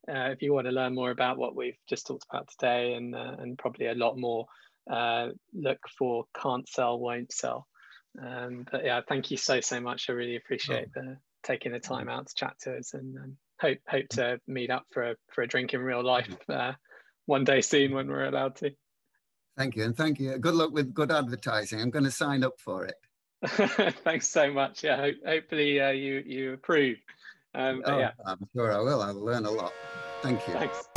uh 0.09 0.31
if 0.31 0.43
you 0.43 0.53
want 0.53 0.67
to 0.67 0.73
learn 0.73 0.95
more 0.95 1.11
about 1.11 1.37
what 1.37 1.57
we've 1.57 1.79
just 1.89 2.07
talked 2.07 2.27
about 2.31 2.49
today 2.49 2.95
and, 2.95 3.15
uh, 3.15 3.35
and 3.39 3.59
probably 3.59 3.87
a 3.87 3.95
lot 3.95 4.17
more, 4.17 4.47
uh, 4.91 5.31
look 5.53 5.81
for 5.99 6.25
Can't 6.41 6.69
Sell, 6.69 6.99
Won't 6.99 7.33
Sell. 7.33 7.67
Um, 8.21 8.67
but 8.71 8.85
yeah, 8.85 9.01
thank 9.07 9.31
you 9.31 9.37
so 9.37 9.61
so 9.61 9.81
much. 9.81 10.09
I 10.09 10.13
really 10.13 10.37
appreciate 10.37 10.89
oh. 10.97 11.01
the 11.01 11.17
taking 11.43 11.73
the 11.73 11.81
time 11.81 12.09
out 12.09 12.29
to 12.29 12.35
chat 12.35 12.55
to 12.63 12.77
us, 12.77 12.95
and 12.95 13.17
um, 13.17 13.37
hope 13.61 13.79
hope 13.87 14.09
to 14.11 14.41
meet 14.47 14.71
up 14.71 14.85
for 14.91 15.11
a 15.11 15.17
for 15.33 15.43
a 15.43 15.47
drink 15.47 15.75
in 15.75 15.81
real 15.81 16.05
life 16.05 16.29
uh, 16.49 16.73
one 17.27 17.45
day 17.45 17.61
soon 17.61 17.95
when 17.95 18.09
we're 18.09 18.27
allowed 18.27 18.57
to. 18.57 18.73
Thank 19.57 19.77
you, 19.77 19.85
and 19.85 19.97
thank 19.97 20.21
you. 20.21 20.37
Good 20.39 20.55
luck 20.55 20.73
with 20.73 20.93
good 20.93 21.11
advertising. 21.11 21.81
I'm 21.81 21.91
going 21.91 22.05
to 22.05 22.11
sign 22.11 22.45
up 22.45 22.59
for 22.59 22.87
it. 22.87 22.97
Thanks 24.05 24.29
so 24.29 24.53
much. 24.53 24.85
Yeah, 24.85 24.97
ho 24.97 25.11
hopefully 25.27 25.81
uh, 25.81 25.91
you 25.91 26.23
you 26.27 26.53
approve. 26.55 26.99
Um, 27.55 27.83
oh, 27.87 27.99
yeah, 27.99 28.11
I'm 28.27 28.39
sure 28.55 28.73
I 28.73 28.81
will. 28.81 29.01
I'll 29.01 29.15
learn 29.15 29.47
a 29.47 29.51
lot. 29.51 29.73
Thank 30.23 30.47
you. 30.47 30.55
Thanks. 30.55 30.89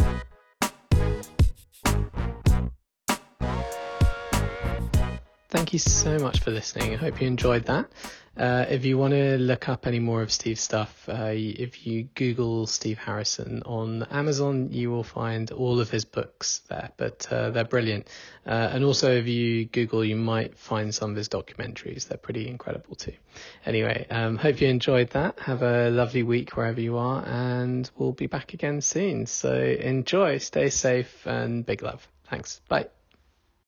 Thank 5.50 5.74
you 5.74 5.80
so 5.80 6.20
much 6.20 6.42
for 6.42 6.52
listening. 6.52 6.94
I 6.94 6.98
hope 6.98 7.22
you 7.22 7.26
enjoyed 7.26 7.66
that. 7.66 7.90
Uh, 8.38 8.66
if 8.70 8.86
you 8.86 9.00
want 9.00 9.14
to 9.14 9.36
look 9.40 9.68
up 9.68 9.88
any 9.88 9.98
more 9.98 10.22
of 10.22 10.32
Steve's 10.32 10.62
stuff, 10.62 11.10
uh, 11.10 11.32
if 11.34 11.88
you 11.88 12.04
Google 12.14 12.68
Steve 12.68 13.00
Harrison 13.00 13.64
on 13.66 14.04
Amazon, 14.12 14.70
you 14.72 14.92
will 14.92 15.04
find 15.04 15.50
all 15.50 15.80
of 15.80 15.90
his 15.90 16.06
books 16.06 16.62
there, 16.70 16.92
but 16.98 17.28
uh, 17.32 17.50
they're 17.50 17.66
brilliant. 17.66 18.08
Uh, 18.46 18.70
and 18.72 18.86
also, 18.86 19.12
if 19.12 19.26
you 19.26 19.66
Google, 19.66 20.06
you 20.06 20.16
might 20.16 20.56
find 20.56 20.94
some 20.94 21.10
of 21.10 21.18
his 21.18 21.28
documentaries. 21.28 22.08
They're 22.08 22.20
pretty 22.20 22.48
incredible 22.48 22.94
too. 22.94 23.14
Anyway, 23.66 24.06
um, 24.12 24.38
hope 24.38 24.62
you 24.62 24.68
enjoyed 24.68 25.10
that. 25.10 25.40
Have 25.40 25.64
a 25.64 25.90
lovely 25.90 26.22
week 26.22 26.56
wherever 26.56 26.80
you 26.80 26.98
are, 26.98 27.26
and 27.26 27.90
we'll 27.98 28.12
be 28.12 28.28
back 28.28 28.54
again 28.54 28.82
soon. 28.82 29.26
So 29.26 29.56
enjoy, 29.56 30.38
stay 30.38 30.70
safe, 30.70 31.26
and 31.26 31.66
big 31.66 31.82
love. 31.82 32.08
Thanks. 32.30 32.62
Bye. 32.70 32.90